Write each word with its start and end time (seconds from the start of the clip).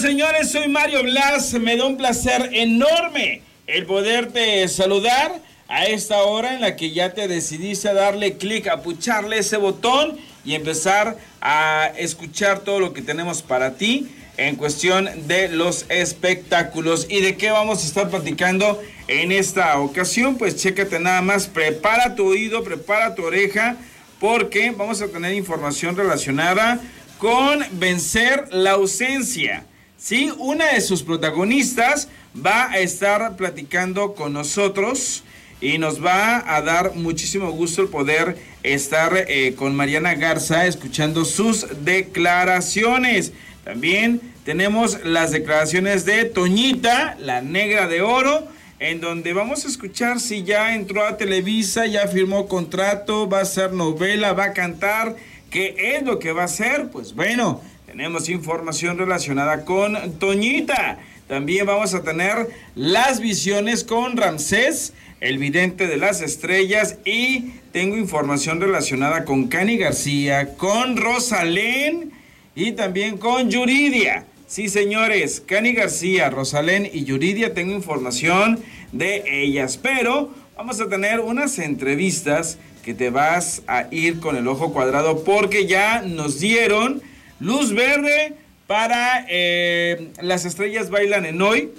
Señores, 0.00 0.52
soy 0.52 0.68
Mario 0.68 1.02
Blas. 1.02 1.54
Me 1.54 1.76
da 1.76 1.84
un 1.84 1.96
placer 1.96 2.50
enorme 2.52 3.42
el 3.66 3.84
poderte 3.84 4.68
saludar 4.68 5.40
a 5.66 5.86
esta 5.86 6.22
hora 6.22 6.54
en 6.54 6.60
la 6.60 6.76
que 6.76 6.92
ya 6.92 7.14
te 7.14 7.26
decidiste 7.26 7.88
a 7.88 7.94
darle 7.94 8.36
clic, 8.36 8.68
a 8.68 8.82
pucharle 8.82 9.38
ese 9.38 9.56
botón 9.56 10.16
y 10.44 10.54
empezar 10.54 11.16
a 11.40 11.90
escuchar 11.96 12.60
todo 12.60 12.78
lo 12.78 12.92
que 12.92 13.02
tenemos 13.02 13.42
para 13.42 13.74
ti 13.74 14.08
en 14.36 14.54
cuestión 14.54 15.08
de 15.26 15.48
los 15.48 15.84
espectáculos. 15.88 17.06
¿Y 17.10 17.20
de 17.20 17.36
qué 17.36 17.50
vamos 17.50 17.82
a 17.82 17.86
estar 17.86 18.08
platicando 18.08 18.80
en 19.08 19.32
esta 19.32 19.80
ocasión? 19.80 20.36
Pues 20.36 20.54
chécate 20.56 21.00
nada 21.00 21.22
más, 21.22 21.48
prepara 21.48 22.14
tu 22.14 22.28
oído, 22.28 22.62
prepara 22.62 23.16
tu 23.16 23.24
oreja, 23.24 23.76
porque 24.20 24.70
vamos 24.70 25.02
a 25.02 25.08
tener 25.08 25.34
información 25.34 25.96
relacionada 25.96 26.80
con 27.18 27.64
vencer 27.72 28.46
la 28.52 28.72
ausencia. 28.72 29.64
Sí, 30.00 30.32
una 30.38 30.74
de 30.74 30.80
sus 30.80 31.02
protagonistas 31.02 32.08
va 32.34 32.70
a 32.70 32.78
estar 32.78 33.34
platicando 33.34 34.14
con 34.14 34.32
nosotros 34.32 35.24
y 35.60 35.78
nos 35.78 36.02
va 36.04 36.54
a 36.54 36.62
dar 36.62 36.94
muchísimo 36.94 37.50
gusto 37.50 37.82
el 37.82 37.88
poder 37.88 38.38
estar 38.62 39.24
eh, 39.26 39.56
con 39.56 39.74
Mariana 39.74 40.14
Garza 40.14 40.66
escuchando 40.66 41.24
sus 41.24 41.66
declaraciones. 41.84 43.32
También 43.64 44.20
tenemos 44.44 45.04
las 45.04 45.32
declaraciones 45.32 46.04
de 46.04 46.26
Toñita, 46.26 47.16
la 47.18 47.42
negra 47.42 47.88
de 47.88 48.00
oro, 48.00 48.46
en 48.78 49.00
donde 49.00 49.32
vamos 49.32 49.64
a 49.64 49.68
escuchar 49.68 50.20
si 50.20 50.44
ya 50.44 50.76
entró 50.76 51.04
a 51.04 51.16
Televisa, 51.16 51.86
ya 51.86 52.06
firmó 52.06 52.46
contrato, 52.46 53.28
va 53.28 53.40
a 53.40 53.44
ser 53.44 53.72
novela, 53.72 54.32
va 54.32 54.44
a 54.44 54.52
cantar. 54.52 55.16
¿Qué 55.50 55.96
es 55.96 56.04
lo 56.04 56.20
que 56.20 56.30
va 56.30 56.42
a 56.42 56.44
hacer? 56.44 56.88
Pues 56.92 57.14
bueno, 57.14 57.62
tenemos 57.88 58.28
información 58.28 58.98
relacionada 58.98 59.64
con 59.64 60.18
Toñita. 60.18 60.98
También 61.26 61.64
vamos 61.64 61.94
a 61.94 62.02
tener 62.02 62.46
las 62.74 63.18
visiones 63.18 63.82
con 63.82 64.18
Ramsés, 64.18 64.92
el 65.20 65.38
vidente 65.38 65.86
de 65.86 65.96
las 65.96 66.20
estrellas. 66.20 66.98
Y 67.06 67.52
tengo 67.72 67.96
información 67.96 68.60
relacionada 68.60 69.24
con 69.24 69.48
Cani 69.48 69.78
García, 69.78 70.54
con 70.58 70.98
Rosalén 70.98 72.12
y 72.54 72.72
también 72.72 73.16
con 73.16 73.50
Yuridia. 73.50 74.26
Sí, 74.46 74.68
señores, 74.68 75.42
Cani 75.46 75.72
García, 75.72 76.28
Rosalén 76.28 76.90
y 76.92 77.04
Yuridia, 77.04 77.54
tengo 77.54 77.72
información 77.72 78.58
de 78.92 79.24
ellas. 79.26 79.78
Pero 79.82 80.34
vamos 80.58 80.78
a 80.82 80.90
tener 80.90 81.20
unas 81.20 81.58
entrevistas 81.58 82.58
que 82.84 82.92
te 82.92 83.08
vas 83.08 83.62
a 83.66 83.86
ir 83.90 84.20
con 84.20 84.36
el 84.36 84.46
ojo 84.46 84.74
cuadrado 84.74 85.24
porque 85.24 85.66
ya 85.66 86.02
nos 86.02 86.38
dieron 86.38 87.02
luz 87.40 87.72
verde 87.72 88.34
para 88.66 89.24
eh, 89.28 90.10
Las 90.20 90.44
Estrellas 90.44 90.90
Bailan 90.90 91.24
en 91.24 91.40
Hoy, 91.40 91.70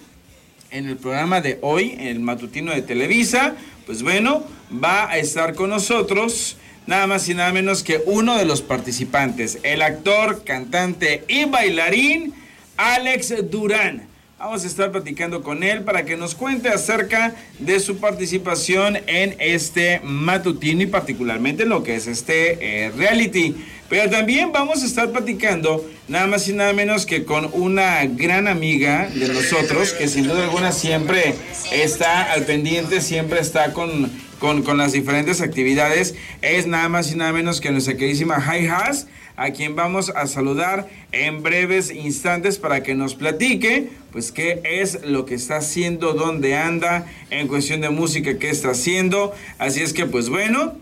en 0.71 0.87
el 0.87 0.97
programa 0.97 1.41
de 1.41 1.57
hoy, 1.61 1.91
en 1.93 2.07
el 2.07 2.19
matutino 2.19 2.71
de 2.71 2.81
Televisa, 2.81 3.55
pues 3.85 4.03
bueno, 4.03 4.43
va 4.83 5.09
a 5.09 5.17
estar 5.17 5.55
con 5.55 5.69
nosotros 5.69 6.57
nada 6.87 7.07
más 7.07 7.27
y 7.29 7.33
nada 7.33 7.51
menos 7.51 7.83
que 7.83 8.01
uno 8.05 8.37
de 8.37 8.45
los 8.45 8.61
participantes, 8.61 9.59
el 9.63 9.81
actor, 9.81 10.43
cantante 10.43 11.23
y 11.27 11.45
bailarín 11.45 12.33
Alex 12.77 13.49
Durán. 13.49 14.07
Vamos 14.39 14.63
a 14.63 14.67
estar 14.67 14.89
platicando 14.89 15.43
con 15.43 15.63
él 15.63 15.83
para 15.83 16.05
que 16.05 16.15
nos 16.15 16.33
cuente 16.33 16.69
acerca 16.69 17.35
de 17.59 17.81
su 17.81 17.97
participación 17.97 18.97
en 19.05 19.35
este 19.39 19.99
matutino 20.01 20.81
y 20.81 20.87
particularmente 20.87 21.63
en 21.63 21.69
lo 21.69 21.83
que 21.83 21.95
es 21.95 22.07
este 22.07 22.85
eh, 22.85 22.91
reality. 22.91 23.53
Pero 23.89 24.09
también 24.09 24.51
vamos 24.51 24.83
a 24.83 24.85
estar 24.85 25.09
platicando 25.11 25.83
nada 26.07 26.27
más 26.27 26.47
y 26.47 26.53
nada 26.53 26.73
menos 26.73 27.07
que 27.07 27.25
con 27.25 27.49
una 27.53 28.05
gran 28.05 28.47
amiga 28.47 29.09
de 29.13 29.27
nosotros 29.29 29.93
que 29.93 30.07
sin 30.07 30.27
duda 30.27 30.43
alguna 30.43 30.71
siempre 30.71 31.33
está 31.71 32.31
al 32.31 32.45
pendiente, 32.45 33.01
siempre 33.01 33.39
está 33.39 33.73
con, 33.73 34.11
con, 34.39 34.77
las 34.77 34.91
diferentes 34.91 35.41
actividades. 35.41 36.13
Es 36.43 36.67
nada 36.67 36.87
más 36.87 37.11
y 37.11 37.15
nada 37.15 37.33
menos 37.33 37.59
que 37.61 37.71
nuestra 37.71 37.97
queridísima 37.97 38.37
Hi 38.37 38.67
Has 38.67 39.07
a 39.37 39.51
quien 39.51 39.75
vamos 39.75 40.09
a 40.09 40.27
saludar 40.27 40.89
en 41.13 41.41
breves 41.41 41.91
instantes 41.91 42.57
para 42.57 42.83
que 42.83 42.93
nos 42.93 43.15
platique, 43.15 43.89
pues 44.11 44.33
qué 44.33 44.59
es 44.65 45.05
lo 45.05 45.25
que 45.25 45.35
está 45.35 45.57
haciendo, 45.57 46.13
dónde 46.13 46.57
anda, 46.57 47.07
en 47.29 47.47
cuestión 47.47 47.79
de 47.79 47.89
música, 47.89 48.37
qué 48.37 48.49
está 48.49 48.71
haciendo. 48.71 49.33
Así 49.57 49.81
es 49.81 49.93
que, 49.93 50.05
pues 50.05 50.27
bueno, 50.27 50.75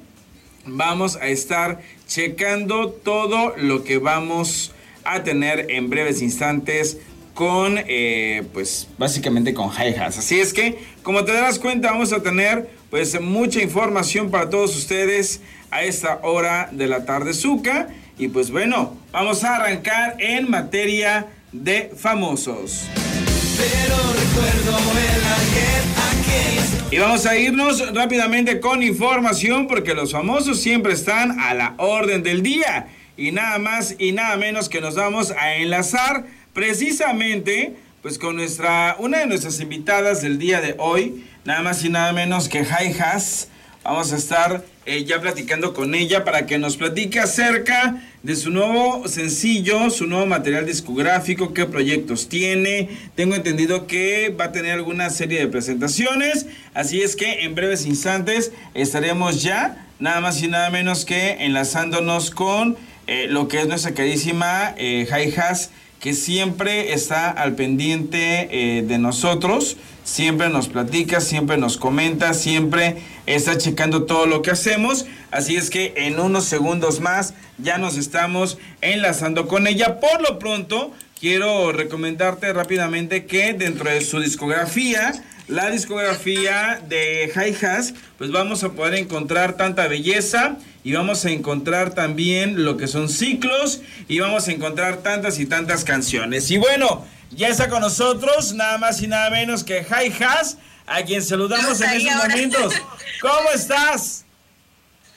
vamos 0.67 1.16
a 1.17 1.28
estar 1.28 1.79
checando 2.07 2.89
todo 2.89 3.55
lo 3.57 3.83
que 3.83 3.97
vamos 3.97 4.72
a 5.03 5.23
tener 5.23 5.67
en 5.69 5.89
breves 5.89 6.22
instantes 6.22 6.97
con, 7.33 7.79
eh, 7.88 8.44
pues 8.51 8.88
básicamente 8.97 9.53
con 9.53 9.69
hi 9.69 9.94
Así 9.95 10.39
es 10.39 10.53
que, 10.53 10.79
como 11.03 11.23
te 11.23 11.33
darás 11.33 11.59
cuenta, 11.59 11.91
vamos 11.91 12.11
a 12.11 12.22
tener 12.22 12.67
pues 12.89 13.19
mucha 13.22 13.61
información 13.61 14.31
para 14.31 14.50
todos 14.50 14.75
ustedes 14.75 15.41
a 15.69 15.83
esta 15.83 16.19
hora 16.23 16.69
de 16.72 16.88
la 16.88 17.05
tarde, 17.05 17.34
Zuka. 17.34 17.89
Y 18.17 18.29
pues 18.29 18.49
bueno, 18.49 18.97
vamos 19.11 19.44
a 19.44 19.57
arrancar 19.57 20.16
en 20.19 20.49
materia 20.49 21.28
de 21.51 21.91
famosos. 21.95 22.85
Pero 23.57 23.95
recuerdo 23.95 24.78
el 24.78 26.16
Y 26.89 26.99
vamos 26.99 27.25
a 27.25 27.37
irnos 27.37 27.93
rápidamente 27.93 28.61
con 28.61 28.81
información 28.81 29.67
porque 29.67 29.93
los 29.93 30.13
famosos 30.13 30.61
siempre 30.61 30.93
están 30.93 31.37
a 31.37 31.53
la 31.53 31.73
orden 31.77 32.23
del 32.23 32.41
día. 32.41 32.87
Y 33.17 33.33
nada 33.33 33.59
más 33.59 33.95
y 33.99 34.13
nada 34.13 34.37
menos 34.37 34.69
que 34.69 34.79
nos 34.79 34.95
vamos 34.95 35.31
a 35.31 35.55
enlazar 35.55 36.25
precisamente 36.53 37.75
pues 38.01 38.17
con 38.17 38.37
nuestra 38.37 38.95
una 38.99 39.19
de 39.19 39.25
nuestras 39.25 39.59
invitadas 39.59 40.21
del 40.21 40.39
día 40.39 40.61
de 40.61 40.75
hoy, 40.77 41.25
nada 41.43 41.61
más 41.61 41.83
y 41.83 41.89
nada 41.89 42.13
menos 42.13 42.47
que 42.47 42.63
Jai 42.63 42.95
Has. 42.97 43.49
Vamos 43.83 44.13
a 44.13 44.15
estar 44.15 44.63
eh, 44.87 45.03
ya 45.03 45.19
platicando 45.19 45.73
con 45.73 45.95
ella 45.95 46.23
para 46.23 46.45
que 46.45 46.57
nos 46.57 46.77
platique 46.77 47.19
acerca 47.19 48.01
de 48.23 48.37
su 48.37 48.51
nuevo 48.51 49.05
sencillo, 49.09 49.89
su 49.89 50.07
nuevo 50.07 50.25
material 50.25 50.65
discográfico, 50.65 51.53
qué 51.53 51.65
proyectos 51.65 52.29
tiene. 52.29 52.87
Tengo 53.13 53.35
entendido 53.35 53.85
que 53.85 54.29
va 54.29 54.45
a 54.45 54.51
tener 54.53 54.71
alguna 54.71 55.09
serie 55.09 55.39
de 55.39 55.47
presentaciones, 55.47 56.45
así 56.73 57.01
es 57.01 57.17
que 57.17 57.43
en 57.43 57.53
breves 57.53 57.85
instantes 57.85 58.53
estaremos 58.73 59.43
ya, 59.43 59.85
nada 59.99 60.21
más 60.21 60.41
y 60.41 60.47
nada 60.47 60.69
menos 60.69 61.03
que 61.03 61.45
enlazándonos 61.45 62.31
con 62.31 62.77
eh, 63.07 63.27
lo 63.29 63.49
que 63.49 63.59
es 63.59 63.67
nuestra 63.67 63.93
queridísima 63.93 64.73
eh, 64.77 65.05
que 66.00 66.13
siempre 66.13 66.94
está 66.94 67.30
al 67.30 67.56
pendiente 67.56 68.50
eh, 68.52 68.84
de 68.84 68.97
nosotros, 68.97 69.78
siempre 70.03 70.50
nos 70.50 70.68
platica, 70.68 71.22
siempre 71.22 71.58
nos 71.58 71.78
comenta, 71.78 72.34
siempre 72.34 72.97
está 73.25 73.58
checando 73.58 74.03
todo 74.03 74.25
lo 74.25 74.41
que 74.41 74.52
hacemos. 74.52 75.06
Así 75.31 75.56
es 75.56 75.69
que 75.69 75.94
en 75.97 76.19
unos 76.19 76.46
segundos 76.46 77.00
más 77.00 77.34
ya 77.58 77.78
nos 77.78 77.97
estamos 77.97 78.58
enlazando 78.81 79.47
con 79.47 79.68
ella. 79.68 80.00
Por 80.00 80.22
lo 80.22 80.40
pronto, 80.40 80.94
quiero 81.19 81.72
recomendarte 81.72 82.53
rápidamente 82.53 83.25
que 83.25 83.53
dentro 83.53 83.90
de 83.90 84.02
su 84.02 84.19
discografía, 84.19 85.14
la 85.47 85.69
discografía 85.69 86.81
de 86.88 87.31
Hi 87.35 87.56
pues 88.18 88.31
vamos 88.31 88.64
a 88.64 88.74
poder 88.74 88.96
encontrar 88.96 89.58
tanta 89.58 89.88
belleza 89.88 90.58
y 90.87 90.93
vamos 90.93 91.25
a 91.25 91.31
encontrar 91.31 91.93
también 91.93 92.63
lo 92.63 92.77
que 92.77 92.87
son 92.87 93.09
ciclos 93.09 93.81
y 94.07 94.19
vamos 94.19 94.47
a 94.47 94.53
encontrar 94.53 95.03
tantas 95.03 95.37
y 95.37 95.45
tantas 95.45 95.83
canciones. 95.83 96.49
Y 96.49 96.55
bueno, 96.55 97.05
ya 97.29 97.49
está 97.49 97.67
con 97.67 97.81
nosotros 97.81 98.53
nada 98.53 98.77
más 98.77 99.01
y 99.01 99.07
nada 99.07 99.29
menos 99.29 99.65
que 99.65 99.81
Hi 99.81 100.13
a 100.85 101.03
quien 101.03 101.21
saludamos 101.21 101.81
en 101.81 101.89
estos 101.89 102.15
momentos. 102.15 102.73
¿Cómo 103.19 103.49
estás? 103.53 104.23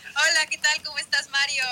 Hola, 0.08 0.46
¿qué 0.50 0.58
tal? 0.58 0.82
¿Cómo 0.82 0.98
estás, 0.98 1.30
Mario? 1.30 1.62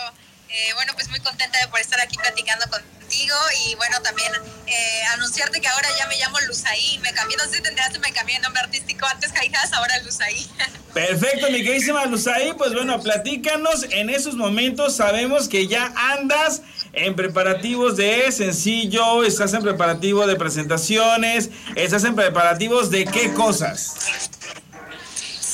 Eh, 0.51 0.73
bueno, 0.75 0.93
pues 0.95 1.09
muy 1.09 1.21
contenta 1.21 1.59
de 1.59 1.69
por 1.69 1.79
estar 1.81 2.01
aquí 2.01 2.17
platicando 2.17 2.65
contigo 2.71 3.37
y 3.67 3.75
bueno, 3.75 4.01
también 4.01 4.33
eh, 4.67 5.03
anunciarte 5.15 5.61
que 5.61 5.69
ahora 5.69 5.89
ya 5.99 6.07
me 6.07 6.17
llamo 6.17 6.41
Luzaí. 6.41 6.99
Me 7.03 7.13
cambié, 7.13 7.37
no 7.37 7.45
sé 7.45 7.57
si 7.57 7.63
te 7.63 7.69
enteraste, 7.69 7.99
me 7.99 8.13
cambié 8.13 8.37
de 8.37 8.43
nombre 8.43 8.63
artístico 8.63 9.07
antes 9.07 9.33
Jaijas, 9.33 9.73
ahora 9.73 9.99
Luzaí. 10.01 10.51
Perfecto, 10.95 11.51
mi 11.51 11.63
queridísima 11.63 12.07
Luzaí. 12.07 12.55
Pues 12.55 12.73
bueno, 12.73 13.01
platícanos. 13.01 13.85
En 13.91 14.09
esos 14.09 14.35
momentos 14.35 14.97
sabemos 14.97 15.49
que 15.49 15.67
ya 15.67 15.93
andas 15.95 16.63
en 16.93 17.15
preparativos 17.15 17.97
de 17.97 18.33
sencillo, 18.33 19.25
estás 19.25 19.53
en 19.53 19.63
preparativo 19.63 20.27
de 20.27 20.37
presentaciones, 20.37 21.51
estás 21.77 22.05
en 22.05 22.17
preparativos 22.17 22.91
de 22.91 23.05
qué 23.05 23.33
cosas. 23.35 23.95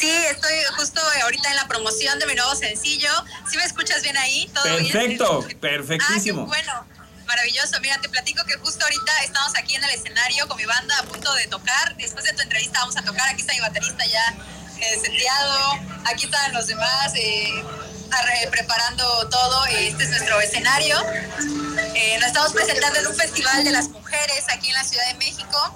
Sí, 0.04 0.10
estoy 0.30 0.52
justo 0.76 1.00
ahorita 1.22 1.48
en 1.48 1.56
la 1.56 1.66
promoción 1.66 2.18
de 2.18 2.26
mi 2.26 2.34
nuevo 2.34 2.54
sencillo. 2.54 3.08
¿Sí 3.50 3.56
me 3.56 3.64
escuchas 3.64 4.02
bien 4.02 4.14
ahí? 4.18 4.50
¿Todo 4.52 4.64
Perfecto, 4.64 5.42
bien? 5.42 5.60
perfectísimo. 5.60 6.42
Ah, 6.42 6.46
bueno, 6.46 6.86
maravilloso. 7.24 7.80
Mira, 7.80 7.98
te 8.02 8.10
platico 8.10 8.44
que 8.44 8.52
justo 8.58 8.84
ahorita 8.84 9.12
estamos 9.24 9.56
aquí 9.56 9.76
en 9.76 9.84
el 9.84 9.88
escenario 9.90 10.46
con 10.46 10.58
mi 10.58 10.66
banda 10.66 10.94
a 10.98 11.04
punto 11.04 11.32
de 11.32 11.46
tocar. 11.46 11.96
Después 11.96 12.22
de 12.26 12.34
tu 12.34 12.42
entrevista 12.42 12.80
vamos 12.80 12.98
a 12.98 13.02
tocar. 13.02 13.30
Aquí 13.30 13.40
está 13.40 13.54
mi 13.54 13.60
baterista 13.60 14.04
ya 14.04 14.34
eh, 14.78 15.00
seteado. 15.02 15.80
Aquí 16.04 16.24
están 16.26 16.52
los 16.52 16.66
demás. 16.66 17.12
Eh, 17.14 17.64
preparando 18.50 19.28
todo. 19.30 19.64
Este 19.66 20.04
es 20.04 20.10
nuestro 20.10 20.38
escenario. 20.40 20.96
Eh, 21.94 22.18
nos 22.18 22.28
estamos 22.28 22.52
presentando 22.52 22.98
en 23.00 23.06
un 23.06 23.14
festival 23.14 23.64
de 23.64 23.70
las 23.70 23.88
mujeres 23.88 24.44
aquí 24.50 24.68
en 24.68 24.74
la 24.74 24.84
Ciudad 24.84 25.06
de 25.08 25.14
México 25.14 25.74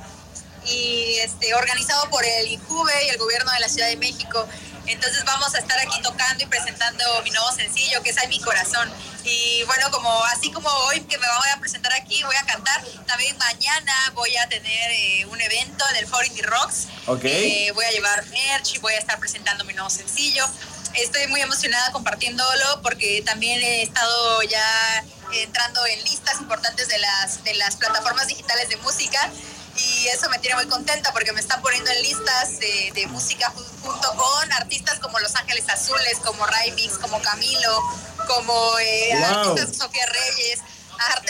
y 0.70 1.18
este, 1.20 1.54
organizado 1.54 2.08
por 2.10 2.24
el 2.24 2.46
INJUVE 2.48 3.06
y 3.06 3.08
el 3.10 3.18
gobierno 3.18 3.50
de 3.52 3.60
la 3.60 3.68
Ciudad 3.68 3.88
de 3.88 3.96
México. 3.96 4.46
Entonces 4.86 5.22
vamos 5.24 5.54
a 5.54 5.58
estar 5.58 5.78
aquí 5.80 6.00
tocando 6.02 6.42
y 6.42 6.46
presentando 6.46 7.04
mi 7.22 7.30
nuevo 7.30 7.52
sencillo, 7.52 8.02
que 8.02 8.10
es 8.10 8.18
Ay 8.18 8.28
mi 8.28 8.40
corazón. 8.40 8.90
Y 9.22 9.62
bueno, 9.64 9.90
como 9.90 10.10
así 10.26 10.50
como 10.50 10.68
hoy 10.86 11.00
que 11.00 11.18
me 11.18 11.26
voy 11.26 11.48
a 11.54 11.60
presentar 11.60 11.92
aquí, 11.92 12.22
voy 12.22 12.36
a 12.36 12.46
cantar, 12.46 12.82
también 13.06 13.36
mañana 13.36 13.92
voy 14.14 14.34
a 14.36 14.48
tener 14.48 14.90
eh, 14.90 15.26
un 15.26 15.38
evento 15.40 15.84
en 15.90 15.96
el 15.96 16.06
Forum 16.06 16.34
Rocks. 16.42 16.86
Okay. 17.06 17.66
Eh, 17.66 17.72
voy 17.72 17.84
a 17.84 17.90
llevar 17.90 18.24
merch 18.28 18.76
y 18.76 18.78
voy 18.78 18.94
a 18.94 18.98
estar 18.98 19.18
presentando 19.18 19.64
mi 19.64 19.74
nuevo 19.74 19.90
sencillo. 19.90 20.46
Estoy 20.94 21.26
muy 21.26 21.42
emocionada 21.42 21.92
compartiéndolo 21.92 22.80
porque 22.82 23.22
también 23.26 23.60
he 23.62 23.82
estado 23.82 24.42
ya 24.42 25.04
entrando 25.34 25.84
en 25.86 26.02
listas 26.04 26.40
importantes 26.40 26.88
de 26.88 26.98
las, 26.98 27.44
de 27.44 27.54
las 27.54 27.76
plataformas 27.76 28.26
digitales 28.26 28.70
de 28.70 28.76
música 28.78 29.30
y 29.78 30.08
eso 30.08 30.28
me 30.30 30.38
tiene 30.38 30.56
muy 30.56 30.66
contenta 30.66 31.12
porque 31.12 31.32
me 31.32 31.40
están 31.40 31.62
poniendo 31.62 31.90
en 31.90 32.02
listas 32.02 32.58
de, 32.58 32.92
de 32.94 33.06
música 33.06 33.52
junto 33.82 34.14
con 34.16 34.52
artistas 34.52 34.98
como 34.98 35.18
Los 35.20 35.34
Ángeles 35.36 35.68
Azules, 35.68 36.18
como 36.24 36.44
Raimix, 36.46 36.98
como 36.98 37.20
Camilo, 37.22 37.82
como 38.26 38.78
eh, 38.78 39.12
artistas 39.24 39.76
Sofía 39.76 40.06
Reyes, 40.06 40.60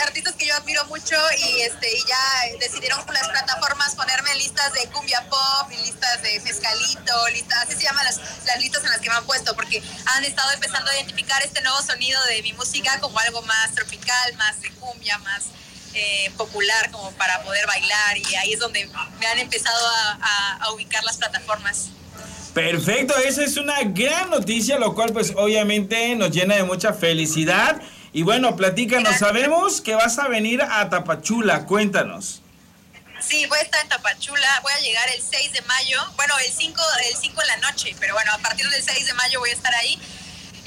artistas 0.03 0.35
que 0.35 0.47
yo 0.47 0.55
admiro 0.55 0.85
mucho 0.87 1.17
y 1.39 1.61
este 1.61 1.95
y 1.95 2.00
ya 2.06 2.59
decidieron 2.59 3.05
con 3.05 3.15
las 3.15 3.29
plataformas 3.29 3.95
ponerme 3.95 4.33
en 4.33 4.39
listas 4.39 4.73
de 4.73 4.89
cumbia 4.89 5.29
pop, 5.29 5.71
en 5.71 5.83
listas 5.83 6.23
de 6.23 6.41
mezcalito, 6.41 7.29
listas, 7.33 7.65
así 7.65 7.77
se 7.77 7.83
llaman 7.83 8.05
las, 8.05 8.19
las 8.47 8.59
listas 8.59 8.83
en 8.85 8.91
las 8.91 9.01
que 9.01 9.11
me 9.11 9.17
han 9.17 9.27
puesto 9.27 9.55
porque 9.55 9.83
han 10.06 10.25
estado 10.25 10.51
empezando 10.53 10.91
a 10.91 10.94
identificar 10.94 11.43
este 11.43 11.61
nuevo 11.61 11.83
sonido 11.83 12.23
de 12.27 12.43
mi 12.43 12.53
música 12.55 12.99
como 13.01 13.19
algo 13.19 13.43
más 13.43 13.75
tropical, 13.75 14.35
más 14.37 14.61
de 14.62 14.71
cumbia, 14.73 15.19
más 15.19 15.44
eh, 15.94 16.31
popular 16.37 16.90
como 16.90 17.11
para 17.12 17.43
poder 17.43 17.67
bailar 17.67 18.19
y 18.19 18.35
ahí 18.37 18.52
es 18.52 18.61
donde 18.61 18.88
me 19.19 19.26
han 19.26 19.38
empezado 19.38 19.88
a, 20.20 20.70
ubicar 20.73 21.02
las 21.05 21.17
plataformas. 21.17 21.88
Perfecto, 22.52 23.17
esa 23.19 23.43
es 23.43 23.56
una 23.56 23.82
gran 23.85 24.31
noticia, 24.31 24.79
lo 24.79 24.94
cual 24.94 25.12
pues 25.12 25.32
obviamente 25.37 26.14
nos 26.14 26.31
llena 26.31 26.56
de 26.56 26.64
mucha 26.64 26.93
felicidad. 26.93 27.81
Y 28.12 28.23
bueno, 28.23 28.56
platícanos, 28.56 29.17
sabemos 29.17 29.81
que 29.81 29.94
vas 29.94 30.19
a 30.19 30.29
venir 30.29 30.62
a 30.62 30.88
Tapachula, 30.90 31.64
cuéntanos. 31.67 32.43
Sí, 33.20 33.46
voy 33.46 33.58
a 33.58 33.62
estar 33.62 33.82
en 33.82 33.88
Tapachula, 33.88 34.61
voy 34.62 34.73
a 34.73 34.81
llegar 34.81 35.08
el 35.11 35.23
6 35.23 35.52
de 35.52 35.62
mayo, 35.62 35.99
bueno, 36.17 36.34
el 36.38 36.52
5, 36.52 36.81
el 37.11 37.17
5 37.17 37.41
de 37.41 37.46
la 37.46 37.56
noche, 37.58 37.96
pero 37.99 38.14
bueno, 38.14 38.32
a 38.32 38.38
partir 38.38 38.69
del 38.69 38.82
6 38.82 39.06
de 39.06 39.14
mayo 39.14 39.41
voy 39.41 39.50
a 39.50 39.55
estar 39.55 39.75
ahí 39.75 39.99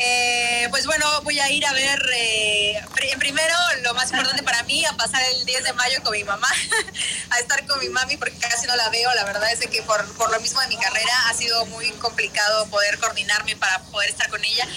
eh, 0.03 0.67
pues 0.71 0.87
bueno, 0.87 1.05
voy 1.21 1.39
a 1.39 1.49
ir 1.51 1.63
a 1.63 1.73
ver, 1.73 2.01
eh, 2.15 2.83
primero 3.19 3.53
lo 3.83 3.93
más 3.93 4.09
importante 4.09 4.41
para 4.41 4.63
mí, 4.63 4.83
a 4.83 4.93
pasar 4.93 5.21
el 5.21 5.45
10 5.45 5.63
de 5.63 5.73
mayo 5.73 6.01
con 6.01 6.13
mi 6.13 6.23
mamá, 6.23 6.49
a 7.29 7.39
estar 7.39 7.65
con 7.67 7.79
mi 7.79 7.87
mami 7.89 8.17
porque 8.17 8.35
casi 8.39 8.65
no 8.65 8.75
la 8.75 8.89
veo, 8.89 9.13
la 9.13 9.23
verdad 9.25 9.51
es 9.51 9.59
que 9.59 9.83
por, 9.83 10.03
por 10.15 10.31
lo 10.31 10.39
mismo 10.39 10.59
de 10.61 10.67
mi 10.69 10.77
carrera 10.77 11.13
ha 11.27 11.33
sido 11.35 11.67
muy 11.67 11.91
complicado 11.93 12.65
poder 12.67 12.97
coordinarme 12.97 13.55
para 13.57 13.79
poder 13.83 14.09
estar 14.09 14.27
con 14.31 14.43
ella, 14.43 14.67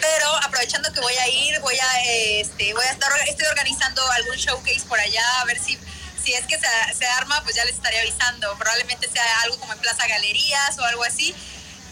pero 0.00 0.36
aprovechando 0.42 0.90
que 0.94 1.00
voy 1.00 1.14
a 1.14 1.28
ir, 1.28 1.60
voy 1.60 1.78
a, 1.78 2.04
este, 2.04 2.72
voy 2.72 2.84
a 2.86 2.90
estar, 2.90 3.12
estoy 3.28 3.46
organizando 3.46 4.02
algún 4.12 4.36
showcase 4.36 4.86
por 4.88 4.98
allá, 4.98 5.40
a 5.40 5.44
ver 5.44 5.62
si 5.62 5.78
si 6.24 6.32
es 6.32 6.46
que 6.46 6.58
se, 6.58 6.94
se, 6.96 7.04
arma, 7.04 7.38
pues 7.42 7.54
ya 7.54 7.66
les 7.66 7.74
estaré 7.74 8.00
avisando. 8.00 8.56
Probablemente 8.56 9.10
sea 9.10 9.42
algo 9.42 9.58
como 9.58 9.74
en 9.74 9.78
Plaza 9.78 10.06
Galerías 10.06 10.78
o 10.78 10.84
algo 10.86 11.04
así. 11.04 11.34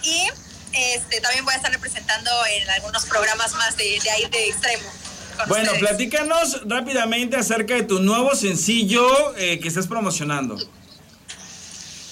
Y 0.03 0.27
este, 0.73 1.21
también 1.21 1.45
voy 1.45 1.55
a 1.55 1.57
estar 1.57 1.73
representando 1.73 2.31
en 2.47 2.69
algunos 2.71 3.05
programas 3.07 3.53
más 3.55 3.77
de, 3.77 3.99
ahí 4.11 4.27
de 4.31 4.49
extremo. 4.49 4.89
Bueno, 5.49 5.73
platícanos 5.79 6.61
rápidamente 6.67 7.37
acerca 7.37 7.75
de 7.75 7.83
tu 7.83 8.01
nuevo 8.01 8.35
sencillo 8.35 9.37
eh, 9.37 9.59
que 9.61 9.69
estás 9.69 9.87
promocionando. 9.87 10.59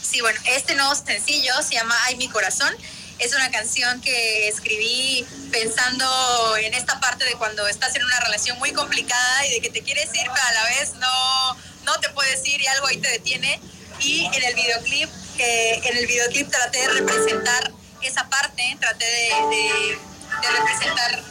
Sí, 0.03 0.21
bueno, 0.21 0.41
este 0.47 0.75
nuevo 0.75 0.95
sencillo 0.95 1.53
se 1.63 1.75
llama 1.75 1.95
Ay 2.07 2.17
mi 2.17 2.29
corazón. 2.29 2.75
Es 3.19 3.35
una 3.35 3.51
canción 3.51 4.01
que 4.01 4.49
escribí 4.49 5.25
pensando 5.53 6.57
en 6.57 6.73
esta 6.73 6.99
parte 7.01 7.25
de 7.27 7.33
cuando 7.35 7.69
estás 7.69 7.95
en 7.95 8.05
una 8.05 8.19
relación 8.21 8.59
muy 8.59 8.73
complicada 8.73 9.47
y 9.47 9.51
de 9.53 9.61
que 9.61 9.71
te 9.71 9.83
quieres 9.83 10.07
ir, 10.07 10.23
pero 10.23 10.43
a 10.43 10.53
la 10.53 10.65
vez 10.65 10.95
no, 10.95 11.57
no 11.85 12.01
te 12.01 12.09
puedes 12.11 12.45
ir 12.49 12.61
y 12.61 12.67
algo 12.67 12.87
ahí 12.87 12.97
te 12.97 13.09
detiene. 13.09 13.61
Y 14.01 14.25
en 14.25 14.43
el 14.43 14.55
videoclip, 14.55 15.11
eh, 15.39 15.81
en 15.85 15.97
el 15.99 16.07
videoclip 16.07 16.51
traté 16.51 16.79
de 16.79 16.89
representar 16.89 17.73
esa 18.03 18.29
parte, 18.29 18.77
traté 18.81 19.05
de, 19.05 19.99
representar 20.43 21.23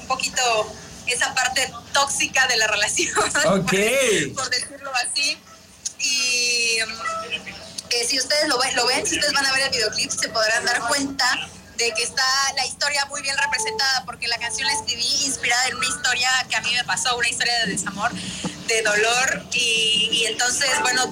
un 0.00 0.06
poquito 0.06 0.42
esa 1.06 1.34
parte 1.34 1.72
tóxica 1.92 2.46
de 2.48 2.56
la 2.56 2.66
relación, 2.66 3.14
por, 3.42 4.50
decirlo 4.50 4.92
así. 4.94 5.38
Y 6.00 6.78
eh, 7.90 8.04
si 8.06 8.18
ustedes 8.18 8.48
lo, 8.48 8.56
lo 8.56 8.86
ven, 8.86 9.06
si 9.06 9.14
ustedes 9.14 9.32
van 9.32 9.46
a 9.46 9.52
ver 9.52 9.62
el 9.62 9.70
videoclip, 9.70 10.10
se 10.10 10.28
podrán 10.28 10.64
dar 10.64 10.80
cuenta 10.86 11.48
de 11.76 11.92
que 11.92 12.02
está 12.02 12.24
la 12.56 12.66
historia 12.66 13.04
muy 13.06 13.22
bien 13.22 13.36
representada, 13.38 14.04
porque 14.04 14.26
la 14.26 14.38
canción 14.38 14.66
la 14.66 14.74
escribí 14.74 15.06
inspirada 15.24 15.68
en 15.68 15.76
una 15.76 15.86
historia 15.86 16.28
que 16.50 16.56
a 16.56 16.60
mí 16.60 16.72
me 16.74 16.84
pasó, 16.84 17.16
una 17.16 17.28
historia 17.28 17.54
de 17.64 17.72
desamor, 17.72 18.10
de 18.66 18.82
dolor, 18.82 19.44
y, 19.52 20.24
entonces, 20.26 20.68
bueno, 20.82 21.04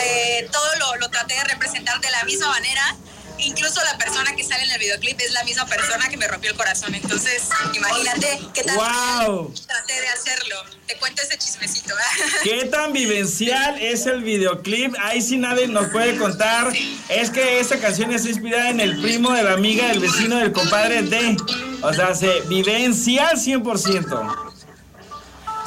eh, 0.00 0.48
todo 0.50 0.76
lo, 0.76 0.96
lo 0.96 1.10
traté 1.10 1.34
de 1.34 1.44
representar 1.44 2.00
de 2.00 2.10
la 2.10 2.22
misma 2.24 2.48
manera 2.48 2.96
incluso 3.42 3.82
la 3.84 3.96
persona 3.98 4.34
que 4.34 4.44
sale 4.44 4.64
en 4.64 4.70
el 4.70 4.78
videoclip 4.78 5.20
es 5.20 5.32
la 5.32 5.44
misma 5.44 5.66
persona 5.66 6.08
que 6.08 6.16
me 6.16 6.26
rompió 6.28 6.50
el 6.50 6.56
corazón. 6.56 6.94
Entonces, 6.94 7.48
imagínate 7.74 8.40
qué 8.54 8.62
tan 8.62 8.76
wow. 8.76 9.54
traté 9.66 10.00
de 10.00 10.08
hacerlo. 10.08 10.56
Te 10.86 10.96
cuento 10.96 11.22
ese 11.22 11.38
chismecito. 11.38 11.94
¿Qué 12.42 12.64
tan 12.66 12.92
vivencial 12.92 13.80
es 13.80 14.06
el 14.06 14.22
videoclip? 14.22 14.94
Ahí 15.00 15.22
sí 15.22 15.36
nadie 15.36 15.68
nos 15.68 15.88
puede 15.88 16.16
contar. 16.16 16.72
Es 17.08 17.30
que 17.30 17.60
esta 17.60 17.78
canción 17.78 18.12
es 18.12 18.26
inspirada 18.26 18.70
en 18.70 18.80
el 18.80 19.00
primo 19.00 19.32
de 19.32 19.42
la 19.42 19.52
amiga 19.52 19.88
del 19.88 20.00
vecino 20.00 20.38
del 20.38 20.52
compadre 20.52 21.02
de. 21.02 21.36
O 21.82 21.92
sea, 21.92 22.14
se 22.14 22.40
vivencial 22.42 23.36
100%. 23.36 24.52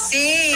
Sí, 0.09 0.53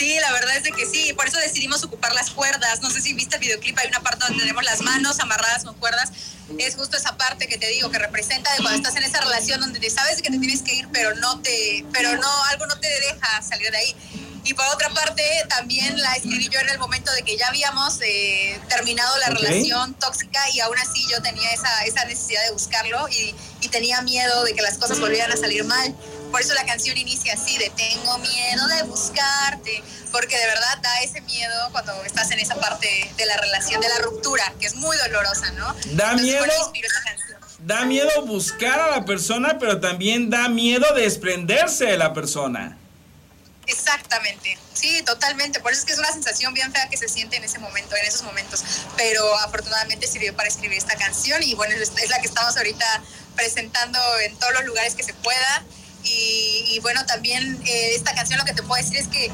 Sí, 0.00 0.16
la 0.18 0.32
verdad 0.32 0.56
es 0.56 0.62
de 0.62 0.72
que 0.72 0.86
sí, 0.86 1.12
por 1.12 1.28
eso 1.28 1.36
decidimos 1.36 1.82
ocupar 1.82 2.14
las 2.14 2.30
cuerdas. 2.30 2.80
No 2.80 2.88
sé 2.88 3.02
si 3.02 3.12
viste 3.12 3.36
el 3.36 3.40
videoclip, 3.42 3.78
hay 3.78 3.88
una 3.88 4.00
parte 4.00 4.24
donde 4.24 4.40
tenemos 4.40 4.64
las 4.64 4.80
manos 4.80 5.20
amarradas 5.20 5.62
con 5.64 5.74
cuerdas. 5.74 6.10
Es 6.56 6.74
justo 6.74 6.96
esa 6.96 7.18
parte 7.18 7.46
que 7.46 7.58
te 7.58 7.66
digo, 7.66 7.90
que 7.90 7.98
representa 7.98 8.50
de 8.52 8.62
cuando 8.62 8.78
estás 8.78 8.96
en 8.96 9.02
esa 9.02 9.20
relación 9.20 9.60
donde 9.60 9.78
te 9.78 9.90
sabes 9.90 10.22
que 10.22 10.30
te 10.30 10.38
tienes 10.38 10.62
que 10.62 10.74
ir, 10.74 10.88
pero 10.90 11.14
no 11.16 11.42
te, 11.42 11.84
pero 11.92 12.16
no, 12.16 12.44
algo 12.44 12.64
no 12.64 12.80
te 12.80 12.88
deja 12.88 13.42
salir 13.42 13.70
de 13.70 13.76
ahí. 13.76 13.94
Y 14.42 14.54
por 14.54 14.64
otra 14.68 14.88
parte, 14.88 15.22
también 15.50 16.00
la 16.00 16.14
escribí 16.14 16.48
yo 16.48 16.60
en 16.60 16.70
el 16.70 16.78
momento 16.78 17.12
de 17.12 17.22
que 17.22 17.36
ya 17.36 17.48
habíamos 17.48 18.00
eh, 18.00 18.58
terminado 18.70 19.18
la 19.18 19.28
relación 19.28 19.92
tóxica 19.94 20.40
y 20.54 20.60
aún 20.60 20.78
así 20.78 21.04
yo 21.10 21.20
tenía 21.20 21.50
esa, 21.50 21.84
esa 21.84 22.06
necesidad 22.06 22.42
de 22.44 22.52
buscarlo 22.52 23.06
y, 23.10 23.34
y 23.60 23.68
tenía 23.68 24.00
miedo 24.00 24.44
de 24.44 24.54
que 24.54 24.62
las 24.62 24.78
cosas 24.78 24.98
volvieran 24.98 25.30
a 25.30 25.36
salir 25.36 25.64
mal. 25.64 25.94
Por 26.30 26.40
eso 26.40 26.54
la 26.54 26.64
canción 26.64 26.96
inicia 26.96 27.34
así, 27.34 27.58
de 27.58 27.70
tengo 27.70 28.18
miedo 28.18 28.68
de 28.68 28.82
buscarte, 28.84 29.82
porque 30.12 30.38
de 30.38 30.46
verdad 30.46 30.78
da 30.82 31.00
ese 31.00 31.20
miedo 31.22 31.68
cuando 31.72 31.92
estás 32.04 32.30
en 32.30 32.38
esa 32.38 32.54
parte 32.56 33.12
de 33.16 33.26
la 33.26 33.36
relación, 33.36 33.80
de 33.80 33.88
la 33.88 33.98
ruptura, 33.98 34.52
que 34.60 34.66
es 34.66 34.74
muy 34.76 34.96
dolorosa, 34.96 35.50
¿no? 35.52 35.74
Da 35.92 36.14
miedo. 36.14 36.46
Da 37.60 37.84
miedo 37.84 38.10
buscar 38.24 38.80
a 38.80 38.90
la 38.90 39.04
persona, 39.04 39.58
pero 39.58 39.80
también 39.80 40.30
da 40.30 40.48
miedo 40.48 40.94
desprenderse 40.94 41.84
de 41.86 41.98
la 41.98 42.14
persona. 42.14 42.78
Exactamente, 43.66 44.58
sí, 44.72 45.02
totalmente. 45.02 45.60
Por 45.60 45.72
eso 45.72 45.80
es 45.80 45.86
que 45.86 45.92
es 45.92 45.98
una 45.98 46.10
sensación 46.10 46.54
bien 46.54 46.72
fea 46.72 46.88
que 46.88 46.96
se 46.96 47.08
siente 47.08 47.36
en 47.36 47.44
ese 47.44 47.58
momento, 47.58 47.94
en 47.94 48.04
esos 48.04 48.22
momentos. 48.22 48.64
Pero 48.96 49.36
afortunadamente 49.38 50.06
sirvió 50.06 50.34
para 50.34 50.48
escribir 50.48 50.78
esta 50.78 50.96
canción 50.96 51.42
y 51.42 51.54
bueno, 51.54 51.74
es 51.74 52.10
la 52.10 52.20
que 52.20 52.26
estamos 52.26 52.56
ahorita 52.56 53.02
presentando 53.36 53.98
en 54.20 54.36
todos 54.36 54.52
los 54.54 54.64
lugares 54.64 54.94
que 54.94 55.02
se 55.02 55.14
pueda. 55.14 55.64
Y, 56.02 56.78
bueno, 56.80 57.04
también 57.04 57.60
eh, 57.66 57.94
esta 57.94 58.14
canción 58.14 58.38
lo 58.38 58.44
que 58.44 58.54
te 58.54 58.62
puedo 58.62 58.82
decir 58.82 58.98
es 58.98 59.08
que 59.08 59.30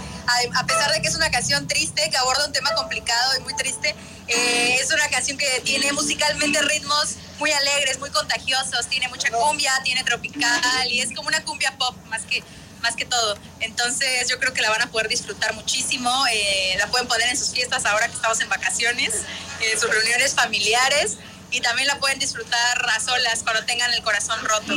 a, 0.55 0.67
pesar 0.67 0.93
de 0.93 1.01
que 1.01 1.09
es 1.09 1.15
una 1.15 1.31
canción 1.31 1.69
triste, 1.69 2.09
que 2.11 2.17
aborda 2.17 2.45
un 2.47 2.53
tema 2.53 2.75
complicado 2.75 3.37
y 3.39 3.43
muy 3.43 3.55
triste, 3.55 3.95
eh, 4.27 4.79
es 4.81 4.91
una 4.93 5.09
canción 5.09 5.39
que 5.39 5.61
tiene 5.65 5.93
musicalmente 5.93 6.61
ritmos 6.63 7.17
muy 7.39 7.53
alegres, 7.53 7.99
muy 8.01 8.11
contagiosos, 8.11 8.87
tiene 8.89 9.09
mucha 9.09 9.31
cumbia, 9.31 9.73
tiene 9.85 10.03
tropical 10.03 10.91
y 10.91 11.01
es 11.01 11.15
como 11.15 11.29
una 11.29 11.45
cumbia 11.45 11.77
pop 11.79 11.95
más 12.07 12.23
que, 12.23 12.43
más 12.81 12.97
que 12.97 13.05
todo. 13.05 13.39
Entonces 13.61 14.29
yo 14.29 14.41
creo 14.41 14.53
que 14.53 14.63
la 14.63 14.71
van 14.71 14.83
a 14.83 14.91
poder 14.91 15.09
disfrutar 15.09 15.55
muchísimo, 15.55 16.11
eh, 16.33 16.75
la 16.79 16.89
pueden 16.89 17.07
poner 17.07 17.29
en 17.29 17.37
sus 17.37 17.51
fiestas 17.51 17.85
ahora 17.85 18.09
que 18.09 18.15
estamos 18.15 18.41
en 18.41 18.49
vacaciones, 18.49 19.13
en 19.61 19.79
sus 19.79 19.89
reuniones 19.89 20.35
familiares 20.35 21.19
y 21.51 21.61
también 21.61 21.89
la 21.89 21.99
pueden 21.99 22.19
disfrutar 22.19 22.87
a 22.89 23.01
solas 23.01 23.43
cuando 23.43 23.65
tengan 23.65 23.93
el 23.93 24.03
corazón 24.03 24.39
roto. 24.45 24.75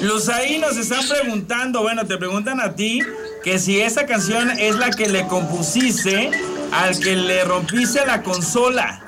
Los 0.00 0.28
ahí 0.28 0.58
nos 0.58 0.76
están 0.76 1.06
preguntando, 1.06 1.82
bueno, 1.82 2.06
te 2.06 2.16
preguntan 2.16 2.60
a 2.60 2.74
ti 2.74 3.00
que 3.44 3.58
si 3.58 3.80
esa 3.80 4.06
canción 4.06 4.50
es 4.58 4.76
la 4.76 4.90
que 4.90 5.08
le 5.08 5.26
compusiste 5.26 6.30
al 6.72 6.98
que 6.98 7.16
le 7.16 7.44
rompiste 7.44 8.04
la 8.06 8.22
consola. 8.22 9.02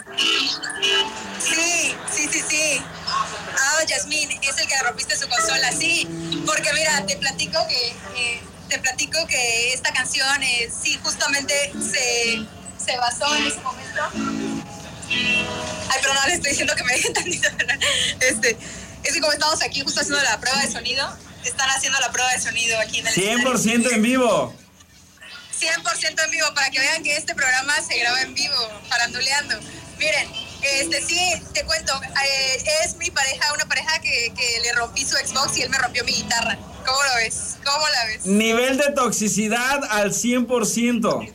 Sí, 1.39 1.95
sí, 2.11 2.29
sí, 2.31 2.43
sí. 2.49 2.83
Ah, 3.07 3.85
Yasmín, 3.87 4.31
es 4.31 4.59
el 4.59 4.67
que 4.67 4.75
le 4.77 4.83
rompiste 4.83 5.17
su 5.17 5.29
consola, 5.29 5.73
sí, 5.73 6.07
porque 6.47 6.73
mira, 6.75 7.05
te 7.07 7.17
platico 7.17 7.59
que, 7.69 7.89
eh, 8.17 8.43
te 8.69 8.79
platico 8.79 9.27
que 9.27 9.73
esta 9.73 9.93
canción, 9.93 10.43
eh, 10.43 10.71
sí, 10.83 10.99
justamente 11.03 11.73
se, 11.81 12.45
se 12.83 12.97
basó 12.99 13.35
en 13.37 13.47
ese 13.47 13.61
momento. 13.61 14.40
Ay, 15.11 16.01
perdón, 16.03 16.17
le 16.27 16.35
estoy 16.35 16.51
diciendo 16.51 16.75
que 16.77 16.85
me 16.85 16.93
dejen 16.93 17.13
tantito. 17.15 17.49
Este, 18.21 18.57
es 19.03 19.13
que 19.13 19.21
como 19.21 19.33
estamos 19.33 19.63
aquí 19.63 19.81
justo 19.81 20.01
haciendo 20.01 20.23
la 20.23 20.41
prueba 20.41 20.61
de 20.61 20.71
sonido, 20.71 21.07
están 21.45 21.69
haciendo 21.71 21.99
la 22.01 22.11
prueba 22.13 22.31
de 22.33 22.41
sonido 22.41 22.79
aquí 22.81 22.99
en 22.99 23.07
el 23.07 23.15
100% 23.15 23.93
en 23.93 24.03
vivo. 24.03 24.55
100% 25.59 26.25
en 26.25 26.31
vivo, 26.31 26.47
para 26.55 26.71
que 26.71 26.79
vean 26.79 27.03
que 27.03 27.17
este 27.17 27.35
programa 27.35 27.75
se 27.83 27.99
graba 27.99 28.23
en 28.23 28.35
vivo, 28.35 28.55
faranduleando. 28.89 29.59
Miren, 29.99 30.31
este 30.63 31.03
sí, 31.03 31.21
te 31.53 31.65
cuento, 31.65 31.93
eh, 32.03 32.65
es 32.85 32.97
mi 32.97 33.11
pareja, 33.11 33.53
una 33.53 33.67
pareja 33.67 34.01
que, 34.01 34.33
que, 34.35 34.61
le 34.63 34.73
rompí 34.73 35.05
su 35.05 35.17
Xbox 35.17 35.59
y 35.59 35.63
él 35.63 35.71
me 35.71 35.79
rompió 35.79 36.05
mi 36.05 36.13
guitarra. 36.13 36.57
¿Cómo 36.87 37.03
lo 37.03 37.15
ves? 37.17 37.57
¿Cómo 37.65 37.87
la 37.89 38.05
ves? 38.07 38.25
Nivel 38.25 38.79
de 38.79 38.93
toxicidad 38.93 39.81
al 39.91 40.13
100%. 40.13 41.35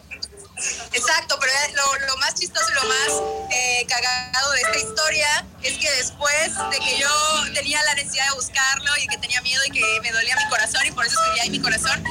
Exacto, 0.93 1.37
pero 1.39 1.51
lo, 1.73 2.07
lo, 2.07 2.17
más 2.17 2.33
chistoso 2.35 2.65
y 2.71 2.73
lo 2.75 2.83
más 2.87 3.51
eh, 3.51 3.85
cagado 3.87 4.51
de 4.53 4.61
esta 4.61 4.77
historia 4.77 5.45
es 5.61 5.77
que 5.77 5.91
después 5.91 6.53
de 6.71 6.79
que 6.79 6.97
yo 6.97 7.09
tenía 7.53 7.83
la 7.83 7.95
necesidad 7.95 8.29
de 8.29 8.35
buscarlo 8.35 8.91
y 9.03 9.07
que 9.07 9.17
tenía 9.17 9.41
miedo 9.41 9.61
y 9.67 9.71
que 9.71 9.99
me 10.01 10.11
dolía 10.11 10.35
mi 10.37 10.49
corazón 10.49 10.81
y 10.85 10.91
por 10.91 11.05
eso 11.05 11.15
escribía 11.19 11.43
ahí 11.43 11.49
mi 11.49 11.59
corazón, 11.59 12.01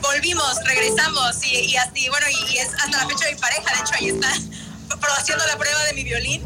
volvimos, 0.00 0.56
regresamos 0.64 1.44
y, 1.44 1.70
y, 1.70 1.76
así, 1.76 2.08
bueno, 2.08 2.26
y, 2.28 2.52
y, 2.52 2.58
es 2.58 2.68
hasta 2.74 2.98
la 2.98 3.06
fecha 3.06 3.26
de 3.26 3.34
mi 3.34 3.40
pareja, 3.40 3.74
de 3.74 3.80
hecho 3.80 3.94
ahí 3.94 4.08
está 4.08 4.32
haciendo 5.18 5.46
la 5.46 5.56
prueba 5.56 5.82
de 5.84 5.92
mi 5.94 6.04
violín. 6.04 6.42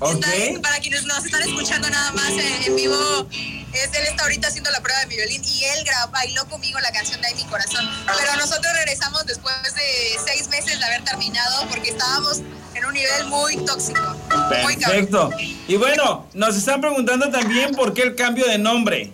Okay. 0.00 0.48
Está, 0.48 0.62
para 0.62 0.78
quienes 0.78 1.04
nos 1.04 1.24
están 1.24 1.42
escuchando 1.42 1.90
nada 1.90 2.12
más 2.12 2.30
en, 2.30 2.62
en 2.62 2.76
vivo, 2.76 3.28
es, 3.72 3.90
él 3.92 4.06
está 4.06 4.22
ahorita 4.22 4.48
haciendo 4.48 4.70
la 4.70 4.80
prueba 4.80 5.00
de 5.00 5.06
mi 5.06 5.16
violín 5.16 5.42
y 5.44 5.64
él 5.64 5.84
grabó, 5.84 6.12
bailó 6.12 6.46
conmigo 6.48 6.78
la 6.80 6.90
canción 6.90 7.20
de 7.20 7.28
Ay, 7.28 7.34
mi 7.34 7.44
corazón. 7.44 7.88
Pero 8.06 8.36
nosotros 8.36 8.72
regresamos 8.74 9.26
después 9.26 9.54
de 9.74 10.18
seis 10.24 10.48
meses 10.48 10.78
de 10.78 10.84
haber 10.84 11.04
terminado 11.04 11.66
porque 11.68 11.90
estábamos 11.90 12.38
en 12.74 12.84
un 12.84 12.94
nivel 12.94 13.26
muy 13.26 13.56
tóxico. 13.64 14.16
Perfecto. 14.48 15.30
Muy 15.30 15.64
y 15.68 15.76
bueno, 15.76 16.26
nos 16.34 16.56
están 16.56 16.80
preguntando 16.80 17.30
también 17.30 17.74
por 17.74 17.92
qué 17.92 18.02
el 18.02 18.14
cambio 18.14 18.46
de 18.46 18.58
nombre. 18.58 19.12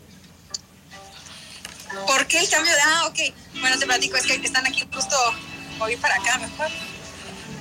¿Por 2.07 2.27
qué 2.27 2.41
el 2.41 2.49
cambio 2.49 2.73
de.? 2.73 2.81
Ah, 2.83 3.07
ok. 3.07 3.19
Bueno, 3.61 3.79
te 3.79 3.87
platico, 3.87 4.17
es 4.17 4.27
que 4.27 4.35
están 4.35 4.67
aquí 4.67 4.87
justo. 4.93 5.17
Voy 5.79 5.97
para 5.97 6.15
acá 6.17 6.39
mejor. 6.39 6.69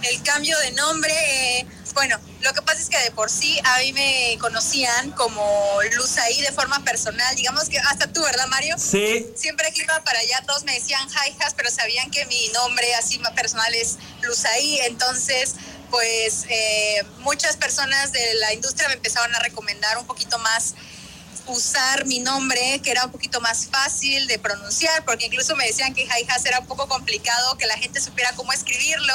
El 0.02 0.22
cambio 0.24 0.58
de 0.60 0.72
nombre. 0.72 1.14
Eh, 1.14 1.68
bueno, 1.94 2.20
lo 2.42 2.54
que 2.54 2.62
pasa 2.62 2.80
es 2.80 2.90
que 2.90 2.98
de 3.00 3.12
por 3.12 3.30
sí 3.30 3.60
a 3.64 3.80
mí 3.80 3.94
me 3.94 4.38
conocían 4.40 5.12
como 5.12 5.80
Luz 5.96 6.18
ahí 6.18 6.42
de 6.42 6.52
forma 6.52 6.84
personal. 6.84 7.36
Digamos 7.36 7.70
que 7.70 7.80
hasta 7.80 8.12
tú, 8.12 8.22
¿verdad, 8.24 8.48
Mario? 8.48 8.76
Sí. 8.78 9.28
Siempre 9.36 9.72
que 9.72 9.84
iba 9.84 10.04
para 10.04 10.20
allá 10.20 10.44
todos 10.46 10.64
me 10.64 10.74
decían 10.74 11.08
Jaijas, 11.10 11.54
pero 11.54 11.70
sabían 11.70 12.10
que 12.12 12.26
mi 12.26 12.48
nombre 12.50 12.94
así 12.96 13.20
más 13.20 13.34
personal 13.34 13.74
es 13.76 13.98
Luz 14.22 14.46
ahí. 14.46 14.80
Entonces, 14.84 15.56
pues 15.90 16.46
eh, 16.50 17.04
muchas 17.20 17.56
personas 17.58 18.12
de 18.12 18.34
la 18.36 18.54
industria 18.54 18.88
me 18.88 18.96
empezaron 18.96 19.34
a 19.36 19.40
recomendar 19.40 19.98
un 19.98 20.08
poquito 20.08 20.40
más 20.40 20.74
usar 21.48 22.06
mi 22.06 22.20
nombre, 22.20 22.80
que 22.84 22.92
era 22.92 23.06
un 23.06 23.12
poquito 23.12 23.42
más 23.42 23.68
fácil 23.68 24.28
de 24.28 24.40
pronunciar, 24.40 25.04
porque 25.06 25.26
incluso 25.26 25.56
me 25.56 25.66
decían 25.66 25.94
que 25.94 26.08
Jaijas 26.08 26.46
era 26.46 26.60
un 26.60 26.68
poco 26.68 26.88
complicado, 26.88 27.58
que 27.58 27.66
la 27.66 27.78
gente 27.78 28.02
supiera 28.02 28.32
cómo 28.34 28.54
escribirlo, 28.54 29.14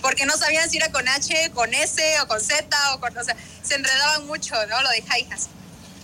porque 0.00 0.26
no 0.26 0.36
sabían 0.36 0.70
si 0.70 0.76
era 0.76 0.90
con 0.90 1.08
H, 1.08 1.50
con 1.52 1.72
S 1.74 2.20
o 2.20 2.28
con 2.28 2.40
Z, 2.40 2.94
o 2.94 3.00
con, 3.00 3.16
o 3.16 3.24
sea, 3.24 3.36
se 3.62 3.74
enredaban 3.74 4.26
mucho, 4.26 4.54
¿no? 4.66 4.82
Lo 4.82 4.90
de 4.90 5.02
Jaijas. 5.02 5.48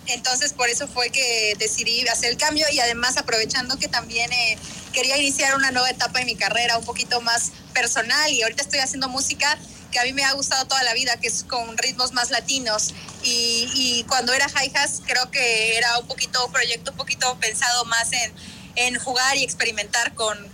Entonces, 0.07 0.53
por 0.53 0.69
eso 0.69 0.89
fue 0.89 1.11
que 1.11 1.55
decidí 1.59 2.07
hacer 2.09 2.31
el 2.31 2.37
cambio 2.37 2.67
y 2.73 2.81
además 2.81 3.17
aprovechando 3.17 3.79
que 3.79 3.89
también 3.89 4.33
eh, 4.33 4.59
quería 4.93 5.17
iniciar 5.17 5.55
una 5.55 5.71
nueva 5.71 5.91
etapa 5.91 6.21
en 6.21 6.27
mi 6.27 6.37
carrera, 6.37 6.79
un 6.79 6.85
poquito 6.85 7.21
más 7.21 7.53
personal 7.73 8.31
y 8.33 8.43
ahorita 8.43 8.63
estoy 8.63 8.81
haciendo 8.81 9.09
música 9.09 9.57
que 9.91 9.99
a 9.99 10.05
mí 10.05 10.13
me 10.13 10.25
ha 10.25 10.33
gustado 10.33 10.67
toda 10.67 10.83
la 10.83 10.95
vida, 10.95 11.17
que 11.21 11.29
es 11.29 11.45
con 11.45 11.77
ritmos 11.79 12.13
más 12.13 12.31
latinos. 12.31 12.95
Y, 13.23 14.05
cuando 14.09 14.33
era 14.33 14.49
Jaijas, 14.49 15.03
creo 15.07 15.31
que 15.31 15.77
era 15.77 15.99
un 15.99 16.07
poquito, 16.07 16.47
un 16.47 16.53
proyecto 16.53 16.93
un 16.93 16.97
poquito 16.97 17.39
pensado 17.39 17.85
más 17.85 18.13
en, 18.13 18.33
en 18.77 18.99
jugar 18.99 19.37
y 19.37 19.45
experimentar 19.45 20.15
con 20.15 20.51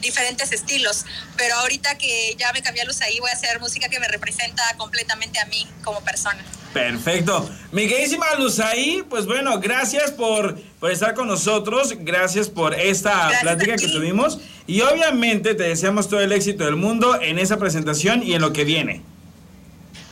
diferentes 0.00 0.52
estilos. 0.52 1.04
Pero 1.36 1.54
ahorita 1.56 1.98
que 1.98 2.34
ya 2.38 2.52
me 2.52 2.62
cambié 2.62 2.82
a 2.82 2.84
luz 2.86 3.00
ahí, 3.00 3.18
voy 3.20 3.30
a 3.30 3.34
hacer 3.34 3.60
música 3.60 3.88
que 3.88 4.00
me 4.00 4.08
representa 4.08 4.62
completamente 4.76 5.38
a 5.38 5.46
mí 5.46 5.66
como 5.84 6.00
persona. 6.02 6.44
Perfecto. 6.72 7.50
Mi 7.72 7.88
queridísima 7.88 8.26
Luzaí, 8.38 9.02
pues 9.08 9.26
bueno, 9.26 9.58
gracias 9.58 10.10
por, 10.10 10.60
por 10.78 10.92
estar 10.92 11.14
con 11.14 11.26
nosotros, 11.26 11.94
gracias 12.00 12.48
por 12.48 12.74
esta 12.74 13.10
Gracias 13.10 13.40
plática 13.42 13.76
que 13.76 13.88
tuvimos 13.88 14.38
y 14.66 14.82
obviamente 14.82 15.54
te 15.54 15.62
deseamos 15.64 16.08
todo 16.08 16.20
el 16.20 16.30
éxito 16.32 16.64
del 16.64 16.76
mundo 16.76 17.20
en 17.20 17.38
esa 17.38 17.56
presentación 17.56 18.22
y 18.22 18.34
en 18.34 18.42
lo 18.42 18.52
que 18.52 18.64
viene. 18.64 19.02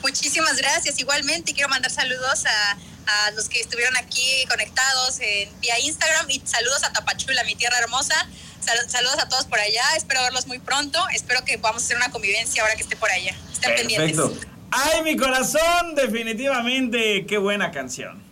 Muchísimas 0.02 0.56
gracias. 0.56 0.98
Igualmente 0.98 1.52
quiero 1.52 1.68
mandar 1.68 1.90
saludos 1.90 2.44
a, 2.46 2.78
a 3.06 3.30
los 3.32 3.48
que 3.48 3.60
estuvieron 3.60 3.96
aquí 3.96 4.44
conectados 4.48 5.20
en, 5.20 5.60
vía 5.60 5.78
Instagram 5.80 6.30
y 6.30 6.42
saludos 6.44 6.82
a 6.84 6.92
Tapachula, 6.92 7.44
mi 7.44 7.54
tierra 7.54 7.78
hermosa. 7.78 8.14
Sal- 8.60 8.88
saludos 8.90 9.18
a 9.20 9.28
todos 9.28 9.44
por 9.46 9.58
allá. 9.60 9.82
Espero 9.96 10.22
verlos 10.22 10.46
muy 10.46 10.58
pronto. 10.58 10.98
Espero 11.14 11.44
que 11.44 11.58
podamos 11.58 11.82
hacer 11.84 11.96
una 11.96 12.10
convivencia 12.10 12.62
ahora 12.62 12.74
que 12.74 12.82
esté 12.82 12.96
por 12.96 13.10
allá. 13.10 13.34
Estén 13.52 13.74
pendientes. 13.76 14.16
Perfecto. 14.16 14.46
Ay, 14.70 15.02
mi 15.02 15.16
corazón, 15.16 15.94
definitivamente, 15.94 17.24
qué 17.26 17.38
buena 17.38 17.70
canción. 17.70 18.22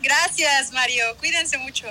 Gracias, 0.00 0.72
Mario. 0.72 1.04
Cuídense 1.18 1.58
mucho. 1.58 1.86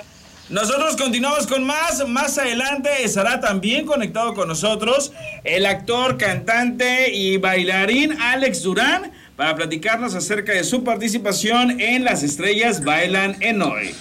Nosotros 0.48 0.96
continuamos 0.96 1.46
con 1.46 1.64
más. 1.64 2.06
Más 2.08 2.38
adelante 2.38 3.04
estará 3.04 3.38
también 3.40 3.84
conectado 3.84 4.32
con 4.32 4.48
nosotros 4.48 5.12
el 5.44 5.66
actor, 5.66 6.16
cantante 6.16 7.12
y 7.12 7.36
bailarín 7.36 8.18
Alex 8.20 8.62
Durán 8.62 9.12
para 9.36 9.54
platicarnos 9.54 10.14
acerca 10.14 10.52
de 10.52 10.64
su 10.64 10.82
participación 10.84 11.78
en 11.80 12.04
Las 12.04 12.22
Estrellas 12.22 12.82
Bailan 12.82 13.36
en 13.42 13.60
Hoy. 13.60 13.94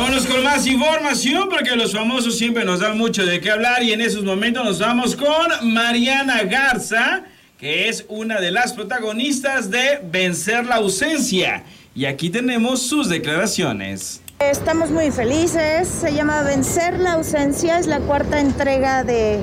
Vámonos 0.00 0.26
con 0.26 0.44
más 0.44 0.64
información 0.68 1.48
porque 1.50 1.74
los 1.74 1.92
famosos 1.92 2.38
siempre 2.38 2.64
nos 2.64 2.78
dan 2.78 2.96
mucho 2.96 3.26
de 3.26 3.40
qué 3.40 3.50
hablar 3.50 3.82
y 3.82 3.92
en 3.92 4.00
esos 4.00 4.22
momentos 4.22 4.64
nos 4.64 4.78
vamos 4.78 5.16
con 5.16 5.72
Mariana 5.74 6.44
Garza, 6.44 7.24
que 7.58 7.88
es 7.88 8.04
una 8.08 8.40
de 8.40 8.52
las 8.52 8.74
protagonistas 8.74 9.72
de 9.72 9.98
Vencer 10.08 10.66
la 10.66 10.76
ausencia. 10.76 11.64
Y 11.96 12.04
aquí 12.04 12.30
tenemos 12.30 12.80
sus 12.80 13.08
declaraciones. 13.08 14.20
Estamos 14.38 14.92
muy 14.92 15.10
felices, 15.10 15.88
se 15.88 16.14
llama 16.14 16.42
Vencer 16.42 17.00
la 17.00 17.14
ausencia, 17.14 17.80
es 17.80 17.88
la 17.88 17.98
cuarta 17.98 18.38
entrega 18.38 19.02
de, 19.02 19.40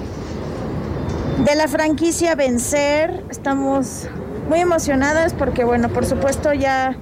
de 1.44 1.56
la 1.56 1.68
franquicia 1.68 2.34
Vencer. 2.36 3.26
Estamos 3.30 4.08
muy 4.48 4.62
emocionadas 4.62 5.34
porque, 5.34 5.66
bueno, 5.66 5.90
por 5.90 6.06
supuesto 6.06 6.54
ya 6.54 6.96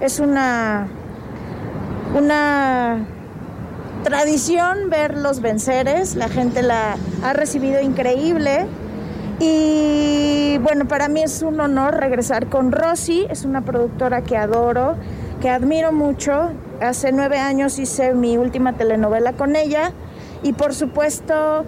es 0.00 0.20
una, 0.20 0.88
una 2.14 3.06
tradición 4.02 4.88
ver 4.88 5.16
los 5.16 5.40
venceres, 5.40 6.14
la 6.14 6.28
gente 6.28 6.62
la 6.62 6.96
ha 7.22 7.32
recibido 7.32 7.80
increíble. 7.80 8.66
Y 9.38 10.58
bueno, 10.58 10.86
para 10.86 11.08
mí 11.08 11.22
es 11.22 11.42
un 11.42 11.60
honor 11.60 11.96
regresar 11.96 12.46
con 12.46 12.72
Rosy, 12.72 13.26
es 13.28 13.44
una 13.44 13.62
productora 13.62 14.22
que 14.22 14.36
adoro, 14.36 14.96
que 15.40 15.50
admiro 15.50 15.92
mucho. 15.92 16.50
Hace 16.80 17.12
nueve 17.12 17.38
años 17.38 17.78
hice 17.78 18.14
mi 18.14 18.38
última 18.38 18.74
telenovela 18.74 19.32
con 19.32 19.56
ella 19.56 19.92
y 20.42 20.52
por 20.52 20.74
supuesto 20.74 21.64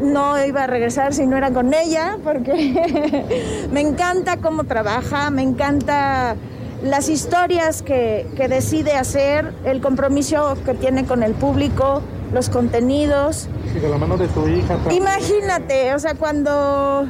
no 0.00 0.44
iba 0.44 0.64
a 0.64 0.66
regresar 0.66 1.14
si 1.14 1.26
no 1.26 1.36
era 1.36 1.50
con 1.50 1.72
ella, 1.72 2.18
porque 2.24 3.66
me 3.72 3.80
encanta 3.80 4.38
cómo 4.38 4.64
trabaja, 4.64 5.30
me 5.30 5.42
encanta 5.42 6.34
las 6.82 7.08
historias 7.08 7.82
que, 7.82 8.26
que 8.36 8.48
decide 8.48 8.92
hacer, 8.94 9.52
el 9.64 9.80
compromiso 9.80 10.56
que 10.64 10.74
tiene 10.74 11.04
con 11.06 11.22
el 11.22 11.32
público, 11.32 12.02
los 12.32 12.50
contenidos. 12.50 13.48
Y 13.74 13.78
de 13.78 13.88
la 13.88 13.96
mano 13.96 14.16
de 14.16 14.28
tu 14.28 14.46
hija. 14.46 14.74
también. 14.76 15.02
Imagínate, 15.02 15.94
o 15.94 15.98
sea, 15.98 16.14
cuando 16.14 17.06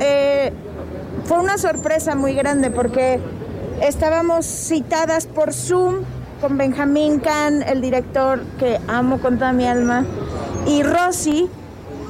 eh, 0.00 0.52
fue 1.24 1.38
una 1.38 1.56
sorpresa 1.58 2.14
muy 2.14 2.34
grande 2.34 2.70
porque 2.70 3.20
estábamos 3.80 4.44
citadas 4.44 5.26
por 5.26 5.52
Zoom 5.52 6.04
con 6.40 6.58
Benjamín 6.58 7.20
Can, 7.20 7.62
el 7.62 7.80
director 7.80 8.42
que 8.58 8.78
amo 8.88 9.18
con 9.18 9.38
toda 9.38 9.52
mi 9.52 9.66
alma, 9.66 10.04
y 10.66 10.82
Rosy, 10.82 11.48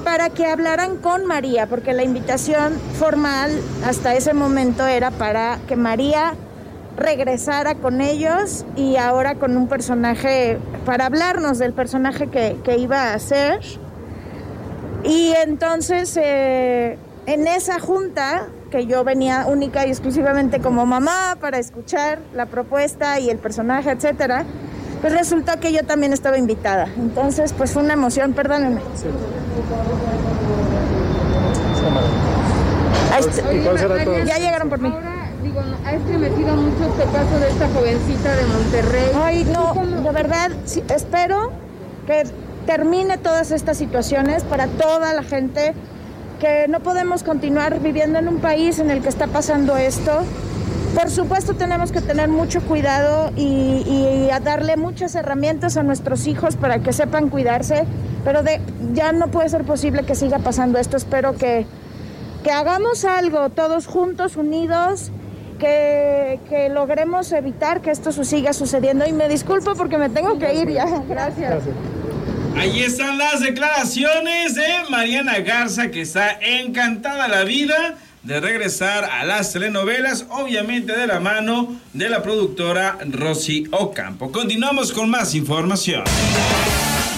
para 0.05 0.31
que 0.31 0.47
hablaran 0.47 0.97
con 0.97 1.25
María, 1.25 1.67
porque 1.67 1.93
la 1.93 2.03
invitación 2.03 2.75
formal 2.99 3.51
hasta 3.87 4.15
ese 4.15 4.35
momento 4.35 4.87
era 4.87 5.11
para 5.11 5.59
que 5.69 5.77
María 5.77 6.35
regresara 6.97 7.75
con 7.75 8.01
ellos 8.01 8.65
y 8.77 8.97
ahora 8.97 9.35
con 9.35 9.57
un 9.57 9.69
personaje, 9.69 10.59
para 10.85 11.07
hablarnos 11.07 11.59
del 11.59 11.73
personaje 11.73 12.29
que, 12.29 12.57
que 12.65 12.79
iba 12.79 13.11
a 13.11 13.15
hacer. 13.15 13.61
Y 15.03 15.33
entonces, 15.45 16.17
eh, 16.17 16.97
en 17.27 17.47
esa 17.47 17.79
junta, 17.79 18.47
que 18.71 18.87
yo 18.87 19.05
venía 19.05 19.47
única 19.47 19.87
y 19.87 19.91
exclusivamente 19.91 20.61
como 20.61 20.85
mamá 20.85 21.37
para 21.41 21.59
escuchar 21.59 22.19
la 22.35 22.47
propuesta 22.47 23.21
y 23.21 23.31
el 23.31 23.39
personaje, 23.39 23.91
etcétera, 23.91 24.45
pues 25.01 25.13
resultó 25.13 25.61
que 25.61 25.73
yo 25.73 25.85
también 25.85 26.13
estaba 26.13 26.39
invitada. 26.39 26.89
Entonces, 26.97 27.53
pues 27.53 27.73
fue 27.73 27.83
una 27.83 27.93
emoción, 27.93 28.33
perdónenme. 28.33 28.81
ya 34.25 34.39
llegaron 34.39 34.69
por 34.69 34.81
mí. 34.81 34.93
Ha 35.57 35.95
estremecido 35.95 36.57
mucho 36.57 36.85
este 36.85 37.05
caso 37.13 37.39
de 37.39 37.49
esta 37.49 37.69
jovencita 37.69 38.35
de 38.35 38.45
Monterrey. 38.45 39.11
Ay, 39.15 39.45
no, 39.45 39.73
de 40.03 40.11
verdad, 40.11 40.51
espero 40.91 41.53
que 42.09 42.25
termine 42.67 43.19
todas 43.19 43.53
estas 43.53 43.79
situaciones 43.79 44.43
para 44.43 44.67
toda 44.67 45.13
la 45.15 45.23
gente, 45.23 45.75
que 46.41 46.67
no 46.67 46.81
podemos 46.81 47.23
continuar 47.23 47.79
viviendo 47.79 48.19
en 48.19 48.27
un 48.27 48.39
país 48.39 48.81
en 48.81 48.91
el 48.91 49.01
que 49.01 49.09
está 49.09 49.29
pasando 49.29 49.77
esto. 49.77 50.23
Por 50.93 51.09
supuesto 51.09 51.55
tenemos 51.55 51.93
que 51.93 52.01
tener 52.01 52.29
mucho 52.29 52.61
cuidado 52.63 53.31
y, 53.37 54.29
a 54.33 54.41
darle 54.41 54.77
muchas 54.77 55.15
herramientas 55.15 55.77
a 55.77 55.85
nuestros 55.85 56.27
hijos 56.27 56.57
para 56.57 56.81
que 56.81 56.93
sepan 56.93 57.29
cuidarse, 57.29 57.85
pero 58.25 58.43
de, 58.43 58.61
ya 58.93 59.13
no 59.13 59.29
puede 59.29 59.49
ser 59.49 59.63
posible 59.63 60.03
que 60.03 60.17
siga 60.17 60.41
pasando 60.41 60.79
esto. 60.79 60.97
Espero 60.97 61.37
que, 61.37 61.65
que 62.43 62.51
hagamos 62.51 63.05
algo 63.05 63.51
todos 63.51 63.87
juntos, 63.87 64.37
unidos, 64.37 65.13
que, 65.65 66.41
que, 66.49 66.69
logremos 66.69 67.33
evitar 67.33 67.81
que 67.81 67.91
esto 67.91 68.13
siga 68.25 68.53
sucediendo. 68.53 69.07
Y 69.07 69.13
me 69.13 69.29
disculpo 69.29 69.75
porque 69.75 69.97
me 69.97 70.11
tengo 70.11 70.39
que 70.39 70.55
ir 70.55 70.71
ya. 70.71 70.87
Gracias. 71.09 71.65
Ahí 72.57 72.81
están 72.83 73.19
las 73.19 73.41
declaraciones 73.41 74.55
de 74.55 74.69
Mariana 74.91 75.39
Garza, 75.41 75.91
que 75.91 76.03
está 76.03 76.39
encantada 76.41 77.29
la 77.29 77.45
vida 77.45 77.97
de 78.23 78.41
regresar 78.41 79.05
a 79.05 79.25
las 79.25 79.53
telenovelas, 79.53 80.27
obviamente 80.31 80.97
de 80.97 81.07
la 81.07 81.21
mano 81.21 81.77
de 81.93 82.09
la 82.09 82.23
productora 82.23 82.99
Rosy 83.11 83.67
Ocampo. 83.71 84.31
Continuamos 84.31 84.93
con 84.93 85.11
más 85.11 85.35
información. 85.35 86.05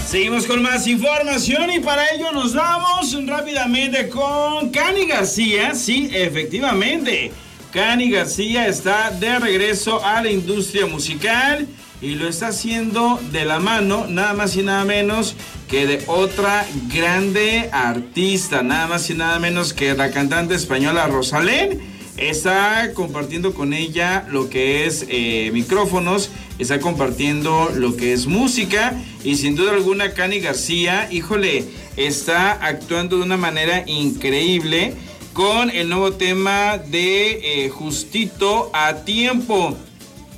Seguimos 0.09 0.47
con 0.47 0.63
más 0.63 0.87
información 0.87 1.71
y 1.73 1.81
para 1.81 2.09
ello 2.11 2.33
nos 2.33 2.55
vamos 2.55 3.15
rápidamente 3.27 4.09
con 4.09 4.71
Cani 4.71 5.07
García. 5.07 5.75
Sí, 5.75 6.09
efectivamente, 6.13 7.33
Cani 7.77 8.09
García 8.09 8.69
está 8.69 9.11
de 9.11 9.39
regreso 9.39 10.03
a 10.03 10.23
la 10.23 10.31
industria 10.31 10.87
musical 10.87 11.69
y 12.01 12.15
lo 12.15 12.27
está 12.27 12.49
haciendo 12.49 13.21
de 13.33 13.45
la 13.45 13.61
mano 13.61 14.07
nada 14.09 14.33
más 14.33 14.57
y 14.57 14.63
nada 14.63 14.87
menos 14.87 15.37
que 15.69 15.87
de 15.87 16.03
otra 16.07 16.67
grande 16.91 17.69
artista, 17.73 18.63
nada 18.63 18.87
más 18.87 19.11
y 19.11 19.15
nada 19.15 19.39
menos 19.41 19.75
que 19.75 19.93
la 19.93 20.11
cantante 20.11 20.55
española 20.55 21.07
Rosalén. 21.07 21.83
Está 22.17 22.95
compartiendo 22.95 23.53
con 23.53 23.75
ella 23.75 24.27
lo 24.31 24.49
que 24.49 24.87
es 24.87 25.05
eh, 25.11 25.51
micrófonos, 25.53 26.31
está 26.59 26.81
compartiendo 26.81 27.71
lo 27.75 27.95
que 27.95 28.15
es 28.15 28.27
música 28.27 28.95
y 29.23 29.37
sin 29.37 29.55
duda 29.55 29.73
alguna 29.73 30.15
Cani 30.15 30.41
García, 30.41 31.09
híjole, 31.13 31.67
está 31.99 32.53
actuando 32.53 33.19
de 33.19 33.25
una 33.25 33.37
manera 33.37 33.85
increíble 33.87 34.95
con 35.37 35.69
el 35.69 35.91
nuevo 35.91 36.15
tema 36.15 36.79
de 36.79 37.67
eh, 37.67 37.69
Justito 37.69 38.71
a 38.73 39.05
tiempo 39.05 39.77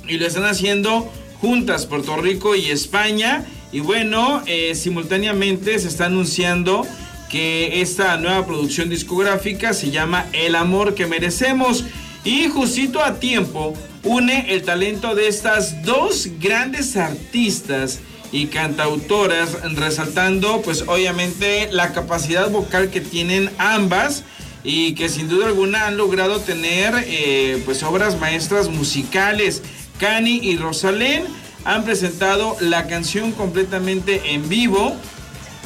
y 0.09 0.17
lo 0.17 0.27
están 0.27 0.43
haciendo 0.43 1.09
juntas, 1.39 1.85
Puerto 1.85 2.17
Rico 2.17 2.53
y 2.53 2.69
España. 2.69 3.45
Y 3.71 3.79
bueno, 3.79 4.43
eh, 4.45 4.75
simultáneamente 4.75 5.79
se 5.79 5.87
está 5.87 6.07
anunciando 6.07 6.85
que 7.31 7.79
esta 7.81 8.17
nueva 8.17 8.45
producción 8.45 8.89
discográfica 8.89 9.73
se 9.73 9.89
llama 9.89 10.25
El 10.33 10.53
amor 10.53 10.95
que 10.95 11.07
merecemos. 11.07 11.85
Y 12.25 12.49
justito 12.49 13.01
a 13.01 13.21
tiempo 13.21 13.73
une 14.03 14.53
el 14.53 14.63
talento 14.63 15.15
de 15.15 15.29
estas 15.29 15.81
dos 15.83 16.27
grandes 16.41 16.97
artistas 16.97 17.99
y 18.33 18.47
cantautoras, 18.47 19.61
resaltando 19.75 20.61
pues 20.61 20.83
obviamente 20.87 21.69
la 21.71 21.93
capacidad 21.93 22.51
vocal 22.51 22.89
que 22.89 22.99
tienen 22.99 23.49
ambas 23.57 24.25
y 24.63 24.93
que 24.93 25.09
sin 25.09 25.29
duda 25.29 25.47
alguna 25.47 25.87
han 25.87 25.97
logrado 25.97 26.39
tener 26.39 26.93
eh, 27.07 27.61
pues 27.65 27.83
obras 27.83 28.19
maestras 28.19 28.69
musicales. 28.69 29.61
Cani 29.99 30.39
y 30.41 30.57
Rosalén 30.57 31.23
han 31.65 31.83
presentado 31.83 32.55
la 32.59 32.87
canción 32.87 33.31
completamente 33.31 34.33
en 34.33 34.47
vivo, 34.47 34.95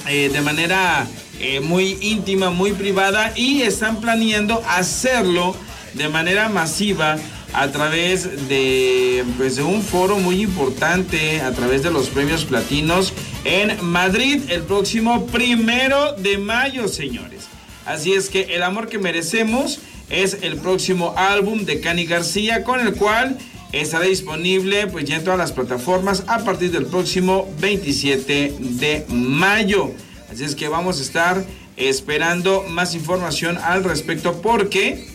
eh, 0.07 0.29
de 0.31 0.41
manera 0.41 1.07
eh, 1.39 1.59
muy 1.59 1.97
íntima, 2.01 2.49
muy 2.49 2.73
privada, 2.73 3.33
y 3.35 3.61
están 3.61 4.01
planeando 4.01 4.61
hacerlo 4.67 5.55
de 5.93 6.09
manera 6.09 6.49
masiva 6.49 7.17
a 7.53 7.67
través 7.67 8.47
de, 8.49 9.23
pues, 9.37 9.55
de 9.55 9.63
un 9.63 9.83
foro 9.83 10.17
muy 10.17 10.41
importante, 10.41 11.41
a 11.41 11.51
través 11.51 11.83
de 11.83 11.91
los 11.91 12.09
premios 12.09 12.45
platinos 12.45 13.13
en 13.45 13.83
Madrid 13.85 14.41
el 14.49 14.63
próximo 14.63 15.27
primero 15.27 16.13
de 16.13 16.39
mayo, 16.39 16.87
señores. 16.87 17.52
Así 17.85 18.13
es 18.13 18.29
que 18.29 18.55
El 18.55 18.63
amor 18.63 18.87
que 18.87 18.97
merecemos 18.97 19.79
es 20.09 20.37
el 20.41 20.57
próximo 20.57 21.13
álbum 21.17 21.65
de 21.65 21.79
Cani 21.79 22.05
García 22.05 22.63
con 22.63 22.79
el 22.79 22.93
cual 22.93 23.37
estará 23.71 24.05
disponible 24.05 24.87
pues 24.87 25.05
ya 25.05 25.15
en 25.15 25.23
todas 25.23 25.39
las 25.39 25.51
plataformas 25.51 26.23
a 26.27 26.39
partir 26.39 26.71
del 26.71 26.85
próximo 26.85 27.51
27 27.59 28.55
de 28.59 29.05
mayo. 29.09 29.91
Así 30.31 30.43
es 30.43 30.55
que 30.55 30.67
vamos 30.67 30.99
a 30.99 31.01
estar 31.01 31.43
esperando 31.75 32.63
más 32.69 32.93
información 32.93 33.57
al 33.57 33.83
respecto 33.83 34.41
porque 34.41 35.07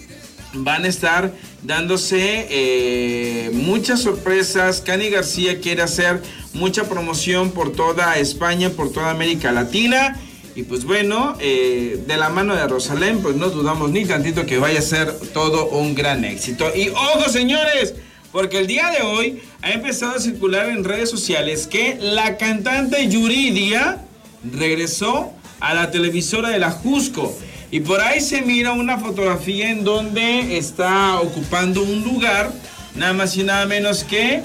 van 0.52 0.84
a 0.84 0.88
estar 0.88 1.32
dándose 1.62 2.46
eh, 2.50 3.50
muchas 3.52 4.00
sorpresas. 4.00 4.80
Cani 4.80 5.10
García 5.10 5.60
quiere 5.60 5.82
hacer 5.82 6.22
mucha 6.52 6.88
promoción 6.88 7.52
por 7.52 7.72
toda 7.72 8.18
España, 8.18 8.70
por 8.70 8.92
toda 8.92 9.10
América 9.10 9.52
Latina. 9.52 10.20
Y 10.58 10.64
pues 10.64 10.84
bueno, 10.84 11.36
eh, 11.38 12.02
de 12.04 12.16
la 12.16 12.30
mano 12.30 12.56
de 12.56 12.66
Rosalén, 12.66 13.22
pues 13.22 13.36
no 13.36 13.48
dudamos 13.48 13.92
ni 13.92 14.04
tantito 14.04 14.44
que 14.44 14.58
vaya 14.58 14.80
a 14.80 14.82
ser 14.82 15.14
todo 15.32 15.68
un 15.68 15.94
gran 15.94 16.24
éxito. 16.24 16.68
Y 16.74 16.88
ojo 16.88 17.28
señores, 17.28 17.94
porque 18.32 18.58
el 18.58 18.66
día 18.66 18.90
de 18.90 19.02
hoy 19.02 19.40
ha 19.62 19.70
empezado 19.70 20.16
a 20.16 20.18
circular 20.18 20.68
en 20.68 20.82
redes 20.82 21.10
sociales 21.10 21.68
que 21.68 21.96
la 22.00 22.38
cantante 22.38 23.06
Yuridia 23.06 24.04
regresó 24.52 25.32
a 25.60 25.74
la 25.74 25.92
televisora 25.92 26.48
de 26.48 26.58
la 26.58 26.72
Jusco. 26.72 27.32
Y 27.70 27.78
por 27.78 28.00
ahí 28.00 28.20
se 28.20 28.42
mira 28.42 28.72
una 28.72 28.98
fotografía 28.98 29.70
en 29.70 29.84
donde 29.84 30.58
está 30.58 31.20
ocupando 31.20 31.84
un 31.84 32.02
lugar, 32.02 32.50
nada 32.96 33.12
más 33.12 33.36
y 33.36 33.44
nada 33.44 33.64
menos 33.66 34.02
que 34.02 34.42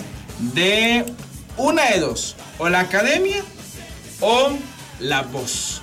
de 0.53 1.05
una 1.57 1.89
de 1.89 2.01
dos, 2.01 2.35
o 2.59 2.69
la 2.69 2.81
academia 2.81 3.43
o 4.21 4.51
la 4.99 5.23
voz. 5.23 5.82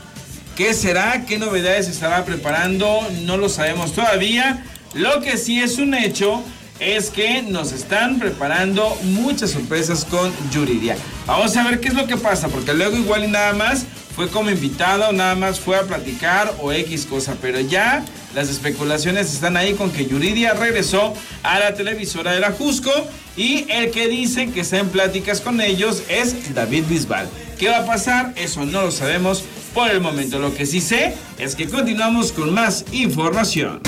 ¿Qué 0.60 0.74
será? 0.74 1.24
¿Qué 1.24 1.38
novedades 1.38 1.88
estará 1.88 2.22
preparando? 2.26 3.00
No 3.22 3.38
lo 3.38 3.48
sabemos 3.48 3.94
todavía. 3.94 4.62
Lo 4.92 5.22
que 5.22 5.38
sí 5.38 5.58
es 5.58 5.78
un 5.78 5.94
hecho 5.94 6.42
es 6.78 7.08
que 7.08 7.40
nos 7.40 7.72
están 7.72 8.18
preparando 8.18 8.94
muchas 9.04 9.52
sorpresas 9.52 10.04
con 10.04 10.30
Yuridia. 10.52 10.98
Vamos 11.26 11.56
a 11.56 11.64
ver 11.64 11.80
qué 11.80 11.88
es 11.88 11.94
lo 11.94 12.06
que 12.06 12.18
pasa, 12.18 12.48
porque 12.48 12.74
luego 12.74 12.98
igual 12.98 13.24
y 13.24 13.28
nada 13.28 13.54
más 13.54 13.86
fue 14.14 14.28
como 14.28 14.50
invitada 14.50 15.08
o 15.08 15.12
nada 15.12 15.34
más 15.34 15.58
fue 15.58 15.78
a 15.78 15.84
platicar 15.84 16.52
o 16.60 16.72
X 16.72 17.06
cosa, 17.06 17.36
pero 17.40 17.58
ya 17.60 18.04
las 18.34 18.50
especulaciones 18.50 19.32
están 19.32 19.56
ahí 19.56 19.72
con 19.72 19.90
que 19.90 20.04
Yuridia 20.04 20.52
regresó 20.52 21.14
a 21.42 21.58
la 21.58 21.72
televisora 21.72 22.32
de 22.32 22.40
la 22.40 22.52
Jusco 22.52 22.92
y 23.34 23.64
el 23.70 23.90
que 23.92 24.08
dicen 24.08 24.52
que 24.52 24.60
está 24.60 24.76
en 24.76 24.90
pláticas 24.90 25.40
con 25.40 25.62
ellos 25.62 26.02
es 26.10 26.54
David 26.54 26.84
Bisbal. 26.86 27.30
¿Qué 27.58 27.70
va 27.70 27.78
a 27.78 27.86
pasar? 27.86 28.34
Eso 28.36 28.66
no 28.66 28.82
lo 28.82 28.90
sabemos 28.90 29.44
por 29.74 29.90
el 29.90 30.00
momento. 30.00 30.38
Lo 30.38 30.54
que 30.54 30.66
sí 30.66 30.80
sé 30.80 31.14
es 31.38 31.54
que 31.54 31.68
continuamos 31.68 32.32
con 32.32 32.52
más 32.52 32.84
información. 32.92 33.80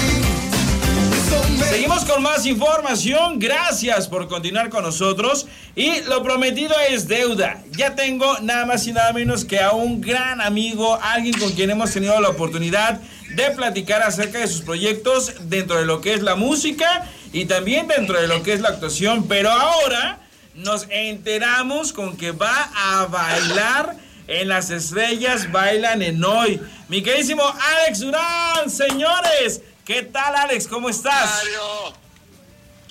Seguimos 1.70 2.04
con 2.04 2.22
más 2.22 2.44
información. 2.44 3.38
Gracias 3.38 4.06
por 4.06 4.28
continuar 4.28 4.68
con 4.68 4.84
nosotros. 4.84 5.46
Y 5.74 6.00
lo 6.02 6.22
prometido 6.22 6.74
es 6.90 7.08
deuda. 7.08 7.62
Ya 7.70 7.94
tengo 7.94 8.38
nada 8.40 8.66
más 8.66 8.86
y 8.86 8.92
nada 8.92 9.12
menos 9.12 9.44
que 9.44 9.58
a 9.58 9.72
un 9.72 10.00
gran 10.00 10.40
amigo, 10.40 10.98
alguien 11.02 11.38
con 11.38 11.50
quien 11.52 11.70
hemos 11.70 11.90
tenido 11.92 12.20
la 12.20 12.28
oportunidad 12.28 13.00
de 13.34 13.50
platicar 13.52 14.02
acerca 14.02 14.38
de 14.38 14.48
sus 14.48 14.60
proyectos 14.60 15.32
dentro 15.48 15.78
de 15.78 15.86
lo 15.86 16.02
que 16.02 16.12
es 16.12 16.22
la 16.22 16.34
música 16.34 17.08
y 17.32 17.46
también 17.46 17.88
dentro 17.88 18.20
de 18.20 18.28
lo 18.28 18.42
que 18.42 18.52
es 18.52 18.60
la 18.60 18.68
actuación. 18.68 19.26
Pero 19.26 19.50
ahora 19.50 20.18
nos 20.54 20.86
enteramos 20.90 21.94
con 21.94 22.18
que 22.18 22.32
va 22.32 22.70
a 22.74 23.06
bailar 23.06 23.96
en 24.26 24.48
las 24.48 24.70
estrellas 24.70 25.50
bailan 25.50 26.02
en 26.02 26.22
hoy. 26.24 26.60
Mi 26.88 27.02
queridísimo 27.02 27.42
Alex 27.44 28.00
Durán, 28.00 28.70
señores. 28.70 29.62
¿Qué 29.84 30.02
tal, 30.02 30.36
Alex? 30.36 30.68
¿Cómo 30.68 30.88
estás? 30.88 31.42
Mario. 31.44 31.94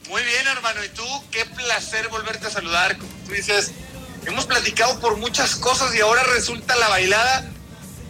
Muy 0.09 0.23
bien, 0.23 0.47
hermano. 0.47 0.83
¿Y 0.83 0.89
tú? 0.89 1.05
Qué 1.31 1.45
placer 1.45 2.09
volverte 2.09 2.47
a 2.47 2.49
saludar. 2.49 2.97
Como 2.97 3.11
tú 3.25 3.31
dices, 3.31 3.71
hemos 4.25 4.45
platicado 4.45 4.99
por 4.99 5.17
muchas 5.17 5.55
cosas 5.55 5.95
y 5.95 6.01
ahora 6.01 6.23
resulta 6.23 6.75
la 6.75 6.89
bailada. 6.89 7.49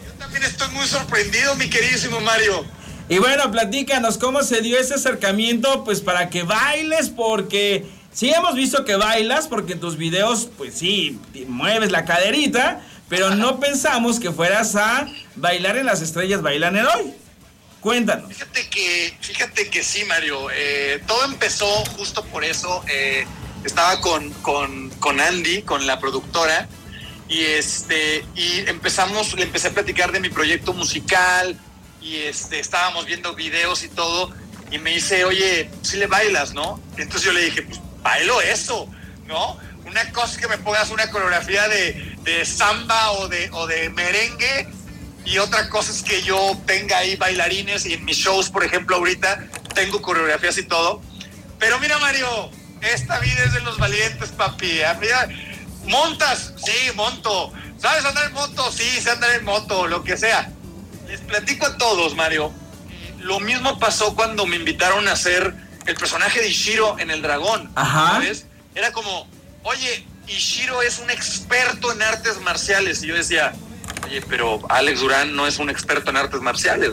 Yo 0.05 0.13
también 0.17 0.43
estoy 0.43 0.69
muy 0.69 0.87
sorprendido, 0.87 1.55
mi 1.55 1.69
queridísimo 1.69 2.19
Mario. 2.21 2.65
Y 3.07 3.19
bueno, 3.19 3.51
platícanos 3.51 4.17
cómo 4.17 4.41
se 4.41 4.61
dio 4.61 4.79
ese 4.79 4.95
acercamiento, 4.95 5.83
pues 5.83 6.01
para 6.01 6.29
que 6.29 6.43
bailes, 6.43 7.09
porque 7.09 7.85
sí 8.13 8.29
hemos 8.31 8.55
visto 8.55 8.85
que 8.85 8.95
bailas, 8.95 9.47
porque 9.47 9.73
en 9.73 9.79
tus 9.79 9.97
videos, 9.97 10.49
pues 10.57 10.75
sí, 10.75 11.19
mueves 11.47 11.91
la 11.91 12.05
caderita, 12.05 12.81
pero 13.09 13.35
no 13.35 13.59
pensamos 13.59 14.19
que 14.19 14.31
fueras 14.31 14.75
a 14.75 15.07
bailar 15.35 15.77
en 15.77 15.85
las 15.85 16.01
estrellas 16.01 16.41
bailan 16.41 16.77
en 16.77 16.85
hoy. 16.85 17.13
Cuéntanos. 17.79 18.29
Fíjate 18.29 18.69
que, 18.69 19.17
fíjate 19.21 19.69
que 19.69 19.83
sí, 19.83 20.03
Mario. 20.05 20.49
Eh, 20.53 21.01
todo 21.07 21.25
empezó 21.25 21.65
justo 21.97 22.23
por 22.25 22.43
eso. 22.43 22.83
Eh, 22.87 23.25
estaba 23.63 23.99
con, 24.01 24.29
con, 24.41 24.89
con 24.91 25.19
Andy, 25.19 25.63
con 25.63 25.87
la 25.87 25.99
productora, 25.99 26.67
y 27.27 27.41
este, 27.43 28.25
y 28.35 28.59
empezamos, 28.67 29.33
le 29.33 29.43
empecé 29.43 29.69
a 29.69 29.71
platicar 29.71 30.11
de 30.11 30.19
mi 30.19 30.29
proyecto 30.29 30.73
musical, 30.73 31.57
y 32.01 32.17
este, 32.17 32.59
estábamos 32.59 33.05
viendo 33.05 33.33
videos 33.35 33.83
y 33.83 33.89
todo, 33.89 34.31
y 34.71 34.79
me 34.79 34.91
dice, 34.91 35.25
oye, 35.25 35.69
si 35.81 35.97
le 35.97 36.07
bailas, 36.07 36.53
¿no? 36.53 36.79
entonces 36.97 37.23
yo 37.23 37.31
le 37.31 37.45
dije, 37.45 37.61
pues 37.63 37.79
bailo 38.01 38.41
eso, 38.41 38.87
¿no? 39.25 39.57
Una 39.85 40.11
cosa 40.11 40.39
que 40.39 40.47
me 40.47 40.57
pongas 40.57 40.89
una 40.89 41.09
coreografía 41.09 41.67
de, 41.67 42.15
de 42.23 42.45
samba 42.45 43.11
o 43.11 43.27
de, 43.27 43.49
o 43.51 43.67
de 43.67 43.89
merengue, 43.89 44.67
y 45.25 45.37
otra 45.37 45.69
cosa 45.69 45.91
es 45.91 46.01
que 46.01 46.21
yo 46.23 46.57
tenga 46.65 46.97
ahí 46.97 47.15
bailarines, 47.15 47.85
y 47.85 47.93
en 47.93 48.05
mis 48.05 48.17
shows, 48.17 48.49
por 48.49 48.63
ejemplo, 48.63 48.95
ahorita 48.97 49.47
tengo 49.73 50.01
coreografías 50.01 50.57
y 50.57 50.63
todo. 50.63 51.01
Pero 51.59 51.79
mira, 51.79 51.97
Mario, 51.99 52.49
esta 52.81 53.19
vida 53.19 53.43
es 53.43 53.53
de 53.53 53.61
los 53.61 53.77
valientes, 53.77 54.29
papi. 54.29 54.81
Mira, 54.99 55.27
montas, 55.85 56.53
sí, 56.63 56.91
monto. 56.95 57.53
¿Sabes 57.77 58.05
andar 58.05 58.25
en 58.27 58.33
moto? 58.33 58.71
Sí, 58.71 59.01
sé 59.01 59.11
andar 59.11 59.31
en 59.31 59.43
moto, 59.43 59.87
lo 59.87 60.03
que 60.03 60.17
sea 60.17 60.51
les 61.11 61.19
platico 61.19 61.65
a 61.65 61.77
todos, 61.77 62.15
Mario. 62.15 62.53
Lo 63.19 63.41
mismo 63.41 63.77
pasó 63.77 64.15
cuando 64.15 64.45
me 64.45 64.55
invitaron 64.55 65.09
a 65.09 65.11
hacer 65.11 65.53
el 65.85 65.95
personaje 65.95 66.41
de 66.41 66.47
Ishiro 66.47 66.97
en 66.99 67.11
El 67.11 67.21
Dragón. 67.21 67.71
Ajá. 67.75 68.13
¿Sabes? 68.13 68.45
Era 68.75 68.91
como, 68.91 69.27
oye, 69.63 70.05
Ishiro 70.27 70.81
es 70.81 70.99
un 70.99 71.09
experto 71.09 71.91
en 71.91 72.01
artes 72.01 72.39
marciales. 72.41 73.03
Y 73.03 73.07
yo 73.07 73.15
decía, 73.15 73.53
oye, 74.05 74.21
pero 74.21 74.61
Alex 74.69 74.99
Durán 74.99 75.35
no 75.35 75.47
es 75.47 75.59
un 75.59 75.69
experto 75.69 76.11
en 76.11 76.17
artes 76.17 76.41
marciales. 76.41 76.91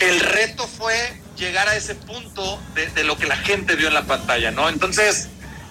El 0.00 0.20
reto 0.20 0.66
fue 0.66 1.20
llegar 1.36 1.68
a 1.68 1.76
ese 1.76 1.94
punto 1.94 2.60
de, 2.74 2.86
de, 2.88 3.04
lo 3.04 3.16
que 3.16 3.26
la 3.26 3.36
gente 3.36 3.76
vio 3.76 3.88
en 3.88 3.94
la 3.94 4.04
pantalla, 4.04 4.50
¿no? 4.50 4.68
Entonces, 4.68 5.28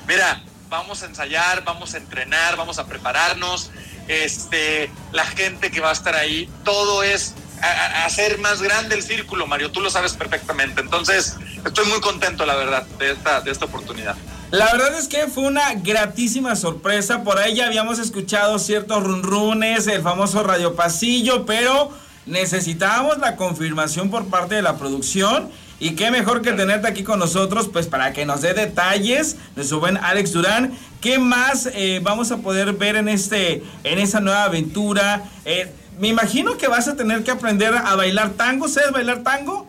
mira, 0.07 0.43
vamos 0.69 1.03
a 1.03 1.05
ensayar, 1.05 1.63
vamos 1.63 1.93
a 1.93 1.97
entrenar, 1.97 2.55
vamos 2.57 2.79
a 2.79 2.87
prepararnos. 2.87 3.71
Este, 4.07 4.91
la 5.11 5.25
gente 5.25 5.71
que 5.71 5.79
va 5.79 5.89
a 5.89 5.93
estar 5.93 6.15
ahí, 6.15 6.49
todo 6.63 7.03
es 7.03 7.33
hacer 7.61 8.37
más 8.39 8.61
grande 8.61 8.95
el 8.95 9.03
círculo, 9.03 9.47
Mario, 9.47 9.71
tú 9.71 9.81
lo 9.81 9.89
sabes 9.89 10.13
perfectamente. 10.13 10.81
Entonces, 10.81 11.35
estoy 11.65 11.85
muy 11.87 11.99
contento, 12.01 12.45
la 12.45 12.55
verdad, 12.55 12.85
de 12.99 13.11
esta, 13.11 13.41
de 13.41 13.51
esta 13.51 13.65
oportunidad. 13.65 14.15
La 14.51 14.71
verdad 14.71 14.97
es 14.97 15.07
que 15.07 15.27
fue 15.27 15.43
una 15.43 15.73
gratísima 15.73 16.55
sorpresa. 16.55 17.23
Por 17.23 17.39
ahí 17.39 17.55
ya 17.55 17.65
habíamos 17.65 17.99
escuchado 17.99 18.59
ciertos 18.59 19.03
runrunes, 19.03 19.87
el 19.87 20.01
famoso 20.01 20.43
radio 20.43 20.75
pasillo, 20.75 21.45
pero 21.45 21.91
necesitábamos 22.25 23.17
la 23.17 23.35
confirmación 23.35 24.09
por 24.09 24.27
parte 24.27 24.55
de 24.55 24.61
la 24.61 24.77
producción. 24.77 25.49
Y 25.77 25.95
qué 25.95 26.09
mejor 26.09 26.41
que 26.41 26.53
tenerte 26.53 26.87
aquí 26.87 27.03
con 27.03 27.19
nosotros, 27.19 27.67
pues 27.67 27.87
para 27.87 28.13
que 28.13 28.25
nos 28.25 28.41
dé 28.41 28.53
detalles, 28.53 29.35
nuestro 29.57 29.81
buen 29.81 29.97
Alex 29.97 30.31
Durán. 30.31 30.71
¿Qué 31.01 31.19
más 31.19 31.69
eh, 31.73 31.99
vamos 32.01 32.31
a 32.31 32.37
poder 32.37 32.73
ver 32.73 32.95
en 32.95 33.09
este, 33.09 33.61
en 33.83 33.99
esa 33.99 34.21
nueva 34.21 34.45
aventura? 34.45 35.23
Eh, 35.43 35.69
me 35.97 36.09
imagino 36.09 36.57
que 36.57 36.67
vas 36.67 36.87
a 36.87 36.95
tener 36.95 37.23
que 37.23 37.31
aprender 37.31 37.73
a 37.75 37.95
bailar 37.95 38.31
tango. 38.31 38.67
¿Sabes 38.67 38.91
bailar 38.91 39.23
tango? 39.23 39.67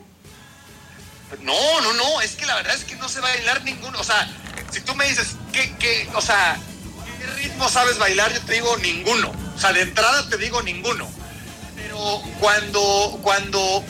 No, 1.42 1.80
no, 1.80 1.94
no. 1.94 2.20
Es 2.20 2.36
que 2.36 2.46
la 2.46 2.56
verdad 2.56 2.74
es 2.74 2.84
que 2.84 2.96
no 2.96 3.08
sé 3.08 3.20
bailar 3.20 3.62
ninguno. 3.64 3.98
O 4.00 4.04
sea, 4.04 4.28
si 4.70 4.80
tú 4.80 4.94
me 4.94 5.08
dices, 5.08 5.36
¿qué, 5.52 5.74
qué, 5.78 6.08
o 6.14 6.20
sea, 6.20 6.58
qué 7.18 7.26
ritmo 7.42 7.68
sabes 7.68 7.98
bailar? 7.98 8.32
Yo 8.32 8.40
te 8.42 8.54
digo 8.54 8.76
ninguno. 8.78 9.32
O 9.54 9.58
sea, 9.58 9.72
de 9.72 9.82
entrada 9.82 10.28
te 10.28 10.36
digo 10.36 10.62
ninguno. 10.62 11.08
Pero 11.76 12.22
cuando, 12.40 13.18
cuando 13.22 13.84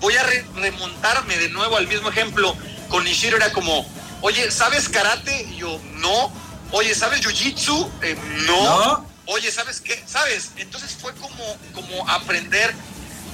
voy 0.00 0.16
a 0.16 0.22
remontarme 0.56 1.36
de 1.36 1.48
nuevo 1.50 1.76
al 1.76 1.86
mismo 1.86 2.08
ejemplo, 2.08 2.56
con 2.88 3.04
Nishiro 3.04 3.36
era 3.36 3.52
como, 3.52 3.86
oye, 4.22 4.50
¿sabes 4.50 4.88
karate? 4.88 5.42
Y 5.42 5.56
yo, 5.56 5.80
no. 5.94 6.32
Oye, 6.72 6.94
¿sabes 6.94 7.20
jiu-jitsu? 7.20 7.88
Eh, 8.02 8.16
no. 8.46 8.64
no 8.64 9.13
oye, 9.26 9.50
¿sabes 9.50 9.80
qué? 9.80 10.02
¿Sabes? 10.06 10.50
Entonces 10.56 10.96
fue 11.00 11.12
como, 11.14 11.56
como 11.72 12.08
aprender. 12.08 12.74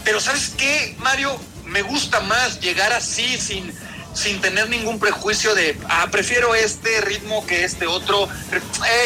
Pero 0.05 0.20
¿sabes 0.20 0.53
qué, 0.57 0.96
Mario? 0.98 1.38
Me 1.64 1.83
gusta 1.83 2.20
más 2.20 2.61
llegar 2.61 2.92
así 2.92 3.38
sin, 3.38 3.72
sin 4.14 4.40
tener 4.40 4.68
ningún 4.68 4.98
prejuicio 4.98 5.55
de, 5.55 5.79
ah, 5.88 6.09
prefiero 6.11 6.55
este 6.55 7.00
ritmo 7.03 7.46
que 7.46 7.64
este 7.64 7.87
otro. 7.87 8.29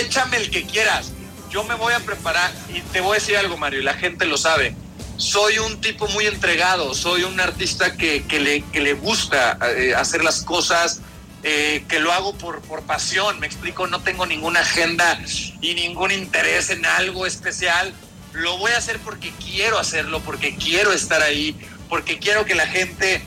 Échame 0.00 0.36
el 0.38 0.50
que 0.50 0.64
quieras. 0.64 1.10
Yo 1.50 1.64
me 1.64 1.74
voy 1.74 1.92
a 1.92 2.00
preparar 2.00 2.50
y 2.72 2.80
te 2.80 3.00
voy 3.00 3.16
a 3.16 3.20
decir 3.20 3.36
algo, 3.36 3.56
Mario, 3.56 3.80
y 3.80 3.84
la 3.84 3.94
gente 3.94 4.24
lo 4.24 4.36
sabe. 4.36 4.74
Soy 5.16 5.58
un 5.58 5.80
tipo 5.80 6.08
muy 6.08 6.26
entregado, 6.26 6.92
soy 6.94 7.22
un 7.22 7.38
artista 7.38 7.96
que, 7.96 8.24
que, 8.26 8.40
le, 8.40 8.62
que 8.62 8.80
le 8.80 8.94
gusta 8.94 9.58
eh, 9.76 9.94
hacer 9.94 10.24
las 10.24 10.42
cosas 10.42 11.00
eh, 11.46 11.84
que 11.88 12.00
lo 12.00 12.10
hago 12.10 12.32
por, 12.38 12.62
por 12.62 12.84
pasión, 12.84 13.38
me 13.38 13.46
explico, 13.46 13.86
no 13.86 14.00
tengo 14.00 14.24
ninguna 14.24 14.60
agenda 14.60 15.20
y 15.60 15.74
ningún 15.74 16.10
interés 16.10 16.70
en 16.70 16.86
algo 16.86 17.26
especial. 17.26 17.92
Lo 18.32 18.56
voy 18.56 18.72
a 18.72 18.78
hacer 18.78 18.98
porque 19.00 19.30
quiero 19.32 19.78
hacerlo, 19.78 20.20
porque 20.20 20.56
quiero 20.56 20.92
estar 20.92 21.22
ahí, 21.22 21.54
porque 21.90 22.18
quiero 22.18 22.46
que 22.46 22.54
la 22.54 22.66
gente... 22.66 23.22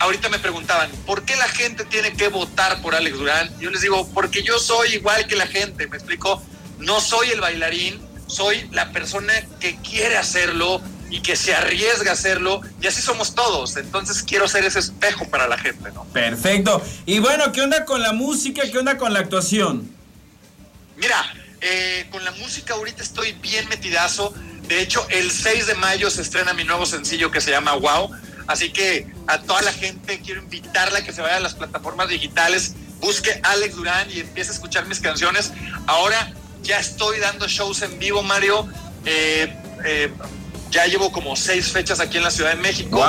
Ahorita 0.00 0.30
me 0.30 0.38
preguntaban, 0.38 0.90
¿por 1.06 1.24
qué 1.24 1.36
la 1.36 1.46
gente 1.46 1.84
tiene 1.84 2.14
que 2.14 2.28
votar 2.28 2.80
por 2.80 2.94
Alex 2.94 3.16
Durán? 3.16 3.60
Yo 3.60 3.70
les 3.70 3.82
digo, 3.82 4.08
porque 4.12 4.42
yo 4.42 4.58
soy 4.58 4.94
igual 4.94 5.26
que 5.26 5.36
la 5.36 5.46
gente, 5.46 5.86
me 5.86 5.96
explico, 5.96 6.42
no 6.78 7.00
soy 7.00 7.30
el 7.30 7.40
bailarín, 7.40 8.00
soy 8.26 8.68
la 8.72 8.90
persona 8.90 9.32
que 9.60 9.76
quiere 9.76 10.16
hacerlo, 10.16 10.82
y 11.14 11.20
que 11.20 11.36
se 11.36 11.54
arriesga 11.54 12.10
a 12.10 12.14
hacerlo, 12.14 12.60
y 12.82 12.88
así 12.88 13.00
somos 13.00 13.36
todos. 13.36 13.76
Entonces 13.76 14.24
quiero 14.24 14.48
ser 14.48 14.64
ese 14.64 14.80
espejo 14.80 15.28
para 15.28 15.46
la 15.46 15.56
gente, 15.56 15.92
¿no? 15.92 16.02
Perfecto. 16.06 16.82
Y 17.06 17.20
bueno, 17.20 17.52
¿qué 17.52 17.62
onda 17.62 17.84
con 17.84 18.02
la 18.02 18.12
música? 18.12 18.68
¿Qué 18.68 18.76
onda 18.78 18.98
con 18.98 19.12
la 19.12 19.20
actuación? 19.20 19.88
Mira, 20.96 21.24
eh, 21.60 22.08
con 22.10 22.24
la 22.24 22.32
música 22.32 22.74
ahorita 22.74 23.04
estoy 23.04 23.30
bien 23.34 23.68
metidazo. 23.68 24.34
De 24.66 24.80
hecho, 24.80 25.06
el 25.08 25.30
6 25.30 25.68
de 25.68 25.76
mayo 25.76 26.10
se 26.10 26.20
estrena 26.20 26.52
mi 26.52 26.64
nuevo 26.64 26.84
sencillo 26.84 27.30
que 27.30 27.40
se 27.40 27.52
llama 27.52 27.74
Wow. 27.76 28.10
Así 28.48 28.72
que 28.72 29.06
a 29.28 29.40
toda 29.40 29.62
la 29.62 29.72
gente 29.72 30.18
quiero 30.18 30.42
invitarla 30.42 30.98
a 30.98 31.04
que 31.04 31.12
se 31.12 31.22
vaya 31.22 31.36
a 31.36 31.40
las 31.40 31.54
plataformas 31.54 32.08
digitales, 32.08 32.74
busque 32.98 33.38
Alex 33.44 33.76
Durán 33.76 34.10
y 34.10 34.18
empiece 34.18 34.50
a 34.50 34.54
escuchar 34.54 34.86
mis 34.86 34.98
canciones. 34.98 35.52
Ahora 35.86 36.32
ya 36.64 36.80
estoy 36.80 37.20
dando 37.20 37.46
shows 37.46 37.82
en 37.82 38.00
vivo, 38.00 38.24
Mario. 38.24 38.68
Eh, 39.04 39.56
eh, 39.84 40.10
ya 40.74 40.86
llevo 40.86 41.12
como 41.12 41.36
seis 41.36 41.70
fechas 41.70 42.00
aquí 42.00 42.16
en 42.16 42.24
la 42.24 42.32
Ciudad 42.32 42.50
de 42.50 42.56
México. 42.56 43.00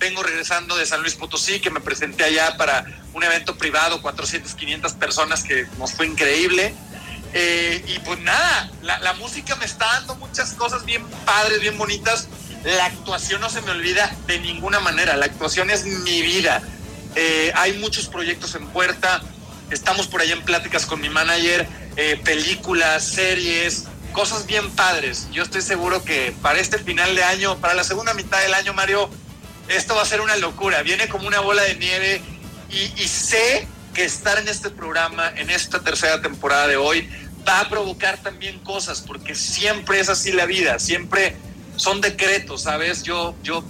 Vengo 0.00 0.24
regresando 0.24 0.76
de 0.76 0.84
San 0.84 1.02
Luis 1.02 1.14
Potosí, 1.14 1.60
que 1.60 1.70
me 1.70 1.78
presenté 1.78 2.24
allá 2.24 2.56
para 2.56 2.84
un 3.14 3.22
evento 3.22 3.56
privado, 3.56 4.02
400, 4.02 4.52
500 4.56 4.92
personas, 4.94 5.44
que 5.44 5.66
nos 5.78 5.92
fue 5.92 6.06
increíble. 6.06 6.74
Eh, 7.32 7.82
y 7.86 8.00
pues 8.00 8.18
nada, 8.18 8.70
la, 8.82 9.12
música 9.14 9.54
me 9.54 9.64
está 9.64 9.86
dando 9.86 10.16
muchas 10.16 10.52
cosas 10.54 10.84
bien 10.84 11.04
padres, 11.24 11.60
bien 11.60 11.78
bonitas. 11.78 12.26
La 12.64 12.86
actuación 12.86 13.40
no 13.40 13.48
se 13.48 13.62
me 13.62 13.70
olvida 13.70 14.12
de 14.26 14.40
ninguna 14.40 14.80
manera. 14.80 15.16
La 15.16 15.26
actuación 15.26 15.70
es 15.70 15.84
mi 15.86 16.22
vida. 16.22 16.60
Eh, 17.14 17.52
hay 17.54 17.74
muchos 17.74 18.08
proyectos 18.08 18.56
en 18.56 18.66
puerta. 18.66 19.22
Estamos 19.70 20.08
por 20.08 20.22
ahí 20.22 20.32
en 20.32 20.42
pláticas 20.42 20.86
con 20.86 21.00
mi 21.00 21.08
manager, 21.08 21.68
eh, 21.96 22.20
películas, 22.24 23.04
series, 23.04 23.84
cosas 24.12 24.46
bien 24.46 24.70
padres. 24.70 25.28
Yo 25.32 25.42
estoy 25.42 25.62
seguro 25.62 26.04
que 26.04 26.34
para 26.42 26.60
este 26.60 26.78
final 26.78 27.14
de 27.14 27.24
año, 27.24 27.58
para 27.58 27.74
la 27.74 27.84
segunda 27.84 28.14
mitad 28.14 28.40
del 28.40 28.54
año, 28.54 28.72
Mario, 28.72 29.10
esto 29.68 29.94
va 29.94 30.02
a 30.02 30.06
ser 30.06 30.20
una 30.20 30.36
locura. 30.36 30.82
Viene 30.82 31.08
como 31.08 31.26
una 31.26 31.40
bola 31.40 31.62
de 31.62 31.76
nieve 31.76 32.22
y, 32.70 33.06
sé 33.08 33.66
que 33.94 34.04
estar 34.04 34.38
en 34.38 34.48
este 34.48 34.70
programa, 34.70 35.30
en 35.36 35.50
esta 35.50 35.80
tercera 35.80 36.22
temporada 36.22 36.66
de 36.68 36.76
hoy, 36.76 37.08
va 37.46 37.60
a 37.60 37.68
provocar 37.68 38.18
también 38.18 38.58
cosas, 38.60 39.02
porque 39.02 39.34
siempre 39.34 40.00
es 40.00 40.08
así 40.08 40.32
la 40.32 40.46
vida, 40.46 40.78
siempre 40.78 41.36
son 41.76 42.00
decretos, 42.00 42.62
¿sabes? 42.62 43.02
Yo, 43.02 43.34
yo, 43.42 43.62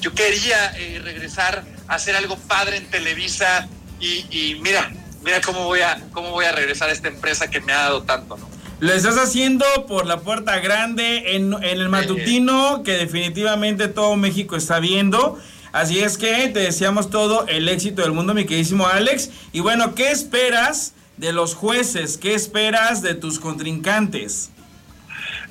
yo 0.00 0.14
quería 0.14 0.72
eh, 0.76 1.00
regresar 1.02 1.64
a 1.88 1.96
hacer 1.96 2.16
algo 2.16 2.36
padre 2.36 2.78
en 2.78 2.86
Televisa 2.86 3.68
y, 4.00 4.24
y, 4.30 4.58
mira, 4.60 4.90
mira 5.22 5.42
cómo 5.42 5.64
voy, 5.64 5.80
a, 5.80 6.00
cómo 6.12 6.30
voy 6.30 6.46
a 6.46 6.52
regresar 6.52 6.88
a 6.88 6.92
esta 6.92 7.08
empresa 7.08 7.50
que 7.50 7.60
me 7.60 7.74
ha 7.74 7.82
dado 7.82 8.04
tanto, 8.04 8.38
¿no? 8.38 8.55
Lo 8.78 8.92
estás 8.92 9.16
haciendo 9.16 9.64
por 9.86 10.04
la 10.04 10.20
puerta 10.20 10.58
grande 10.58 11.34
en, 11.34 11.54
el 11.62 11.88
matutino 11.88 12.82
que 12.82 12.92
definitivamente 12.92 13.88
todo 13.88 14.16
México 14.16 14.54
está 14.54 14.80
viendo. 14.80 15.40
Así 15.72 16.00
es 16.00 16.18
que 16.18 16.48
te 16.48 16.60
deseamos 16.60 17.08
todo 17.08 17.46
el 17.48 17.70
éxito 17.70 18.02
del 18.02 18.12
mundo, 18.12 18.34
mi 18.34 18.44
queridísimo 18.44 18.86
Alex. 18.86 19.30
Y 19.52 19.60
bueno, 19.60 19.94
¿qué 19.94 20.10
esperas 20.10 20.92
de 21.16 21.32
los 21.32 21.54
jueces? 21.54 22.18
¿Qué 22.18 22.34
esperas 22.34 23.00
de 23.00 23.14
tus 23.14 23.40
contrincantes? 23.40 24.50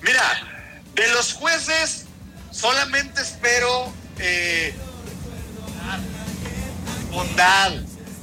Mira, 0.03 0.23
de 0.93 1.07
los 1.09 1.33
jueces 1.33 2.05
solamente 2.51 3.21
espero 3.21 3.91
eh, 4.19 4.75
bondad. 7.11 7.73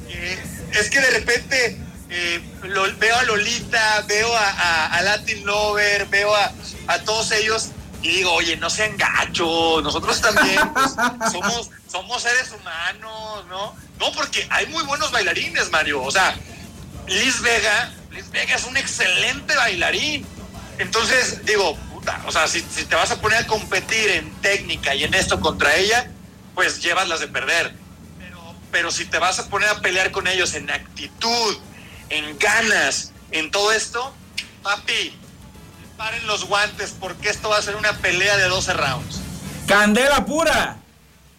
Eh, 0.08 0.38
es 0.78 0.90
que 0.90 1.00
de 1.00 1.10
repente 1.10 1.81
eh, 2.14 2.40
lo- 2.64 2.94
veo 2.98 3.16
a 3.16 3.22
Lolita, 3.25 4.05
veo 4.07 4.35
a, 4.37 4.48
a- 4.51 4.87
a 4.98 5.03
Latin 5.03 5.44
Lover, 5.46 6.07
veo 6.07 6.35
a, 6.35 6.53
a 6.88 6.98
todos 7.01 7.33
ellos 7.33 7.68
y 8.03 8.09
digo, 8.09 8.33
oye, 8.33 8.57
no 8.57 8.68
sean 8.68 8.96
gachos, 8.96 9.83
nosotros 9.83 10.20
también 10.20 10.61
pues, 10.75 10.90
somos, 11.33 11.70
somos 11.90 12.22
seres 12.22 12.51
humanos, 12.51 13.46
¿no? 13.48 13.75
No, 13.98 14.12
porque 14.12 14.46
hay 14.51 14.66
muy 14.66 14.83
buenos 14.85 15.11
bailarines, 15.12 15.70
Mario. 15.70 16.03
O 16.03 16.11
sea, 16.11 16.35
Liz 17.07 17.40
Vega, 17.40 17.92
Liz 18.11 18.29
Vega 18.31 18.57
es 18.57 18.64
un 18.64 18.77
excelente 18.77 19.55
bailarín. 19.57 20.27
Entonces, 20.79 21.44
digo, 21.46 21.77
puta, 21.92 22.20
o 22.27 22.33
sea, 22.33 22.48
si, 22.48 22.61
si 22.61 22.85
te 22.87 22.96
vas 22.96 23.11
a 23.12 23.20
poner 23.20 23.38
a 23.38 23.46
competir 23.46 24.11
en 24.11 24.31
técnica 24.40 24.94
y 24.94 25.05
en 25.05 25.14
esto 25.14 25.40
contra 25.40 25.77
ella, 25.77 26.11
pues 26.57 26.83
llevas 26.83 27.09
las 27.09 27.20
de 27.20 27.29
perder. 27.29 27.72
Pero, 28.18 28.55
pero 28.72 28.90
si 28.90 29.05
te 29.05 29.18
vas 29.18 29.38
a 29.38 29.48
poner 29.48 29.68
a 29.68 29.81
pelear 29.81 30.11
con 30.11 30.27
ellos 30.27 30.55
en 30.55 30.68
actitud, 30.70 31.57
en 32.12 32.38
ganas, 32.38 33.11
en 33.31 33.51
todo 33.51 33.72
esto, 33.72 34.14
papi, 34.62 35.16
paren 35.96 36.27
los 36.27 36.44
guantes 36.44 36.94
porque 37.01 37.31
esto 37.31 37.48
va 37.48 37.57
a 37.57 37.62
ser 37.62 37.75
una 37.75 37.96
pelea 37.98 38.37
de 38.37 38.44
12 38.44 38.75
rounds. 38.75 39.20
Candela 39.66 40.25
pura. 40.27 40.77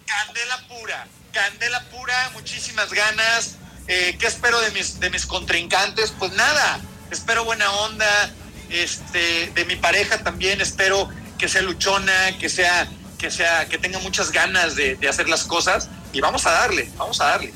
Candela 0.07 0.67
pura, 0.67 1.07
candela 1.31 1.83
pura, 1.91 2.31
muchísimas 2.33 2.91
ganas. 2.91 3.57
Eh, 3.87 4.17
¿Qué 4.19 4.25
espero 4.25 4.59
de 4.61 4.71
mis, 4.71 4.99
de 4.99 5.11
mis 5.11 5.27
contrincantes? 5.27 6.11
Pues 6.17 6.31
nada, 6.33 6.79
espero 7.11 7.45
buena 7.45 7.71
onda. 7.71 8.31
Este, 8.69 9.51
de 9.53 9.65
mi 9.65 9.75
pareja 9.75 10.23
también 10.23 10.59
espero 10.59 11.07
que 11.37 11.47
sea 11.47 11.61
luchona, 11.61 12.35
que 12.39 12.49
sea, 12.49 12.87
que 13.19 13.29
sea, 13.29 13.67
que 13.67 13.77
tenga 13.77 13.99
muchas 13.99 14.31
ganas 14.31 14.75
de, 14.75 14.95
de 14.95 15.07
hacer 15.07 15.29
las 15.29 15.43
cosas. 15.43 15.89
Y 16.13 16.21
vamos 16.21 16.47
a 16.47 16.51
darle, 16.51 16.89
vamos 16.97 17.21
a 17.21 17.25
darle. 17.25 17.53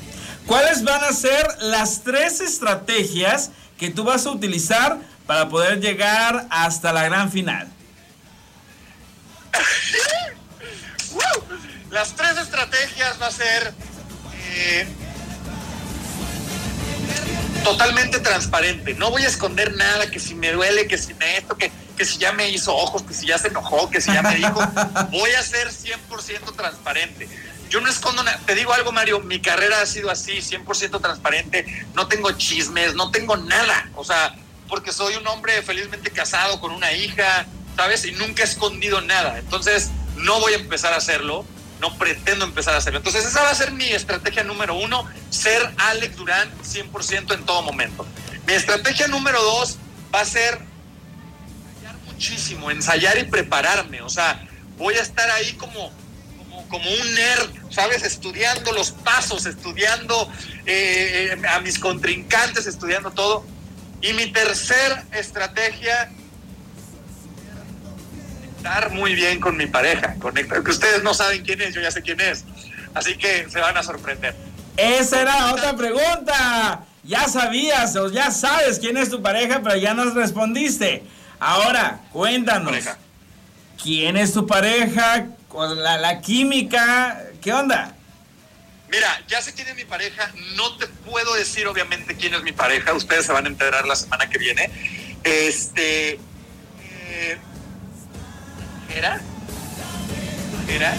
¿Cuáles 0.48 0.82
van 0.82 1.04
a 1.04 1.12
ser 1.12 1.46
las 1.60 2.00
tres 2.04 2.40
estrategias 2.40 3.50
que 3.78 3.90
tú 3.90 4.02
vas 4.02 4.24
a 4.24 4.30
utilizar 4.30 4.98
para 5.26 5.50
poder 5.50 5.78
llegar 5.78 6.46
hasta 6.48 6.90
la 6.94 7.04
gran 7.04 7.30
final? 7.30 7.68
Las 11.90 12.16
tres 12.16 12.38
estrategias 12.38 13.20
va 13.20 13.26
a 13.26 13.30
ser 13.30 13.74
eh, 14.54 14.88
totalmente 17.62 18.18
transparente. 18.20 18.94
No 18.94 19.10
voy 19.10 19.24
a 19.24 19.28
esconder 19.28 19.74
nada, 19.74 20.10
que 20.10 20.18
si 20.18 20.34
me 20.34 20.52
duele, 20.52 20.88
que 20.88 20.96
si 20.96 21.12
me 21.12 21.36
esto, 21.36 21.58
que, 21.58 21.70
que 21.94 22.06
si 22.06 22.16
ya 22.16 22.32
me 22.32 22.48
hizo 22.48 22.74
ojos, 22.74 23.02
que 23.02 23.12
si 23.12 23.26
ya 23.26 23.36
se 23.36 23.48
enojó, 23.48 23.90
que 23.90 24.00
si 24.00 24.10
ya 24.14 24.22
me 24.22 24.36
dijo. 24.36 24.60
voy 25.10 25.30
a 25.32 25.42
ser 25.42 25.68
100% 25.68 26.56
transparente. 26.56 27.28
Yo 27.68 27.80
no 27.80 27.88
escondo 27.88 28.22
nada. 28.22 28.40
Te 28.46 28.54
digo 28.54 28.72
algo, 28.72 28.92
Mario, 28.92 29.20
mi 29.20 29.40
carrera 29.40 29.80
ha 29.82 29.86
sido 29.86 30.10
así, 30.10 30.38
100% 30.38 31.00
transparente. 31.00 31.86
No 31.94 32.08
tengo 32.08 32.30
chismes, 32.32 32.94
no 32.94 33.10
tengo 33.10 33.36
nada. 33.36 33.90
O 33.94 34.04
sea, 34.04 34.34
porque 34.68 34.92
soy 34.92 35.16
un 35.16 35.26
hombre 35.26 35.62
felizmente 35.62 36.10
casado 36.10 36.60
con 36.60 36.72
una 36.72 36.92
hija, 36.92 37.46
¿sabes? 37.76 38.04
Y 38.04 38.12
nunca 38.12 38.42
he 38.42 38.46
escondido 38.46 39.00
nada. 39.00 39.38
Entonces, 39.38 39.90
no 40.16 40.40
voy 40.40 40.54
a 40.54 40.56
empezar 40.56 40.92
a 40.92 40.96
hacerlo. 40.96 41.44
No 41.80 41.96
pretendo 41.96 42.44
empezar 42.44 42.74
a 42.74 42.78
hacerlo. 42.78 42.98
Entonces, 42.98 43.24
esa 43.24 43.42
va 43.42 43.50
a 43.50 43.54
ser 43.54 43.70
mi 43.70 43.84
estrategia 43.84 44.42
número 44.42 44.74
uno, 44.74 45.08
ser 45.30 45.72
Alex 45.76 46.16
Durán 46.16 46.50
100% 46.62 47.34
en 47.34 47.46
todo 47.46 47.62
momento. 47.62 48.04
Mi 48.48 48.54
estrategia 48.54 49.06
número 49.06 49.40
dos 49.40 49.78
va 50.12 50.22
a 50.22 50.24
ser 50.24 50.58
ensayar 51.70 51.96
muchísimo, 52.06 52.70
ensayar 52.70 53.16
y 53.18 53.24
prepararme. 53.24 54.02
O 54.02 54.08
sea, 54.08 54.44
voy 54.76 54.94
a 54.94 55.02
estar 55.02 55.30
ahí 55.30 55.52
como, 55.52 55.92
como, 56.68 56.90
un 56.90 57.14
nerd, 57.14 57.50
¿sabes? 57.70 58.02
Estudiando 58.02 58.72
los 58.72 58.92
pasos, 58.92 59.46
estudiando 59.46 60.30
eh, 60.66 61.36
a 61.50 61.60
mis 61.60 61.78
contrincantes, 61.78 62.66
estudiando 62.66 63.10
todo. 63.10 63.44
Y 64.00 64.12
mi 64.12 64.26
tercer 64.26 65.02
estrategia 65.12 66.10
conectar 68.58 68.90
muy 68.90 69.14
bien 69.14 69.40
con 69.40 69.56
mi 69.56 69.66
pareja, 69.66 70.14
conectar, 70.18 70.62
que 70.62 70.70
ustedes 70.70 71.02
no 71.02 71.14
saben 71.14 71.42
quién 71.44 71.60
es, 71.60 71.74
yo 71.74 71.80
ya 71.80 71.90
sé 71.90 72.02
quién 72.02 72.20
es, 72.20 72.44
así 72.94 73.16
que 73.16 73.48
se 73.48 73.60
van 73.60 73.76
a 73.76 73.82
sorprender. 73.82 74.34
Esa 74.76 75.22
era 75.22 75.52
otra 75.52 75.76
pregunta. 75.76 76.84
Ya 77.02 77.26
sabías 77.26 77.96
o 77.96 78.10
ya 78.10 78.30
sabes 78.30 78.78
quién 78.78 78.96
es 78.96 79.08
tu 79.08 79.22
pareja, 79.22 79.60
pero 79.62 79.76
ya 79.76 79.94
nos 79.94 80.14
respondiste. 80.14 81.02
Ahora, 81.40 82.00
cuéntanos. 82.12 82.70
Pareja. 82.70 82.98
¿Quién 83.82 84.16
es 84.16 84.32
tu 84.32 84.46
pareja? 84.46 85.26
Con 85.48 85.82
la, 85.82 85.98
la 85.98 86.20
química. 86.20 87.22
¿Qué 87.40 87.52
onda? 87.52 87.94
Mira, 88.90 89.20
ya 89.28 89.42
sé 89.42 89.52
quién 89.52 89.68
es 89.68 89.76
mi 89.76 89.84
pareja, 89.84 90.32
no 90.56 90.76
te 90.78 90.86
puedo 90.86 91.34
decir 91.34 91.66
obviamente 91.66 92.16
quién 92.16 92.32
es 92.32 92.42
mi 92.42 92.52
pareja, 92.52 92.94
ustedes 92.94 93.26
se 93.26 93.32
van 93.32 93.44
a 93.44 93.48
enterar 93.48 93.86
la 93.86 93.94
semana 93.94 94.30
que 94.30 94.38
viene. 94.38 94.70
Este... 95.24 96.12
eh, 96.82 97.38
¿Era? 98.94 99.20
¿Era? 100.68 100.96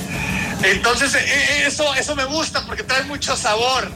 Entonces, 0.63 1.15
eh, 1.15 1.23
eh, 1.25 1.63
eso, 1.65 1.95
eso 1.95 2.15
me 2.15 2.25
gusta 2.25 2.63
porque 2.67 2.83
trae 2.83 3.03
mucho 3.05 3.35
sabor, 3.35 3.91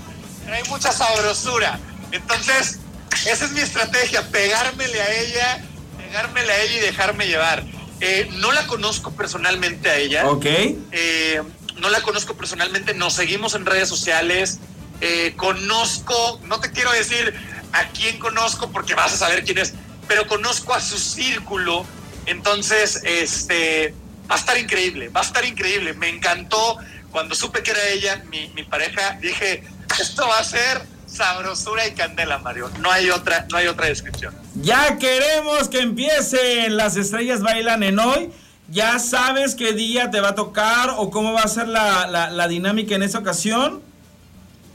trae 0.45 0.63
mucha 0.65 0.91
sabrosura. 0.91 1.79
Entonces, 2.11 2.79
esa 3.27 3.45
es 3.45 3.51
mi 3.51 3.61
estrategia, 3.61 4.27
pegármele 4.29 5.01
a 5.01 5.11
ella, 5.13 5.63
pegármele 5.97 6.51
a 6.51 6.61
ella 6.63 6.77
y 6.77 6.79
dejarme 6.79 7.27
llevar. 7.27 7.63
Eh, 8.05 8.27
no 8.33 8.51
la 8.51 8.67
conozco 8.67 9.11
personalmente 9.11 9.89
a 9.89 9.95
ella. 9.95 10.29
Ok. 10.29 10.45
Eh, 10.45 11.41
no 11.77 11.89
la 11.89 12.01
conozco 12.01 12.35
personalmente, 12.35 12.93
nos 12.93 13.13
seguimos 13.13 13.55
en 13.55 13.65
redes 13.65 13.87
sociales. 13.87 14.59
Eh, 14.99 15.33
conozco, 15.37 16.37
no 16.43 16.59
te 16.59 16.71
quiero 16.71 16.91
decir 16.91 17.33
a 17.71 17.87
quién 17.89 18.19
conozco 18.19 18.69
porque 18.71 18.93
vas 18.93 19.13
a 19.13 19.17
saber 19.17 19.45
quién 19.45 19.57
es, 19.57 19.73
pero 20.05 20.27
conozco 20.27 20.73
a 20.73 20.81
su 20.81 20.97
círculo. 20.97 21.85
Entonces, 22.25 23.01
este, 23.05 23.93
va 24.29 24.35
a 24.35 24.37
estar 24.37 24.57
increíble, 24.57 25.07
va 25.07 25.21
a 25.21 25.23
estar 25.23 25.45
increíble. 25.45 25.93
Me 25.93 26.09
encantó 26.09 26.77
cuando 27.09 27.35
supe 27.35 27.63
que 27.63 27.71
era 27.71 27.87
ella, 27.87 28.21
mi, 28.29 28.49
mi 28.49 28.63
pareja. 28.63 29.17
Dije, 29.21 29.63
esto 29.97 30.27
va 30.27 30.39
a 30.39 30.43
ser 30.43 30.81
sabrosura 31.13 31.87
y 31.87 31.93
candela, 31.93 32.37
Mario. 32.39 32.69
No 32.79 32.91
hay 32.91 33.09
otra, 33.09 33.45
no 33.51 33.57
hay 33.57 33.67
otra 33.67 33.87
descripción. 33.87 34.35
Ya 34.55 34.97
queremos 34.97 35.69
que 35.69 35.79
empiecen. 35.81 36.75
Las 36.77 36.95
estrellas 36.97 37.41
bailan 37.41 37.83
en 37.83 37.99
hoy. 37.99 38.31
¿Ya 38.69 38.97
sabes 38.99 39.55
qué 39.55 39.73
día 39.73 40.09
te 40.09 40.19
va 40.21 40.29
a 40.29 40.35
tocar 40.35 40.91
o 40.97 41.11
cómo 41.11 41.33
va 41.33 41.41
a 41.41 41.47
ser 41.47 41.67
la, 41.67 42.07
la- 42.07 42.29
la 42.31 42.47
dinámica 42.47 42.95
en 42.95 43.03
esa 43.03 43.19
ocasión? 43.19 43.81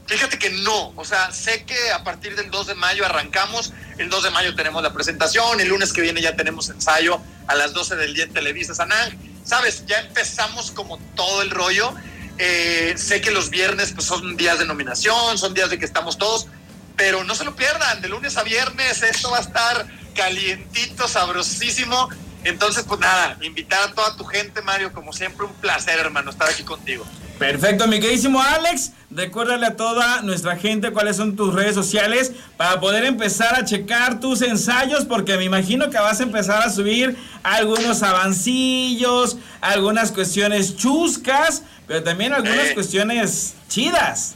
Fíjate 0.05 0.39
que 0.39 0.49
no, 0.49 0.91
o 0.95 1.05
sea, 1.05 1.31
sé 1.31 1.65
que 1.65 1.91
a 1.91 2.03
partir 2.03 2.35
del 2.35 2.49
2 2.49 2.67
de 2.67 2.75
mayo 2.75 3.05
arrancamos, 3.05 3.73
el 3.99 4.09
2 4.09 4.23
de 4.23 4.29
mayo 4.31 4.55
tenemos 4.55 4.81
la 4.81 4.91
presentación, 4.91 5.59
el 5.59 5.67
lunes 5.67 5.93
que 5.93 6.01
viene 6.01 6.19
ya 6.19 6.35
tenemos 6.35 6.69
ensayo 6.69 7.19
a 7.45 7.53
las 7.53 7.73
12 7.73 7.95
del 7.95 8.15
día 8.15 8.23
en 8.23 8.33
Televisa 8.33 8.73
San 8.73 8.91
Ángel. 8.91 9.19
Sabes, 9.43 9.85
ya 9.85 9.99
empezamos 9.99 10.71
como 10.71 10.97
todo 11.15 11.43
el 11.43 11.51
rollo. 11.51 11.93
Eh, 12.41 12.93
sé 12.97 13.19
que 13.19 13.31
los 13.31 13.49
viernes 13.49 13.91
pues, 13.91 14.07
son 14.07 14.37
días 14.37 14.57
de 14.59 14.65
nominación, 14.65 15.37
son 15.37 15.53
días 15.53 15.69
de 15.69 15.77
que 15.77 15.83
estamos 15.83 16.17
todos, 16.17 16.47
pero 16.95 17.25
no 17.25 17.35
se 17.35 17.43
lo 17.43 17.53
pierdan, 17.53 18.01
de 18.01 18.07
lunes 18.07 18.37
a 18.37 18.43
viernes 18.43 19.03
esto 19.03 19.29
va 19.29 19.39
a 19.39 19.41
estar 19.41 19.85
calientito, 20.15 21.07
sabrosísimo. 21.07 22.09
Entonces, 22.45 22.85
pues 22.87 23.01
nada, 23.01 23.37
invitar 23.41 23.83
a 23.83 23.91
toda 23.93 24.15
tu 24.15 24.23
gente, 24.23 24.61
Mario, 24.61 24.93
como 24.93 25.11
siempre, 25.11 25.45
un 25.45 25.53
placer, 25.55 25.99
hermano, 25.99 26.31
estar 26.31 26.49
aquí 26.49 26.63
contigo. 26.63 27.05
Perfecto, 27.39 27.87
mi 27.87 28.01
queridísimo 28.01 28.41
Alex. 28.41 28.91
Recuérdale 29.11 29.65
a 29.65 29.75
toda 29.77 30.21
nuestra 30.23 30.57
gente 30.57 30.91
cuáles 30.91 31.15
son 31.15 31.37
tus 31.37 31.53
redes 31.53 31.73
sociales 31.73 32.33
para 32.57 32.81
poder 32.81 33.05
empezar 33.05 33.55
a 33.55 33.63
checar 33.63 34.19
tus 34.19 34.41
ensayos, 34.41 35.05
porque 35.05 35.37
me 35.37 35.45
imagino 35.45 35.89
que 35.89 35.97
vas 35.97 36.19
a 36.19 36.23
empezar 36.23 36.61
a 36.61 36.69
subir 36.69 37.17
algunos 37.41 38.03
avancillos, 38.03 39.37
algunas 39.61 40.11
cuestiones 40.11 40.75
chuscas, 40.75 41.63
pero 41.87 42.03
también 42.03 42.33
algunas 42.33 42.67
Eh. 42.67 42.73
cuestiones 42.73 43.53
chidas. 43.69 44.35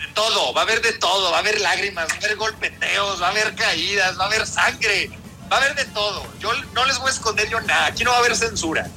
De 0.00 0.06
todo, 0.12 0.52
va 0.52 0.62
a 0.62 0.64
haber 0.64 0.82
de 0.82 0.92
todo, 0.94 1.30
va 1.30 1.36
a 1.36 1.40
haber 1.40 1.60
lágrimas, 1.60 2.08
va 2.10 2.14
a 2.14 2.16
haber 2.18 2.36
golpeteos, 2.36 3.22
va 3.22 3.28
a 3.28 3.30
haber 3.30 3.54
caídas, 3.54 4.18
va 4.18 4.24
a 4.24 4.26
haber 4.26 4.44
sangre, 4.44 5.08
va 5.50 5.56
a 5.58 5.60
haber 5.60 5.76
de 5.76 5.84
todo. 5.86 6.26
Yo 6.40 6.50
no 6.74 6.84
les 6.84 6.98
voy 6.98 7.08
a 7.08 7.12
esconder 7.12 7.48
yo 7.48 7.60
nada, 7.60 7.86
aquí 7.86 8.02
no 8.02 8.10
va 8.10 8.16
a 8.16 8.20
haber 8.20 8.34
censura. 8.36 8.88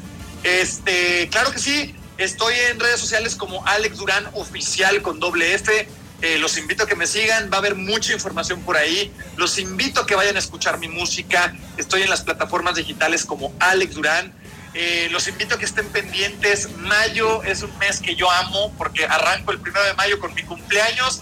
Este, 0.43 1.30
claro 1.32 1.52
que 1.52 1.60
sí, 1.60 1.95
estoy 2.17 2.53
en 2.71 2.80
redes 2.80 2.99
sociales 2.99 3.36
como 3.36 3.65
Alex 3.65 3.97
Durán 3.97 4.27
Oficial 4.34 5.01
con 5.01 5.19
doble 5.19 5.53
F. 5.53 5.88
Eh, 6.21 6.39
los 6.39 6.58
invito 6.58 6.84
a 6.84 6.88
que 6.88 6.95
me 6.95 7.06
sigan, 7.06 7.51
va 7.51 7.58
a 7.58 7.60
haber 7.60 7.75
mucha 7.75 8.13
información 8.13 8.62
por 8.62 8.75
ahí. 8.75 9.13
Los 9.36 9.60
invito 9.60 10.01
a 10.01 10.08
que 10.08 10.15
vayan 10.15 10.36
a 10.36 10.39
escuchar 10.39 10.80
mi 10.80 10.88
música. 10.88 11.56
Estoy 11.77 12.01
en 12.01 12.10
las 12.10 12.21
plataformas 12.21 12.75
digitales 12.75 13.25
como 13.25 13.53
Alex 13.60 13.93
Durán. 13.93 14.34
Eh, 14.73 15.10
los 15.12 15.27
invito 15.27 15.56
a 15.56 15.60
que 15.60 15.65
estén 15.65 15.88
pendientes. 15.89 16.69
Mayo 16.77 17.43
es 17.43 17.62
un 17.62 17.75
mes 17.77 17.99
que 17.99 18.15
yo 18.15 18.30
amo 18.32 18.73
porque 18.77 19.06
arranco 19.06 19.51
el 19.51 19.60
primero 19.60 19.86
de 19.86 19.93
mayo 19.93 20.19
con 20.19 20.34
mi 20.34 20.43
cumpleaños. 20.43 21.21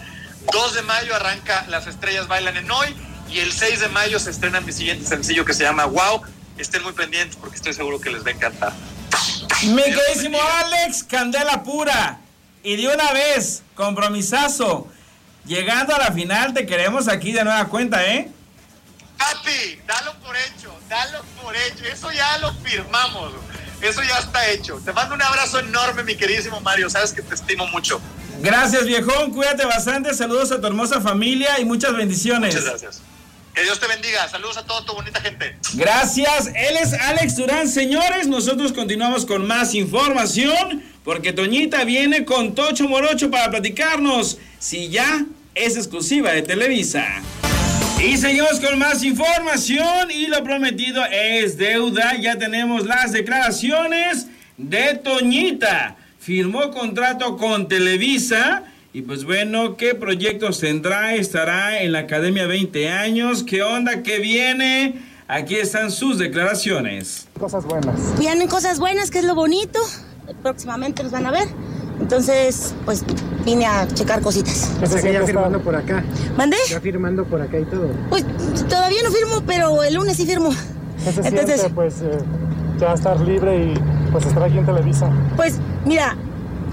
2 0.51 0.73
de 0.75 0.81
mayo 0.83 1.15
arranca 1.15 1.65
Las 1.67 1.87
Estrellas 1.87 2.27
Bailan 2.27 2.55
en 2.57 2.71
Hoy. 2.71 2.95
Y 3.29 3.39
el 3.39 3.51
6 3.51 3.81
de 3.81 3.89
mayo 3.89 4.19
se 4.19 4.29
estrena 4.29 4.61
mi 4.61 4.71
siguiente 4.71 5.05
sencillo 5.05 5.43
que 5.43 5.53
se 5.53 5.63
llama 5.63 5.85
Wow. 5.85 6.21
Estén 6.57 6.83
muy 6.83 6.93
pendientes 6.93 7.35
porque 7.35 7.57
estoy 7.57 7.73
seguro 7.73 7.99
que 7.99 8.11
les 8.11 8.23
va 8.23 8.29
a 8.29 8.33
encantar. 8.33 8.73
Mi 9.63 9.83
queridísimo 9.83 10.37
Alex, 10.41 11.03
candela 11.03 11.63
pura. 11.63 12.19
Y 12.63 12.75
de 12.75 12.87
una 12.87 13.11
vez, 13.13 13.63
compromisazo. 13.75 14.87
llegando 15.45 15.95
a 15.95 15.99
la 15.99 16.11
final, 16.11 16.53
te 16.53 16.65
queremos 16.65 17.07
aquí 17.07 17.31
de 17.31 17.43
nueva 17.43 17.67
cuenta, 17.67 18.03
¿eh? 18.05 18.29
Papi, 19.17 19.79
dalo 19.85 20.13
por 20.19 20.35
hecho, 20.35 20.75
dalo 20.89 21.23
por 21.41 21.55
hecho. 21.55 21.85
Eso 21.85 22.11
ya 22.11 22.37
lo 22.39 22.53
firmamos. 22.55 23.33
Eso 23.81 24.01
ya 24.03 24.17
está 24.17 24.49
hecho. 24.49 24.79
Te 24.83 24.91
mando 24.93 25.15
un 25.15 25.21
abrazo 25.21 25.59
enorme, 25.59 26.03
mi 26.03 26.15
queridísimo 26.15 26.59
Mario. 26.61 26.89
Sabes 26.89 27.13
que 27.13 27.21
te 27.21 27.35
estimo 27.35 27.67
mucho. 27.67 28.01
Gracias, 28.39 28.85
viejón. 28.85 29.31
Cuídate 29.31 29.65
bastante. 29.65 30.13
Saludos 30.13 30.51
a 30.51 30.59
tu 30.59 30.67
hermosa 30.67 31.01
familia 31.01 31.59
y 31.59 31.65
muchas 31.65 31.95
bendiciones. 31.95 32.55
Muchas 32.55 32.69
gracias. 32.69 33.01
Que 33.55 33.63
Dios 33.63 33.79
te 33.79 33.87
bendiga. 33.87 34.27
Saludos 34.27 34.57
a 34.57 34.65
toda 34.65 34.85
tu 34.85 34.93
bonita 34.93 35.21
gente. 35.21 35.55
Gracias. 35.75 36.47
Él 36.47 36.75
es 36.75 36.91
Alex 36.91 37.37
Durán, 37.37 37.69
señores. 37.69 38.27
Nosotros 38.27 38.73
continuamos 38.73 39.25
con 39.25 39.47
más 39.47 39.73
información 39.73 40.83
porque 41.05 41.31
Toñita 41.31 41.85
viene 41.85 42.25
con 42.25 42.53
Tocho 42.53 42.89
Morocho 42.89 43.31
para 43.31 43.49
platicarnos 43.49 44.39
si 44.59 44.89
ya 44.89 45.25
es 45.53 45.77
exclusiva 45.77 46.33
de 46.33 46.41
Televisa. 46.41 47.05
Y 48.03 48.17
seguimos 48.17 48.59
con 48.59 48.77
más 48.77 49.03
información 49.03 50.11
y 50.11 50.27
lo 50.27 50.43
prometido 50.43 51.05
es 51.05 51.57
deuda. 51.57 52.17
Ya 52.19 52.37
tenemos 52.37 52.85
las 52.85 53.13
declaraciones 53.13 54.27
de 54.57 54.95
Toñita. 54.95 55.95
Firmó 56.19 56.71
contrato 56.71 57.37
con 57.37 57.69
Televisa. 57.69 58.63
Y 58.95 59.01
pues 59.01 59.25
bueno, 59.25 59.75
¿qué 59.75 59.93
proyectos 59.93 60.61
tendrá? 60.61 61.15
Estará 61.15 61.81
en 61.81 61.91
la 61.91 61.99
Academia 61.99 62.47
20 62.47 62.87
años. 62.87 63.43
¿Qué 63.43 63.61
onda? 63.61 64.03
¿Qué 64.03 64.19
viene? 64.19 65.03
Aquí 65.27 65.55
están 65.55 65.91
sus 65.91 66.17
declaraciones. 66.17 67.27
Cosas 67.37 67.65
buenas. 67.65 68.17
Vienen 68.17 68.47
cosas 68.47 68.79
buenas, 68.79 69.11
que 69.11 69.19
es 69.19 69.25
lo 69.25 69.35
bonito. 69.35 69.81
Próximamente 70.41 71.03
nos 71.03 71.11
van 71.11 71.25
a 71.25 71.31
ver. 71.31 71.45
Entonces, 71.99 72.73
pues 72.85 73.03
vine 73.43 73.65
a 73.65 73.85
checar 73.85 74.21
cositas. 74.21 74.71
¿Qué 74.79 74.87
se 74.87 75.11
ya 75.11 75.25
firmando 75.25 75.59
por 75.59 75.75
acá. 75.75 76.01
¿Mandé? 76.37 76.55
Ya 76.69 76.79
firmando 76.79 77.25
por 77.25 77.41
acá 77.41 77.59
y 77.59 77.65
todo. 77.65 77.89
Pues 78.09 78.23
todavía 78.69 79.03
no 79.03 79.11
firmo, 79.11 79.43
pero 79.45 79.83
el 79.83 79.95
lunes 79.95 80.15
sí 80.15 80.25
firmo. 80.25 80.51
¿Qué 81.03 81.11
se 81.11 81.21
siente, 81.21 81.69
pues, 81.75 82.01
eh, 82.01 82.17
ya 82.79 82.93
estar 82.93 83.19
libre 83.19 83.57
y 83.57 83.73
pues 84.13 84.25
estar 84.25 84.43
aquí 84.43 84.57
en 84.57 84.65
Televisa? 84.65 85.11
Pues, 85.35 85.59
mira, 85.83 86.15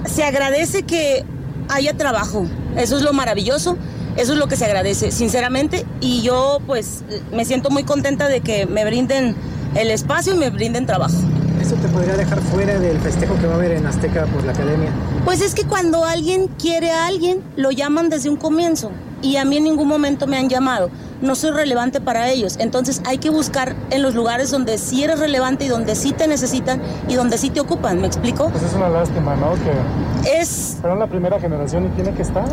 se 0.05 0.23
agradece 0.23 0.85
que 0.85 1.25
haya 1.69 1.97
trabajo. 1.97 2.47
Eso 2.77 2.97
es 2.97 3.03
lo 3.03 3.13
maravilloso. 3.13 3.77
Eso 4.17 4.35
es 4.35 4.39
lo 4.39 4.47
que 4.47 4.57
se 4.57 4.67
agradece, 4.67 5.11
sinceramente. 5.11 5.87
Y 6.01 6.21
yo, 6.23 6.61
pues, 6.67 7.03
me 7.33 7.45
siento 7.45 7.71
muy 7.71 7.85
contenta 7.85 8.29
de 8.29 8.41
que 8.41 8.67
me 8.67 8.85
brinden 8.85 9.35
el 9.75 9.91
espacio 9.91 10.35
y 10.35 10.37
me 10.37 10.51
brinden 10.51 10.85
trabajo. 10.85 11.17
¿Eso 11.61 11.77
te 11.77 11.89
podría 11.89 12.17
dejar 12.17 12.41
fuera 12.41 12.79
del 12.79 12.99
festejo 12.99 13.37
que 13.41 13.47
va 13.47 13.55
a 13.55 13.57
haber 13.57 13.73
en 13.73 13.87
Azteca 13.87 14.27
por 14.27 14.45
la 14.45 14.53
academia? 14.53 14.91
Pues 15.25 15.41
es 15.41 15.55
que 15.55 15.65
cuando 15.65 16.05
alguien 16.05 16.49
quiere 16.49 16.91
a 16.91 17.07
alguien, 17.07 17.41
lo 17.57 17.71
llaman 17.71 18.11
desde 18.11 18.29
un 18.29 18.37
comienzo. 18.37 18.91
Y 19.23 19.37
a 19.37 19.45
mí 19.45 19.57
en 19.57 19.65
ningún 19.65 19.89
momento 19.89 20.27
me 20.27 20.37
han 20.37 20.49
llamado. 20.49 20.91
No 21.23 21.35
soy 21.35 21.53
relevante 21.53 22.01
para 22.01 22.29
ellos. 22.31 22.57
Entonces 22.59 23.01
hay 23.07 23.19
que 23.19 23.31
buscar 23.31 23.75
en 23.91 24.03
los 24.03 24.15
lugares 24.15 24.51
donde 24.51 24.77
sí 24.77 25.05
eres 25.05 25.21
relevante 25.21 25.65
y 25.65 25.69
donde 25.69 25.95
sí 25.95 26.13
te 26.13 26.27
necesitan 26.27 26.83
y 27.09 27.15
donde 27.15 27.39
sí 27.39 27.51
te 27.51 27.61
ocupan. 27.61 28.01
¿Me 28.01 28.07
explico? 28.07 28.51
Pues 28.51 28.65
es 28.65 28.75
una 28.75 28.89
lástima, 28.89 29.37
¿no? 29.37 29.55
Que 29.55 30.41
es. 30.41 30.77
Fueron 30.81 30.99
la 30.99 31.07
primera 31.07 31.41
generación 31.41 31.87
y 31.87 31.89
tiene 31.91 32.13
que 32.13 32.23
estar. 32.23 32.45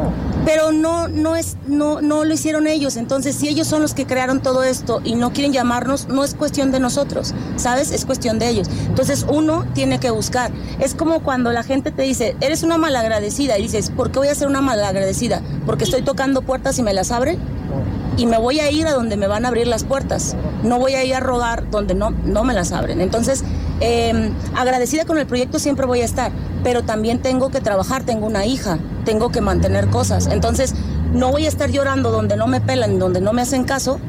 Pero 0.45 0.71
no, 0.71 1.07
no 1.07 1.35
es, 1.35 1.57
no, 1.67 2.01
no 2.01 2.23
lo 2.23 2.33
hicieron 2.33 2.67
ellos. 2.67 2.95
Entonces, 2.95 3.35
si 3.35 3.47
ellos 3.47 3.67
son 3.67 3.81
los 3.81 3.93
que 3.93 4.05
crearon 4.05 4.41
todo 4.41 4.63
esto 4.63 5.01
y 5.03 5.15
no 5.15 5.33
quieren 5.33 5.51
llamarnos, 5.51 6.07
no 6.07 6.23
es 6.23 6.35
cuestión 6.35 6.71
de 6.71 6.79
nosotros, 6.79 7.33
¿sabes? 7.55 7.91
Es 7.91 8.05
cuestión 8.05 8.39
de 8.39 8.49
ellos. 8.49 8.69
Entonces, 8.87 9.25
uno 9.27 9.65
tiene 9.73 9.99
que 9.99 10.11
buscar. 10.11 10.51
Es 10.79 10.93
como 10.93 11.21
cuando 11.21 11.51
la 11.51 11.63
gente 11.63 11.91
te 11.91 12.03
dice, 12.03 12.35
eres 12.41 12.63
una 12.63 12.77
malagradecida, 12.77 13.57
y 13.57 13.63
dices, 13.63 13.89
¿por 13.89 14.11
qué 14.11 14.19
voy 14.19 14.27
a 14.27 14.35
ser 14.35 14.47
una 14.47 14.61
malagradecida? 14.61 15.41
Porque 15.65 15.83
estoy 15.83 16.01
tocando 16.01 16.41
puertas 16.41 16.77
y 16.79 16.83
me 16.83 16.93
las 16.93 17.11
abren. 17.11 17.39
Y 18.19 18.25
me 18.25 18.37
voy 18.37 18.59
a 18.59 18.69
ir 18.69 18.85
a 18.85 18.91
donde 18.91 19.15
me 19.15 19.27
van 19.27 19.45
a 19.45 19.47
abrir 19.47 19.65
las 19.65 19.85
puertas. 19.85 20.35
No 20.61 20.77
voy 20.77 20.93
a 20.93 21.05
ir 21.05 21.15
a 21.15 21.21
rogar 21.21 21.69
donde 21.71 21.95
no, 21.95 22.09
no 22.09 22.43
me 22.43 22.53
las 22.53 22.73
abren. 22.73 22.99
Entonces, 22.99 23.45
eh, 23.79 24.33
agradecida 24.57 25.05
con 25.05 25.17
el 25.17 25.25
proyecto 25.25 25.57
siempre 25.57 25.85
voy 25.85 26.01
a 26.01 26.05
estar, 26.05 26.33
pero 26.61 26.83
también 26.83 27.21
tengo 27.21 27.49
que 27.49 27.61
trabajar, 27.61 28.03
tengo 28.03 28.27
una 28.27 28.45
hija, 28.45 28.77
tengo 29.05 29.29
que 29.29 29.39
mantener 29.39 29.87
cosas. 29.87 30.27
Entonces, 30.27 30.75
no 31.13 31.31
voy 31.31 31.45
a 31.45 31.47
estar 31.47 31.71
llorando 31.71 32.11
donde 32.11 32.35
no 32.35 32.47
me 32.47 32.59
pelan, 32.59 32.99
donde 32.99 33.21
no 33.21 33.31
me 33.31 33.41
hacen 33.41 33.63
caso. 33.63 34.01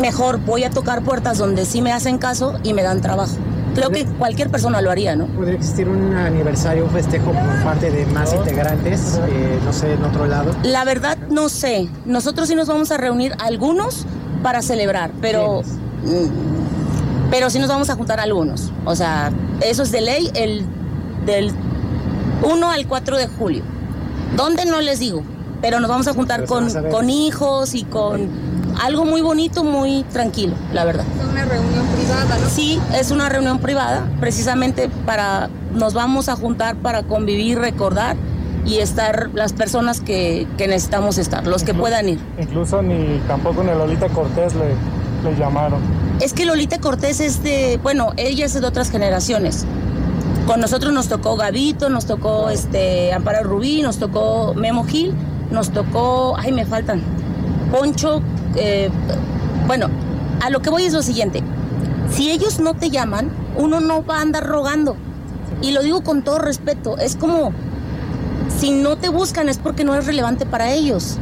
Mejor 0.00 0.38
voy 0.38 0.64
a 0.64 0.70
tocar 0.70 1.02
puertas 1.02 1.36
donde 1.36 1.66
sí 1.66 1.82
me 1.82 1.92
hacen 1.92 2.16
caso 2.16 2.58
y 2.62 2.72
me 2.72 2.82
dan 2.82 3.02
trabajo. 3.02 3.36
Creo 3.74 3.90
que 3.90 4.04
cualquier 4.06 4.50
persona 4.50 4.80
lo 4.80 4.90
haría, 4.90 5.16
¿no? 5.16 5.26
¿Podría 5.26 5.54
existir 5.56 5.88
un 5.88 6.14
aniversario, 6.14 6.84
un 6.84 6.90
festejo 6.90 7.32
por 7.32 7.64
parte 7.64 7.90
de 7.90 8.06
más 8.06 8.32
integrantes, 8.32 9.18
eh, 9.28 9.58
no 9.64 9.72
sé, 9.72 9.92
en 9.94 10.04
otro 10.04 10.26
lado? 10.26 10.52
La 10.62 10.84
verdad, 10.84 11.18
no 11.30 11.48
sé. 11.48 11.88
Nosotros 12.06 12.48
sí 12.48 12.54
nos 12.54 12.68
vamos 12.68 12.90
a 12.90 12.96
reunir 12.96 13.34
algunos 13.38 14.06
para 14.42 14.62
celebrar, 14.62 15.10
pero... 15.20 15.62
mm, 16.04 17.30
Pero 17.30 17.50
sí 17.50 17.58
nos 17.58 17.68
vamos 17.68 17.90
a 17.90 17.96
juntar 17.96 18.20
algunos. 18.20 18.70
O 18.84 18.94
sea, 18.94 19.32
eso 19.60 19.82
es 19.82 19.90
de 19.90 20.00
ley 20.02 20.30
el 20.34 20.64
del 21.26 21.52
1 22.42 22.70
al 22.70 22.86
4 22.86 23.16
de 23.16 23.26
julio. 23.26 23.64
¿Dónde? 24.36 24.66
No 24.66 24.80
les 24.80 25.00
digo. 25.00 25.22
Pero 25.62 25.80
nos 25.80 25.88
vamos 25.88 26.06
a 26.06 26.12
juntar 26.14 26.44
con, 26.44 26.68
con 26.90 27.08
hijos 27.10 27.74
y 27.74 27.84
con 27.84 28.28
algo 28.80 29.04
muy 29.04 29.20
bonito, 29.20 29.64
muy 29.64 30.04
tranquilo, 30.04 30.54
la 30.72 30.84
verdad. 30.84 31.04
Es 31.18 31.26
una 31.26 31.44
reunión 31.44 31.86
privada, 31.86 32.38
¿no? 32.38 32.48
Sí, 32.48 32.80
es 32.98 33.10
una 33.10 33.28
reunión 33.28 33.58
privada, 33.58 34.06
precisamente 34.20 34.88
para, 35.06 35.48
nos 35.74 35.94
vamos 35.94 36.28
a 36.28 36.36
juntar 36.36 36.76
para 36.76 37.02
convivir, 37.02 37.58
recordar 37.58 38.16
y 38.64 38.78
estar 38.78 39.30
las 39.34 39.52
personas 39.52 40.00
que, 40.00 40.46
que 40.56 40.66
necesitamos 40.66 41.18
estar, 41.18 41.46
los 41.46 41.64
que 41.64 41.74
puedan 41.74 42.08
ir. 42.08 42.18
Incluso 42.38 42.82
ni 42.82 43.18
tampoco 43.28 43.62
ni 43.62 43.70
a 43.70 43.74
Lolita 43.74 44.08
Cortés 44.08 44.54
le, 44.54 45.30
le 45.30 45.36
llamaron. 45.38 45.80
Es 46.20 46.32
que 46.32 46.44
Lolita 46.46 46.78
Cortés 46.78 47.20
es 47.20 47.42
de, 47.42 47.78
bueno, 47.82 48.12
ella 48.16 48.46
es 48.46 48.58
de 48.58 48.66
otras 48.66 48.90
generaciones. 48.90 49.66
Con 50.46 50.60
nosotros 50.60 50.92
nos 50.92 51.08
tocó 51.08 51.36
Gavito, 51.36 51.88
nos 51.88 52.06
tocó 52.06 52.50
este 52.50 53.12
Amparo 53.12 53.44
Rubí, 53.44 53.82
nos 53.82 53.98
tocó 53.98 54.54
Memo 54.54 54.84
Gil, 54.84 55.14
nos 55.50 55.70
tocó, 55.70 56.36
ay, 56.38 56.52
me 56.52 56.66
faltan, 56.66 57.02
Poncho, 57.70 58.20
eh, 58.56 58.90
bueno, 59.66 59.88
a 60.40 60.50
lo 60.50 60.60
que 60.60 60.70
voy 60.70 60.84
es 60.84 60.92
lo 60.92 61.02
siguiente, 61.02 61.42
si 62.10 62.30
ellos 62.30 62.60
no 62.60 62.74
te 62.74 62.90
llaman, 62.90 63.30
uno 63.56 63.80
no 63.80 64.04
va 64.04 64.18
a 64.18 64.22
andar 64.22 64.46
rogando. 64.46 64.96
Y 65.62 65.72
lo 65.72 65.82
digo 65.82 66.02
con 66.02 66.22
todo 66.22 66.38
respeto, 66.38 66.98
es 66.98 67.16
como, 67.16 67.52
si 68.58 68.70
no 68.72 68.96
te 68.96 69.08
buscan 69.08 69.48
es 69.48 69.58
porque 69.58 69.84
no 69.84 69.94
eres 69.94 70.06
relevante 70.06 70.46
para 70.46 70.72
ellos. 70.72 71.18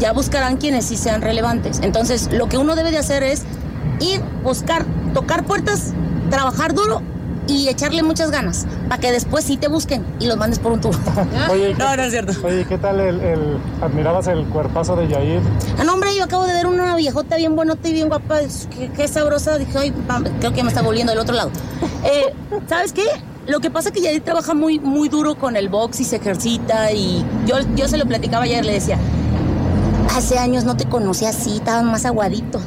Ya 0.00 0.12
buscarán 0.12 0.56
quienes 0.58 0.86
sí 0.86 0.96
sean 0.96 1.22
relevantes. 1.22 1.80
Entonces, 1.82 2.30
lo 2.32 2.48
que 2.48 2.58
uno 2.58 2.74
debe 2.74 2.90
de 2.90 2.98
hacer 2.98 3.22
es 3.22 3.44
ir, 4.00 4.20
buscar, 4.42 4.84
tocar 5.14 5.44
puertas, 5.44 5.92
trabajar 6.30 6.74
duro 6.74 7.02
y 7.48 7.68
echarle 7.68 8.02
muchas 8.02 8.30
ganas 8.30 8.66
para 8.88 9.00
que 9.00 9.12
después 9.12 9.44
sí 9.44 9.56
te 9.56 9.68
busquen 9.68 10.04
y 10.18 10.26
los 10.26 10.36
mandes 10.36 10.58
por 10.58 10.72
un 10.72 10.80
tour. 10.80 10.94
Oye, 11.50 11.74
No, 11.74 11.90
¿qué- 11.90 11.96
no 11.96 12.02
es 12.02 12.10
cierto. 12.10 12.32
Oye, 12.46 12.64
¿qué 12.68 12.78
tal 12.78 13.00
el, 13.00 13.20
el- 13.20 13.58
admirabas 13.82 14.26
el 14.28 14.44
cuerpazo 14.46 14.96
de 14.96 15.08
Yair? 15.08 15.40
Ah, 15.78 15.84
no, 15.84 15.94
hombre, 15.94 16.10
yo 16.16 16.24
acabo 16.24 16.44
de 16.44 16.52
ver 16.54 16.66
una 16.66 16.96
viejota 16.96 17.36
bien 17.36 17.54
buenota 17.56 17.88
y 17.88 17.92
bien 17.92 18.08
guapa, 18.08 18.38
qué, 18.76 18.90
qué 18.90 19.08
sabrosa. 19.08 19.58
Dije, 19.58 19.78
ay, 19.78 19.94
creo 20.40 20.52
que 20.52 20.62
me 20.62 20.68
está 20.70 20.82
volviendo 20.82 21.12
del 21.12 21.20
otro 21.20 21.34
lado. 21.34 21.50
Eh, 22.04 22.32
¿Sabes 22.68 22.92
qué? 22.92 23.04
Lo 23.46 23.60
que 23.60 23.70
pasa 23.70 23.90
es 23.90 23.94
que 23.94 24.00
Yadir 24.00 24.22
trabaja 24.24 24.54
muy, 24.54 24.80
muy 24.80 25.08
duro 25.08 25.36
con 25.36 25.54
el 25.56 25.68
box 25.68 26.00
y 26.00 26.04
se 26.04 26.16
ejercita 26.16 26.90
y 26.90 27.24
yo, 27.46 27.56
yo 27.76 27.86
se 27.86 27.96
lo 27.96 28.04
platicaba 28.06 28.42
ayer, 28.44 28.64
le 28.64 28.72
decía, 28.72 28.98
hace 30.16 30.38
años 30.38 30.64
no 30.64 30.76
te 30.76 30.86
conocí 30.86 31.26
así, 31.26 31.56
estabas 31.56 31.84
más 31.84 32.04
aguadito. 32.04 32.60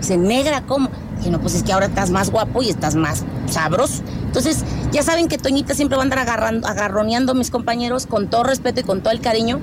Dice, 0.00 0.16
negra, 0.18 0.62
¿cómo? 0.66 0.90
Dije, 1.18 1.30
no, 1.30 1.40
pues 1.40 1.54
es 1.54 1.62
que 1.62 1.72
ahora 1.72 1.86
estás 1.86 2.10
más 2.10 2.30
guapo 2.30 2.62
y 2.62 2.68
estás 2.70 2.94
más 2.94 3.24
sabroso. 3.48 4.02
Entonces, 4.26 4.64
ya 4.92 5.02
saben 5.02 5.28
que 5.28 5.38
Toñita 5.38 5.74
siempre 5.74 5.96
va 5.96 6.02
a 6.02 6.04
andar 6.04 6.18
agarrando, 6.20 6.66
agarroneando 6.68 7.32
a 7.32 7.34
mis 7.34 7.50
compañeros 7.50 8.06
con 8.06 8.28
todo 8.28 8.44
respeto 8.44 8.80
y 8.80 8.84
con 8.84 9.00
todo 9.02 9.12
el 9.12 9.20
cariño, 9.20 9.60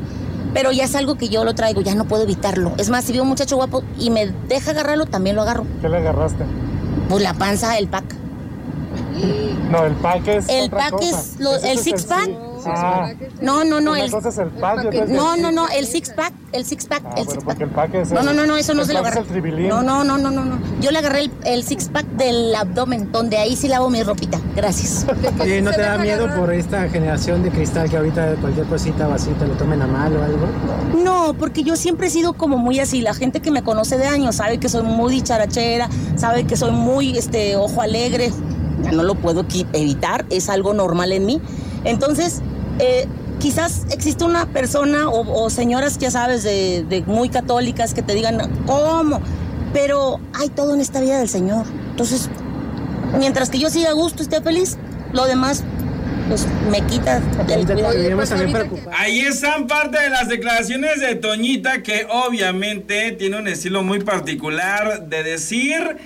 pero 0.53 0.71
ya 0.71 0.83
es 0.85 0.95
algo 0.95 1.15
que 1.15 1.29
yo 1.29 1.43
lo 1.45 1.53
traigo, 1.55 1.81
ya 1.81 1.95
no 1.95 2.05
puedo 2.05 2.23
evitarlo. 2.23 2.73
Es 2.77 2.89
más, 2.89 3.05
si 3.05 3.13
veo 3.13 3.23
un 3.23 3.29
muchacho 3.29 3.55
guapo 3.55 3.83
y 3.99 4.09
me 4.09 4.27
deja 4.47 4.71
agarrarlo, 4.71 5.05
también 5.05 5.35
lo 5.35 5.41
agarro. 5.43 5.65
¿Qué 5.81 5.89
le 5.89 5.97
agarraste? 5.97 6.43
Pues 7.09 7.21
la 7.23 7.33
panza, 7.33 7.77
el 7.77 7.87
pack. 7.87 8.15
No, 9.71 9.85
el 9.85 9.93
pack 9.93 10.27
es 10.27 10.49
El 10.49 10.65
otra 10.65 10.79
pack 10.79 10.91
cosa. 10.91 11.19
es 11.19 11.39
lo- 11.39 11.55
el 11.55 11.77
es 11.77 11.81
six 11.81 12.03
pack. 12.03 12.25
sí. 12.25 12.37
Ah, 12.65 13.09
No, 13.41 13.63
no, 13.63 13.81
no, 13.81 13.95
el, 13.95 14.09
cosa 14.11 14.29
es 14.29 14.37
el 14.37 14.49
pack 14.49 14.87
y 14.93 14.97
el- 14.97 15.13
no, 15.15 15.35
no, 15.37 15.51
no, 15.51 15.67
el 15.69 15.85
six 15.87 16.09
pack, 16.11 16.33
el 16.51 16.65
six 16.65 16.85
pack, 16.85 17.01
Ah, 17.05 17.13
el 17.17 17.27
six 17.27 17.43
pack. 17.43 17.61
el 17.61 17.69
pack 17.69 17.93
es 17.95 18.11
No, 18.11 18.19
el- 18.19 18.25
no, 18.27 18.33
no, 18.33 18.45
no, 18.45 18.57
eso 18.57 18.73
no 18.73 18.85
se 18.85 18.93
lo 18.93 18.99
agarré. 18.99 19.21
No, 19.67 19.81
no, 19.83 20.03
no, 20.03 20.17
no, 20.17 20.31
no, 20.31 20.45
no. 20.45 20.59
Yo 20.81 20.91
le 20.91 20.99
agarré 20.99 21.21
el, 21.25 21.31
el 21.45 21.63
six 21.63 21.89
pack 21.89 22.05
del 22.07 22.53
abdomen, 22.55 23.11
donde 23.11 23.37
ahí 23.37 23.55
sí 23.55 23.67
lavo 23.67 23.89
mi 23.89 24.03
ropita. 24.03 24.39
Gracias. 24.55 25.05
Oye, 25.41 25.61
¿no 25.61 25.71
te 25.71 25.81
da 25.81 25.97
miedo 25.97 26.27
por 26.35 26.53
esta 26.53 26.87
generación 26.89 27.43
de 27.43 27.49
cristal 27.51 27.89
que 27.89 27.97
ahorita 27.97 28.35
cualquier 28.41 28.65
cosita 28.67 29.07
o 29.07 29.13
así 29.13 29.29
te 29.31 29.47
lo 29.47 29.53
tomen 29.55 29.81
a 29.81 29.87
mal 29.87 30.15
o 30.15 30.23
algo? 30.23 30.47
No, 31.03 31.33
porque 31.37 31.63
yo 31.63 31.75
siempre 31.75 32.07
he 32.07 32.09
sido 32.09 32.33
como 32.33 32.57
muy 32.57 32.79
así. 32.79 33.01
La 33.01 33.13
gente 33.13 33.41
que 33.41 33.51
me 33.51 33.63
conoce 33.63 33.97
de 33.97 34.05
años 34.07 34.35
sabe 34.35 34.57
que 34.59 34.69
soy 34.69 34.83
muy 34.83 35.13
dicharachera, 35.13 35.89
sabe 36.15 36.45
que 36.45 36.55
soy 36.55 36.71
muy 36.71 37.17
este 37.17 37.55
ojo 37.55 37.81
alegre. 37.81 38.31
Ya 38.83 38.91
no 38.91 39.03
lo 39.03 39.15
puedo 39.15 39.45
evitar, 39.73 40.25
es 40.29 40.49
algo 40.49 40.73
normal 40.73 41.11
en 41.13 41.25
mí. 41.25 41.41
Entonces, 41.85 42.41
eh, 42.79 43.07
quizás 43.39 43.85
existe 43.91 44.23
una 44.23 44.47
persona 44.47 45.09
o, 45.09 45.49
señoras, 45.49 45.97
ya 45.97 46.11
sabes, 46.11 46.43
de, 46.43 46.85
de, 46.87 47.01
muy 47.03 47.29
católicas 47.29 47.93
que 47.93 48.01
te 48.01 48.13
digan, 48.13 48.51
¿cómo? 48.65 49.21
Pero 49.73 50.19
hay 50.33 50.49
todo 50.49 50.73
en 50.73 50.81
esta 50.81 51.01
vida 51.01 51.19
del 51.19 51.29
Señor. 51.29 51.65
Entonces, 51.89 52.29
mientras 53.17 53.49
que 53.49 53.59
yo 53.59 53.69
siga 53.69 53.89
a 53.89 53.93
gusto, 53.93 54.23
esté 54.23 54.41
feliz, 54.41 54.77
lo 55.13 55.25
demás 55.25 55.63
pues 56.27 56.47
me 56.69 56.81
quita 56.87 57.19
del 57.19 57.67
Ahí 58.91 59.21
están 59.21 59.67
parte 59.67 59.99
de 59.99 60.09
las 60.09 60.27
declaraciones 60.27 60.99
de 60.99 61.15
Toñita, 61.15 61.83
que 61.83 62.07
obviamente 62.09 63.11
tiene 63.13 63.37
un 63.37 63.47
estilo 63.47 63.83
muy 63.83 63.99
particular 63.99 65.07
de 65.07 65.23
decir 65.23 65.97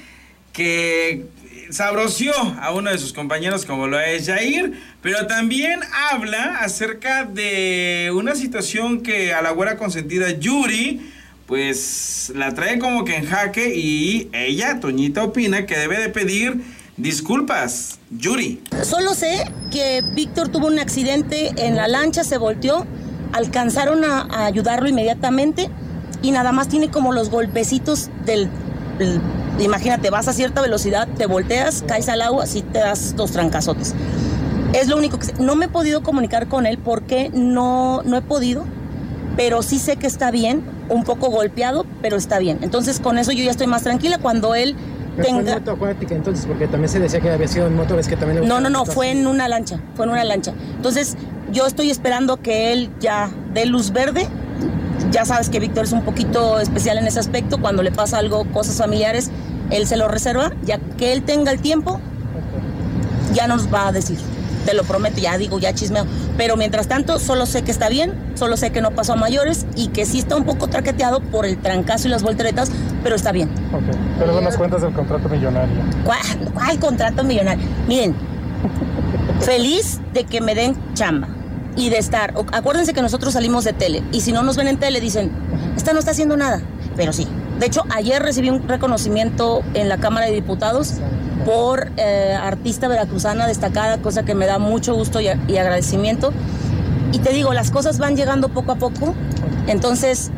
que 0.53 1.25
sabroció 1.69 2.33
a 2.61 2.71
uno 2.71 2.91
de 2.91 2.97
sus 2.97 3.13
compañeros 3.13 3.65
como 3.65 3.87
lo 3.87 3.99
es 3.99 4.27
Jair, 4.27 4.73
pero 5.01 5.27
también 5.27 5.79
habla 6.11 6.57
acerca 6.61 7.25
de 7.25 8.11
una 8.13 8.35
situación 8.35 9.01
que 9.01 9.33
a 9.33 9.41
la 9.41 9.51
güera 9.51 9.77
consentida 9.77 10.31
Yuri, 10.31 11.11
pues 11.45 12.31
la 12.35 12.53
trae 12.53 12.79
como 12.79 13.05
que 13.05 13.15
en 13.15 13.25
jaque 13.25 13.73
y 13.75 14.29
ella, 14.33 14.79
Toñita, 14.79 15.23
opina 15.23 15.65
que 15.65 15.77
debe 15.77 15.99
de 15.99 16.09
pedir 16.09 16.61
disculpas. 16.97 17.99
Yuri. 18.09 18.61
Solo 18.83 19.13
sé 19.13 19.45
que 19.71 20.03
Víctor 20.13 20.49
tuvo 20.49 20.67
un 20.67 20.79
accidente 20.79 21.51
en 21.57 21.75
la 21.75 21.87
lancha, 21.87 22.23
se 22.23 22.37
volteó, 22.37 22.85
alcanzaron 23.33 24.03
a, 24.03 24.45
ayudarlo 24.45 24.89
inmediatamente 24.89 25.69
y 26.21 26.31
nada 26.31 26.51
más 26.51 26.67
tiene 26.69 26.89
como 26.89 27.13
los 27.13 27.29
golpecitos 27.29 28.09
del 28.25 28.49
imagínate, 29.59 30.09
vas 30.09 30.27
a 30.27 30.33
cierta 30.33 30.61
velocidad, 30.61 31.07
te 31.17 31.25
volteas, 31.25 31.83
caes 31.87 32.09
al 32.09 32.21
agua, 32.21 32.43
así 32.43 32.61
te 32.61 32.79
das 32.79 33.15
dos 33.15 33.31
trancazotes. 33.31 33.95
Es 34.73 34.87
lo 34.87 34.97
único 34.97 35.17
que 35.17 35.31
No 35.39 35.55
me 35.55 35.65
he 35.65 35.69
podido 35.69 36.03
comunicar 36.03 36.47
con 36.47 36.65
él 36.65 36.77
porque 36.77 37.31
no, 37.33 38.01
no 38.03 38.17
he 38.17 38.21
podido, 38.21 38.65
pero 39.35 39.61
sí 39.61 39.79
sé 39.79 39.97
que 39.97 40.07
está 40.07 40.31
bien, 40.31 40.63
un 40.89 41.03
poco 41.03 41.29
golpeado, 41.29 41.85
pero 42.01 42.17
está 42.17 42.39
bien. 42.39 42.59
Entonces 42.61 42.99
con 42.99 43.17
eso 43.17 43.31
yo 43.31 43.43
ya 43.43 43.51
estoy 43.51 43.67
más 43.67 43.83
tranquila 43.83 44.17
cuando 44.17 44.55
él 44.55 44.75
tenga... 45.21 45.43
Fue 45.43 45.59
moto 45.59 45.71
acuática 45.71 46.15
entonces, 46.15 46.45
porque 46.45 46.67
también 46.67 46.89
se 46.89 46.99
decía 46.99 47.19
que 47.19 47.29
había 47.29 47.47
sido 47.47 47.67
en 47.67 47.75
moto, 47.75 47.95
ves 47.95 48.07
que 48.07 48.17
también... 48.17 48.47
No, 48.47 48.59
no, 48.59 48.69
no, 48.69 48.85
fue 48.85 49.11
en 49.11 49.25
una 49.25 49.47
lancha, 49.47 49.79
fue 49.95 50.05
en 50.05 50.11
una 50.11 50.23
lancha. 50.23 50.53
Entonces 50.75 51.15
yo 51.51 51.65
estoy 51.65 51.89
esperando 51.89 52.37
que 52.37 52.73
él 52.73 52.89
ya 52.99 53.29
dé 53.53 53.65
luz 53.65 53.91
verde 53.91 54.27
ya 55.11 55.25
sabes 55.25 55.49
que 55.49 55.59
Víctor 55.59 55.85
es 55.85 55.91
un 55.91 56.01
poquito 56.01 56.59
especial 56.59 56.97
en 56.97 57.07
ese 57.07 57.19
aspecto. 57.19 57.59
Cuando 57.59 57.83
le 57.83 57.91
pasa 57.91 58.17
algo, 58.17 58.45
cosas 58.51 58.77
familiares, 58.77 59.31
él 59.71 59.87
se 59.87 59.97
lo 59.97 60.07
reserva. 60.07 60.51
Ya 60.63 60.79
que 60.97 61.13
él 61.13 61.23
tenga 61.23 61.51
el 61.51 61.59
tiempo, 61.59 61.99
ya 63.33 63.47
nos 63.47 63.73
va 63.73 63.87
a 63.87 63.91
decir. 63.91 64.17
Te 64.65 64.73
lo 64.73 64.83
prometo, 64.83 65.21
ya 65.21 65.37
digo, 65.37 65.59
ya 65.59 65.73
chismeo. 65.73 66.05
Pero 66.35 66.57
mientras 66.57 66.87
tanto, 66.87 67.19
solo 67.19 67.45
sé 67.45 67.61
que 67.61 67.71
está 67.71 67.87
bien, 67.87 68.13
solo 68.35 68.57
sé 68.57 68.71
que 68.71 68.81
no 68.81 68.91
pasó 68.91 69.13
a 69.13 69.15
mayores 69.15 69.65
y 69.75 69.87
que 69.87 70.05
sí 70.05 70.19
está 70.19 70.35
un 70.35 70.43
poco 70.43 70.67
traqueteado 70.67 71.21
por 71.21 71.45
el 71.45 71.57
trancazo 71.57 72.09
y 72.09 72.11
las 72.11 72.21
volteretas, 72.21 72.69
pero 73.01 73.15
está 73.15 73.31
bien. 73.31 73.49
Ok, 73.73 73.95
pero 74.19 74.33
no 74.33 74.41
nos 74.41 74.57
cuentas 74.57 74.81
del 74.81 74.91
contrato 74.93 75.29
millonario. 75.29 75.75
¿Cuál, 76.03 76.19
cuál 76.53 76.79
contrato 76.79 77.23
millonario? 77.23 77.65
Miren, 77.87 78.13
feliz 79.39 80.01
de 80.13 80.25
que 80.25 80.41
me 80.41 80.53
den 80.53 80.75
chamba 80.93 81.29
y 81.77 81.89
de 81.89 81.99
estar. 81.99 82.33
Acuérdense 82.51 82.93
que 82.93 83.01
nosotros 83.01 83.33
salimos 83.33 83.63
de 83.63 83.71
tele 83.71 84.03
y 84.11 84.19
si 84.19 84.33
no 84.33 84.43
nos 84.43 84.57
ven 84.57 84.67
en 84.67 84.77
tele 84.77 84.99
dicen, 84.99 85.31
esta 85.77 85.93
no 85.93 85.99
está 85.99 86.11
haciendo 86.11 86.35
nada, 86.35 86.61
pero 86.97 87.13
sí. 87.13 87.25
De 87.59 87.65
hecho, 87.65 87.83
ayer 87.89 88.21
recibí 88.21 88.49
un 88.49 88.67
reconocimiento 88.67 89.63
en 89.73 89.89
la 89.89 89.97
Cámara 89.97 90.27
de 90.27 90.33
Diputados 90.33 90.95
por 91.45 91.91
eh, 91.97 92.37
artista 92.39 92.87
veracruzana 92.87 93.47
destacada, 93.47 93.97
cosa 93.99 94.23
que 94.23 94.35
me 94.35 94.45
da 94.45 94.59
mucho 94.59 94.93
gusto 94.93 95.19
y, 95.21 95.27
agradecimiento. 95.27 96.33
Y 97.13 97.19
te 97.19 97.31
digo, 97.31 97.53
las 97.53 97.71
cosas 97.71 97.97
van 97.97 98.15
llegando 98.15 98.49
poco 98.49 98.73
a 98.73 98.75
poco, 98.75 99.15
entonces 99.67 100.31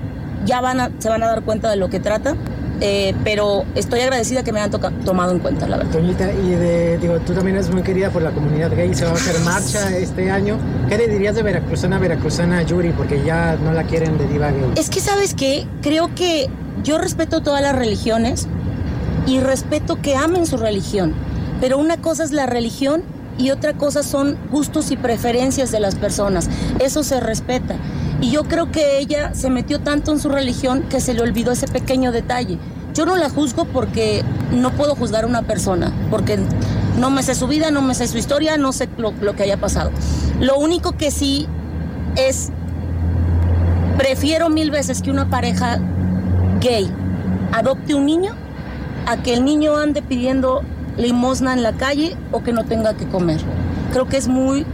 ya 0.45 0.61
se 0.99 1.09
van 1.09 1.23
a 1.23 1.27
dar 1.27 1.41
cuenta 1.41 1.69
de 1.69 1.75
lo 1.75 1.89
que 1.89 1.99
trata. 1.99 2.35
Eh, 2.81 3.13
pero 3.23 3.65
estoy 3.75 3.99
agradecida 4.01 4.43
que 4.43 4.53
me 4.53 4.61
hayan 4.61 4.79
tomado 5.03 5.31
en 5.31 5.39
cuenta, 5.39 5.67
la 5.67 5.77
verdad. 5.77 5.91
Toñita, 5.91 6.31
y 6.31 6.51
de, 6.51 6.97
digo, 6.97 7.19
tú 7.19 7.33
también 7.33 7.57
eres 7.57 7.69
muy 7.69 7.83
querida 7.83 8.09
por 8.09 8.21
la 8.21 8.31
comunidad 8.31 8.71
gay, 8.75 8.93
se 8.93 9.05
va 9.05 9.11
a 9.11 9.15
hacer 9.15 9.39
marcha 9.41 9.95
este 9.97 10.31
año. 10.31 10.57
¿Qué 10.87 10.97
le 10.97 11.07
dirías 11.07 11.35
de 11.35 11.43
veracruzana 11.43 11.99
veracruzana 11.99 12.61
Yuri? 12.63 12.91
Porque 12.91 13.21
ya 13.25 13.57
no 13.63 13.73
la 13.73 13.83
quieren 13.83 14.17
de 14.17 14.27
diva 14.27 14.51
gay. 14.51 14.71
Es 14.77 14.89
que, 14.89 15.01
¿sabes 15.01 15.33
qué? 15.33 15.67
Creo 15.81 16.13
que 16.15 16.49
yo 16.83 16.97
respeto 16.97 17.41
todas 17.41 17.61
las 17.61 17.75
religiones 17.75 18.47
y 19.27 19.39
respeto 19.41 20.01
que 20.01 20.15
amen 20.15 20.45
su 20.45 20.57
religión, 20.57 21.13
pero 21.59 21.77
una 21.77 21.97
cosa 21.97 22.23
es 22.23 22.31
la 22.31 22.45
religión 22.45 23.03
y 23.37 23.51
otra 23.51 23.73
cosa 23.73 24.03
son 24.03 24.37
gustos 24.51 24.91
y 24.91 24.97
preferencias 24.97 25.71
de 25.71 25.79
las 25.79 25.95
personas. 25.95 26.49
Eso 26.79 27.03
se 27.03 27.19
respeta. 27.19 27.75
Y 28.21 28.31
yo 28.31 28.43
creo 28.43 28.71
que 28.71 28.99
ella 28.99 29.33
se 29.33 29.49
metió 29.49 29.79
tanto 29.79 30.11
en 30.11 30.19
su 30.19 30.29
religión 30.29 30.83
que 30.89 30.99
se 30.99 31.13
le 31.13 31.21
olvidó 31.21 31.51
ese 31.51 31.67
pequeño 31.67 32.11
detalle. 32.11 32.57
Yo 32.93 33.05
no 33.05 33.15
la 33.15 33.29
juzgo 33.29 33.65
porque 33.65 34.23
no 34.51 34.71
puedo 34.71 34.95
juzgar 34.95 35.23
a 35.23 35.27
una 35.27 35.43
persona, 35.43 35.93
porque 36.09 36.37
no 36.99 37.09
me 37.11 37.23
sé 37.23 37.33
su 37.33 37.47
vida, 37.47 37.71
no 37.71 37.81
me 37.81 37.95
sé 37.95 38.07
su 38.07 38.17
historia, 38.17 38.57
no 38.57 38.73
sé 38.73 38.89
lo, 38.97 39.13
que 39.35 39.43
haya 39.43 39.57
pasado. 39.57 39.91
Lo 40.39 40.57
único 40.57 40.93
que 40.93 41.11
sí 41.11 41.47
es, 42.17 42.51
prefiero 43.97 44.49
mil 44.49 44.69
veces 44.69 45.01
que 45.01 45.11
una 45.11 45.29
pareja 45.29 45.79
gay 46.59 46.91
adopte 47.53 47.93
un 47.93 48.05
niño 48.05 48.33
a 49.05 49.17
que 49.17 49.33
el 49.33 49.45
niño 49.45 49.77
ande 49.77 50.01
pidiendo 50.01 50.61
limosna 50.97 51.53
en 51.53 51.63
la 51.63 51.73
calle 51.73 52.17
o 52.31 52.43
que 52.43 52.51
no 52.51 52.65
tenga 52.65 52.95
que 52.95 53.07
comer. 53.07 53.39
Creo 53.93 54.07
que 54.07 54.17
es 54.17 54.27
muy 54.27 54.65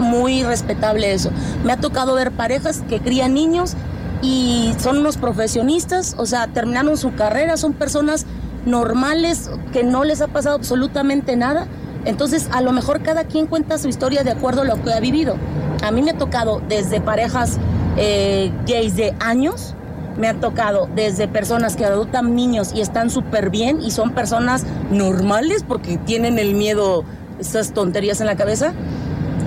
muy 0.00 0.42
respetable 0.42 1.12
eso. 1.12 1.30
Me 1.64 1.72
ha 1.72 1.76
tocado 1.76 2.14
ver 2.14 2.32
parejas 2.32 2.82
que 2.88 3.00
crían 3.00 3.34
niños 3.34 3.76
y 4.22 4.74
son 4.78 4.98
unos 4.98 5.16
profesionistas, 5.16 6.14
o 6.18 6.26
sea, 6.26 6.48
terminaron 6.48 6.96
su 6.96 7.14
carrera, 7.14 7.56
son 7.56 7.72
personas 7.72 8.26
normales 8.66 9.50
que 9.72 9.84
no 9.84 10.04
les 10.04 10.20
ha 10.20 10.28
pasado 10.28 10.56
absolutamente 10.56 11.36
nada. 11.36 11.66
Entonces, 12.04 12.48
a 12.52 12.60
lo 12.62 12.72
mejor 12.72 13.02
cada 13.02 13.24
quien 13.24 13.46
cuenta 13.46 13.78
su 13.78 13.88
historia 13.88 14.22
de 14.24 14.30
acuerdo 14.30 14.62
a 14.62 14.64
lo 14.64 14.82
que 14.82 14.92
ha 14.92 15.00
vivido. 15.00 15.36
A 15.82 15.90
mí 15.90 16.02
me 16.02 16.12
ha 16.12 16.18
tocado 16.18 16.60
desde 16.68 17.00
parejas 17.00 17.58
eh, 17.96 18.52
gays 18.66 18.96
de 18.96 19.14
años, 19.20 19.74
me 20.18 20.28
ha 20.28 20.34
tocado 20.34 20.88
desde 20.94 21.28
personas 21.28 21.76
que 21.76 21.84
adoptan 21.84 22.34
niños 22.34 22.72
y 22.74 22.80
están 22.80 23.10
súper 23.10 23.50
bien 23.50 23.80
y 23.80 23.90
son 23.90 24.12
personas 24.12 24.64
normales 24.90 25.64
porque 25.66 25.98
tienen 25.98 26.38
el 26.38 26.54
miedo, 26.54 27.04
esas 27.38 27.72
tonterías 27.72 28.20
en 28.20 28.26
la 28.26 28.36
cabeza, 28.36 28.72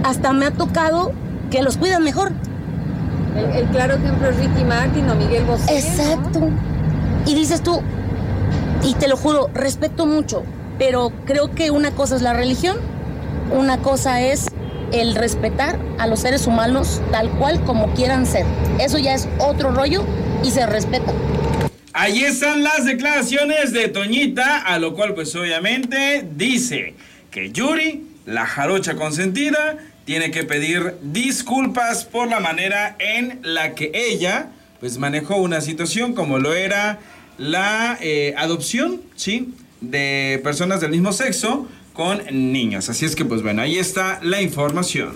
hasta 0.04 0.34
me 0.34 0.46
ha 0.46 0.52
tocado 0.52 1.12
que 1.50 1.62
los 1.62 1.78
cuidan 1.78 2.04
mejor. 2.04 2.32
El, 3.56 3.66
claro 3.68 3.96
ejemplo 3.96 4.30
es 4.30 4.38
Ricky 4.38 4.64
Martin 4.64 5.10
o 5.10 5.16
Miguel 5.16 5.44
Bosé. 5.46 5.78
Exacto. 5.78 6.50
Y 7.26 7.36
dices 7.36 7.64
tú, 7.64 7.82
y 8.84 8.94
te 8.96 9.08
lo 9.08 9.18
juro, 9.18 9.50
respeto 9.54 10.06
mucho, 10.06 10.44
pero 10.78 11.12
creo 11.26 11.54
que 11.56 11.72
una 11.72 11.92
cosa 11.92 12.16
es 12.16 12.22
la 12.22 12.34
religión, 12.34 12.78
una 13.52 13.78
cosa 13.78 14.22
es 14.22 14.48
el 14.92 15.16
respetar 15.16 15.80
a 15.98 16.06
los 16.08 16.20
seres 16.20 16.46
humanos 16.46 17.02
tal 17.12 17.30
cual 17.32 17.64
como 17.64 17.94
quieran 17.94 18.26
ser. 18.26 18.46
Eso 18.80 19.00
ya 19.00 19.14
es 19.16 19.28
otro 19.40 19.72
rollo 19.72 20.04
y 20.44 20.52
se 20.52 20.66
respeta. 20.66 21.12
Ahí 21.94 22.24
están 22.24 22.64
las 22.64 22.86
declaraciones 22.86 23.72
de 23.72 23.88
Toñita, 23.88 24.60
a 24.60 24.80
lo 24.80 24.96
cual 24.96 25.14
pues 25.14 25.36
obviamente 25.36 26.28
dice 26.36 26.96
que 27.32 27.52
Yuri, 27.52 28.04
la 28.26 28.46
jarocha 28.46 28.96
consentida, 28.96 29.78
tiene 30.06 30.32
que 30.32 30.44
pedir 30.44 30.96
disculpas 31.02 32.06
por 32.06 32.28
la 32.28 32.40
manera 32.40 32.96
en 33.00 33.40
la 33.44 33.76
que 33.76 33.92
ella 33.94 34.50
pues 34.80 34.98
manejó 34.98 35.38
una 35.38 35.62
situación 35.62 36.14
como 36.14 36.40
lo 36.40 36.54
era 36.54 37.00
la 37.38 37.98
eh, 38.02 38.34
adopción, 38.38 39.02
¿sí? 39.16 39.54
De 39.80 40.42
personas 40.44 40.82
del 40.82 40.92
mismo 40.92 41.14
sexo 41.14 41.70
con 41.94 42.22
niños. 42.32 42.90
Así 42.90 43.06
es 43.06 43.16
que 43.16 43.24
pues 43.24 43.42
bueno, 43.42 43.62
ahí 43.62 43.78
está 43.78 44.20
la 44.22 44.42
información. 44.42 45.14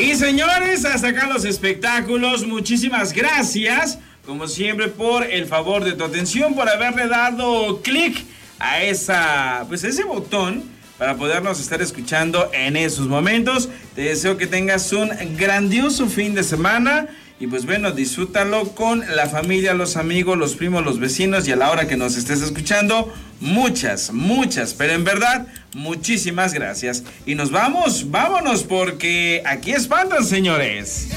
Y 0.00 0.14
señores, 0.14 0.86
hasta 0.86 1.08
acá 1.08 1.26
los 1.26 1.44
espectáculos. 1.44 2.46
Muchísimas 2.46 3.12
gracias, 3.12 3.98
como 4.24 4.48
siempre, 4.48 4.88
por 4.88 5.24
el 5.30 5.46
favor 5.46 5.84
de 5.84 5.92
tu 5.92 6.04
atención, 6.04 6.54
por 6.54 6.68
haberle 6.68 7.08
dado 7.08 7.82
clic 7.82 8.24
a 8.58 8.82
esa, 8.82 9.66
pues 9.68 9.84
ese 9.84 10.04
botón 10.04 10.71
para 11.02 11.16
podernos 11.16 11.58
estar 11.58 11.82
escuchando 11.82 12.48
en 12.52 12.76
esos 12.76 13.08
momentos. 13.08 13.68
Te 13.96 14.02
deseo 14.02 14.36
que 14.36 14.46
tengas 14.46 14.92
un 14.92 15.10
grandioso 15.36 16.06
fin 16.06 16.32
de 16.32 16.44
semana. 16.44 17.08
Y 17.40 17.48
pues 17.48 17.66
bueno, 17.66 17.90
disfrútalo 17.90 18.68
con 18.76 19.02
la 19.16 19.26
familia, 19.28 19.74
los 19.74 19.96
amigos, 19.96 20.38
los 20.38 20.54
primos, 20.54 20.84
los 20.84 21.00
vecinos 21.00 21.48
y 21.48 21.50
a 21.50 21.56
la 21.56 21.72
hora 21.72 21.88
que 21.88 21.96
nos 21.96 22.16
estés 22.16 22.40
escuchando, 22.40 23.12
muchas, 23.40 24.12
muchas, 24.12 24.74
pero 24.74 24.92
en 24.92 25.02
verdad, 25.02 25.48
muchísimas 25.74 26.54
gracias. 26.54 27.02
Y 27.26 27.34
nos 27.34 27.50
vamos, 27.50 28.12
vámonos 28.12 28.62
porque 28.62 29.42
aquí 29.44 29.72
espantan, 29.72 30.24
señores. 30.24 31.08